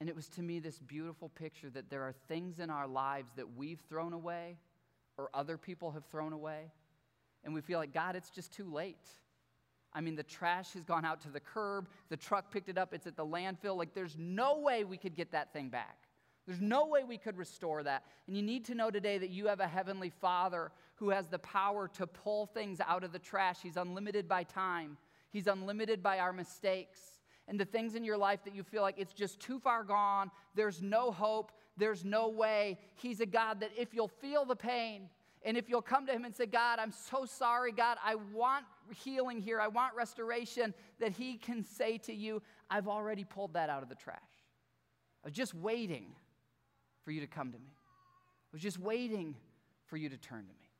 And 0.00 0.08
it 0.08 0.14
was 0.14 0.28
to 0.30 0.42
me 0.42 0.58
this 0.58 0.78
beautiful 0.78 1.30
picture 1.30 1.70
that 1.70 1.88
there 1.88 2.02
are 2.02 2.14
things 2.28 2.58
in 2.58 2.70
our 2.70 2.86
lives 2.86 3.30
that 3.36 3.56
we've 3.56 3.80
thrown 3.88 4.12
away 4.12 4.58
or 5.16 5.30
other 5.32 5.56
people 5.56 5.90
have 5.92 6.04
thrown 6.06 6.32
away. 6.32 6.70
And 7.44 7.54
we 7.54 7.60
feel 7.60 7.78
like, 7.78 7.94
God, 7.94 8.16
it's 8.16 8.30
just 8.30 8.52
too 8.52 8.70
late. 8.70 9.08
I 9.92 10.02
mean, 10.02 10.16
the 10.16 10.22
trash 10.22 10.74
has 10.74 10.84
gone 10.84 11.06
out 11.06 11.22
to 11.22 11.30
the 11.30 11.40
curb, 11.40 11.88
the 12.10 12.16
truck 12.16 12.50
picked 12.50 12.68
it 12.68 12.76
up, 12.76 12.92
it's 12.92 13.06
at 13.06 13.16
the 13.16 13.24
landfill. 13.24 13.76
Like, 13.76 13.94
there's 13.94 14.16
no 14.18 14.58
way 14.58 14.84
we 14.84 14.98
could 14.98 15.14
get 15.14 15.32
that 15.32 15.54
thing 15.54 15.70
back. 15.70 15.96
There's 16.46 16.60
no 16.60 16.86
way 16.86 17.02
we 17.02 17.16
could 17.16 17.38
restore 17.38 17.82
that. 17.82 18.04
And 18.26 18.36
you 18.36 18.42
need 18.42 18.66
to 18.66 18.74
know 18.74 18.90
today 18.90 19.16
that 19.18 19.30
you 19.30 19.46
have 19.46 19.60
a 19.60 19.66
heavenly 19.66 20.10
Father 20.10 20.70
who 20.96 21.10
has 21.10 21.28
the 21.28 21.38
power 21.38 21.88
to 21.94 22.06
pull 22.06 22.46
things 22.46 22.80
out 22.86 23.04
of 23.04 23.12
the 23.12 23.18
trash. 23.18 23.58
He's 23.62 23.76
unlimited 23.76 24.28
by 24.28 24.44
time, 24.44 24.98
He's 25.32 25.46
unlimited 25.46 26.02
by 26.02 26.18
our 26.18 26.32
mistakes. 26.32 27.00
And 27.48 27.60
the 27.60 27.64
things 27.64 27.94
in 27.94 28.04
your 28.04 28.16
life 28.16 28.40
that 28.44 28.54
you 28.54 28.62
feel 28.62 28.82
like 28.82 28.96
it's 28.98 29.12
just 29.12 29.38
too 29.38 29.58
far 29.58 29.84
gone, 29.84 30.30
there's 30.54 30.82
no 30.82 31.10
hope, 31.12 31.52
there's 31.76 32.04
no 32.04 32.28
way. 32.28 32.78
He's 32.94 33.20
a 33.20 33.26
God 33.26 33.60
that 33.60 33.70
if 33.78 33.94
you'll 33.94 34.08
feel 34.08 34.44
the 34.44 34.56
pain, 34.56 35.08
and 35.44 35.56
if 35.56 35.68
you'll 35.68 35.82
come 35.82 36.06
to 36.06 36.12
him 36.12 36.24
and 36.24 36.34
say, 36.34 36.46
God, 36.46 36.80
I'm 36.80 36.90
so 36.90 37.24
sorry, 37.24 37.70
God, 37.70 37.98
I 38.04 38.16
want 38.16 38.64
healing 39.04 39.40
here, 39.40 39.60
I 39.60 39.68
want 39.68 39.94
restoration, 39.94 40.74
that 40.98 41.12
he 41.12 41.36
can 41.36 41.62
say 41.62 41.98
to 41.98 42.12
you, 42.12 42.42
I've 42.68 42.88
already 42.88 43.22
pulled 43.22 43.54
that 43.54 43.70
out 43.70 43.84
of 43.84 43.88
the 43.88 43.94
trash. 43.94 44.18
I 45.22 45.28
was 45.28 45.34
just 45.34 45.54
waiting 45.54 46.06
for 47.04 47.12
you 47.12 47.20
to 47.20 47.28
come 47.28 47.52
to 47.52 47.58
me. 47.58 47.70
I 47.70 48.50
was 48.52 48.62
just 48.62 48.78
waiting 48.78 49.36
for 49.84 49.96
you 49.96 50.08
to 50.08 50.16
turn 50.16 50.40
to 50.42 50.52
me. 50.52 50.70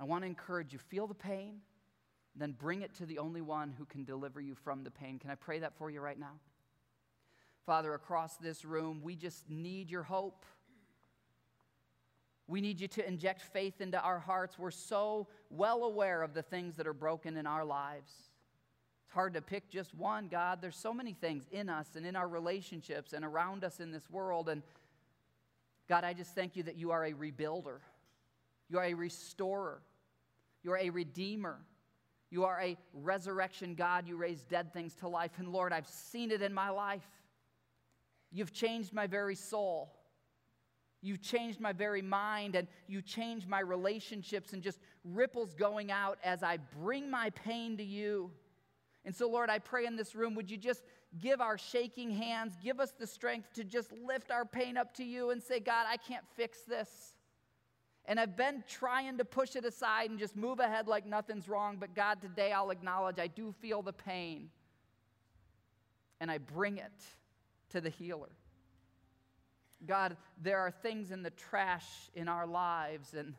I 0.00 0.04
want 0.04 0.22
to 0.22 0.26
encourage 0.26 0.72
you 0.72 0.80
feel 0.80 1.06
the 1.06 1.14
pain, 1.14 1.60
then 2.36 2.52
bring 2.52 2.82
it 2.82 2.94
to 2.94 3.06
the 3.06 3.18
only 3.18 3.40
one 3.40 3.72
who 3.78 3.84
can 3.84 4.04
deliver 4.04 4.40
you 4.40 4.54
from 4.54 4.82
the 4.82 4.90
pain. 4.90 5.18
Can 5.18 5.30
I 5.30 5.36
pray 5.36 5.60
that 5.60 5.76
for 5.76 5.90
you 5.90 6.00
right 6.00 6.18
now? 6.18 6.32
Father, 7.64 7.94
across 7.94 8.36
this 8.36 8.64
room, 8.64 9.00
we 9.02 9.16
just 9.16 9.48
need 9.48 9.90
your 9.90 10.02
hope. 10.02 10.44
We 12.46 12.60
need 12.60 12.78
you 12.78 12.88
to 12.88 13.06
inject 13.06 13.40
faith 13.40 13.80
into 13.80 13.98
our 13.98 14.18
hearts. 14.18 14.58
We're 14.58 14.70
so 14.70 15.28
well 15.48 15.84
aware 15.84 16.22
of 16.22 16.34
the 16.34 16.42
things 16.42 16.76
that 16.76 16.86
are 16.86 16.92
broken 16.92 17.36
in 17.36 17.46
our 17.46 17.64
lives. 17.64 18.12
It's 19.04 19.14
hard 19.14 19.34
to 19.34 19.40
pick 19.40 19.70
just 19.70 19.94
one, 19.94 20.28
God. 20.28 20.60
There's 20.60 20.76
so 20.76 20.92
many 20.92 21.14
things 21.14 21.46
in 21.50 21.70
us 21.70 21.88
and 21.94 22.04
in 22.04 22.16
our 22.16 22.28
relationships 22.28 23.14
and 23.14 23.24
around 23.24 23.64
us 23.64 23.80
in 23.80 23.92
this 23.92 24.10
world. 24.10 24.48
And 24.50 24.62
God, 25.88 26.04
I 26.04 26.12
just 26.12 26.34
thank 26.34 26.56
you 26.56 26.64
that 26.64 26.76
you 26.76 26.90
are 26.90 27.04
a 27.04 27.12
rebuilder, 27.12 27.78
you 28.68 28.78
are 28.78 28.84
a 28.84 28.94
restorer, 28.94 29.80
you 30.62 30.72
are 30.72 30.78
a 30.78 30.90
redeemer. 30.90 31.58
You 32.34 32.42
are 32.46 32.60
a 32.60 32.76
resurrection 32.92 33.76
God. 33.76 34.08
You 34.08 34.16
raise 34.16 34.42
dead 34.42 34.72
things 34.72 34.96
to 34.96 35.06
life. 35.06 35.30
And 35.38 35.50
Lord, 35.52 35.72
I've 35.72 35.86
seen 35.86 36.32
it 36.32 36.42
in 36.42 36.52
my 36.52 36.68
life. 36.68 37.08
You've 38.32 38.52
changed 38.52 38.92
my 38.92 39.06
very 39.06 39.36
soul. 39.36 39.94
You've 41.00 41.22
changed 41.22 41.60
my 41.60 41.72
very 41.72 42.02
mind 42.02 42.56
and 42.56 42.66
you 42.88 43.02
changed 43.02 43.48
my 43.48 43.60
relationships 43.60 44.52
and 44.52 44.64
just 44.64 44.80
ripples 45.04 45.54
going 45.54 45.92
out 45.92 46.18
as 46.24 46.42
I 46.42 46.58
bring 46.82 47.08
my 47.08 47.30
pain 47.30 47.76
to 47.76 47.84
you. 47.84 48.32
And 49.04 49.14
so, 49.14 49.28
Lord, 49.30 49.48
I 49.48 49.60
pray 49.60 49.86
in 49.86 49.94
this 49.94 50.16
room, 50.16 50.34
would 50.34 50.50
you 50.50 50.56
just 50.56 50.82
give 51.20 51.40
our 51.40 51.56
shaking 51.56 52.10
hands, 52.10 52.54
give 52.60 52.80
us 52.80 52.90
the 52.98 53.06
strength 53.06 53.52
to 53.52 53.62
just 53.62 53.92
lift 53.92 54.32
our 54.32 54.44
pain 54.44 54.76
up 54.76 54.92
to 54.94 55.04
you 55.04 55.30
and 55.30 55.40
say, 55.40 55.60
God, 55.60 55.86
I 55.88 55.98
can't 55.98 56.24
fix 56.34 56.62
this. 56.62 57.13
And 58.06 58.20
I've 58.20 58.36
been 58.36 58.62
trying 58.68 59.18
to 59.18 59.24
push 59.24 59.56
it 59.56 59.64
aside 59.64 60.10
and 60.10 60.18
just 60.18 60.36
move 60.36 60.60
ahead 60.60 60.86
like 60.86 61.06
nothing's 61.06 61.48
wrong, 61.48 61.78
but 61.80 61.94
God, 61.94 62.20
today 62.20 62.52
I'll 62.52 62.70
acknowledge 62.70 63.18
I 63.18 63.28
do 63.28 63.54
feel 63.60 63.80
the 63.80 63.92
pain. 63.92 64.50
And 66.20 66.30
I 66.30 66.38
bring 66.38 66.78
it 66.78 66.92
to 67.70 67.80
the 67.80 67.90
healer. 67.90 68.30
God, 69.86 70.16
there 70.42 70.58
are 70.60 70.70
things 70.70 71.10
in 71.10 71.22
the 71.22 71.30
trash 71.30 71.86
in 72.14 72.28
our 72.28 72.46
lives, 72.46 73.14
and 73.14 73.34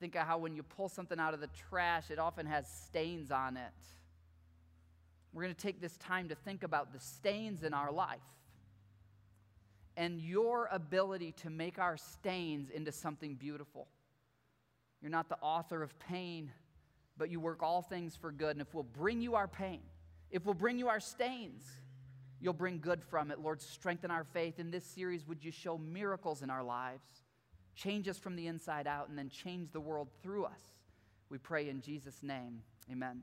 think 0.00 0.14
of 0.16 0.26
how 0.26 0.38
when 0.38 0.54
you 0.54 0.62
pull 0.62 0.88
something 0.88 1.18
out 1.18 1.34
of 1.34 1.40
the 1.40 1.50
trash, 1.68 2.10
it 2.10 2.18
often 2.18 2.46
has 2.46 2.66
stains 2.68 3.30
on 3.30 3.56
it. 3.56 3.72
We're 5.32 5.42
going 5.42 5.54
to 5.54 5.60
take 5.60 5.80
this 5.80 5.96
time 5.96 6.28
to 6.28 6.34
think 6.34 6.62
about 6.62 6.92
the 6.92 7.00
stains 7.00 7.64
in 7.64 7.74
our 7.74 7.90
life 7.90 8.20
and 9.96 10.20
your 10.20 10.68
ability 10.72 11.32
to 11.32 11.50
make 11.50 11.78
our 11.78 11.96
stains 11.96 12.70
into 12.70 12.92
something 12.92 13.34
beautiful. 13.34 13.88
You're 15.00 15.10
not 15.10 15.28
the 15.28 15.38
author 15.40 15.82
of 15.82 15.98
pain, 15.98 16.50
but 17.16 17.30
you 17.30 17.38
work 17.38 17.62
all 17.62 17.82
things 17.82 18.16
for 18.16 18.32
good. 18.32 18.52
And 18.52 18.60
if 18.60 18.74
we'll 18.74 18.82
bring 18.82 19.20
you 19.20 19.34
our 19.34 19.48
pain, 19.48 19.80
if 20.30 20.44
we'll 20.44 20.54
bring 20.54 20.78
you 20.78 20.88
our 20.88 21.00
stains, 21.00 21.64
you'll 22.40 22.54
bring 22.54 22.80
good 22.80 23.02
from 23.02 23.30
it. 23.30 23.38
Lord, 23.38 23.60
strengthen 23.62 24.10
our 24.10 24.24
faith. 24.24 24.58
In 24.58 24.70
this 24.70 24.84
series, 24.84 25.26
would 25.26 25.44
you 25.44 25.52
show 25.52 25.78
miracles 25.78 26.42
in 26.42 26.50
our 26.50 26.64
lives? 26.64 27.04
Change 27.76 28.08
us 28.08 28.18
from 28.18 28.36
the 28.36 28.46
inside 28.46 28.86
out 28.86 29.08
and 29.08 29.18
then 29.18 29.28
change 29.28 29.70
the 29.72 29.80
world 29.80 30.08
through 30.22 30.44
us. 30.44 30.60
We 31.28 31.38
pray 31.38 31.68
in 31.68 31.80
Jesus' 31.80 32.22
name. 32.22 32.62
Amen. 32.90 33.22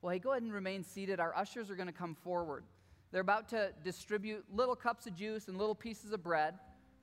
Well, 0.00 0.12
hey, 0.12 0.18
go 0.18 0.30
ahead 0.30 0.42
and 0.42 0.52
remain 0.52 0.84
seated. 0.84 1.18
Our 1.20 1.36
ushers 1.36 1.70
are 1.70 1.76
going 1.76 1.88
to 1.88 1.92
come 1.92 2.14
forward. 2.14 2.64
They're 3.10 3.22
about 3.22 3.48
to 3.50 3.72
distribute 3.82 4.44
little 4.52 4.76
cups 4.76 5.06
of 5.06 5.14
juice 5.14 5.48
and 5.48 5.56
little 5.56 5.74
pieces 5.74 6.12
of 6.12 6.22
bread 6.22 6.54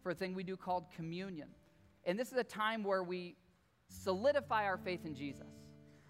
for 0.03 0.11
a 0.11 0.15
thing 0.15 0.35
we 0.35 0.43
do 0.43 0.55
called 0.55 0.85
communion. 0.95 1.47
And 2.05 2.19
this 2.19 2.31
is 2.31 2.37
a 2.37 2.43
time 2.43 2.83
where 2.83 3.03
we 3.03 3.35
solidify 3.87 4.65
our 4.65 4.77
faith 4.77 5.05
in 5.05 5.15
Jesus. 5.15 5.47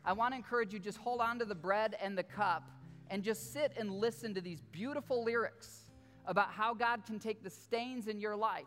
I 0.04 0.14
want 0.14 0.34
to 0.34 0.38
encourage 0.38 0.74
you 0.74 0.80
just 0.80 0.98
hold 0.98 1.22
on 1.22 1.39
to 1.39 1.46
the 1.46 1.56
bread 1.56 1.96
and 2.02 2.18
the 2.18 2.24
cup 2.24 2.70
and 3.10 3.24
just 3.24 3.54
sit 3.54 3.72
and 3.78 3.91
listen 3.91 4.34
to 4.34 4.41
these 4.41 4.62
beautiful 4.72 5.24
lyrics 5.24 5.86
about 6.26 6.52
how 6.52 6.74
God 6.74 7.06
can 7.06 7.20
take 7.20 7.43
the 7.43 7.50
stains 7.50 8.08
in 8.08 8.20
your 8.20 8.36
life 8.36 8.64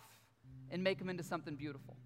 and 0.71 0.83
make 0.83 0.99
them 0.99 1.09
into 1.09 1.23
something 1.23 1.57
beautiful. 1.57 1.97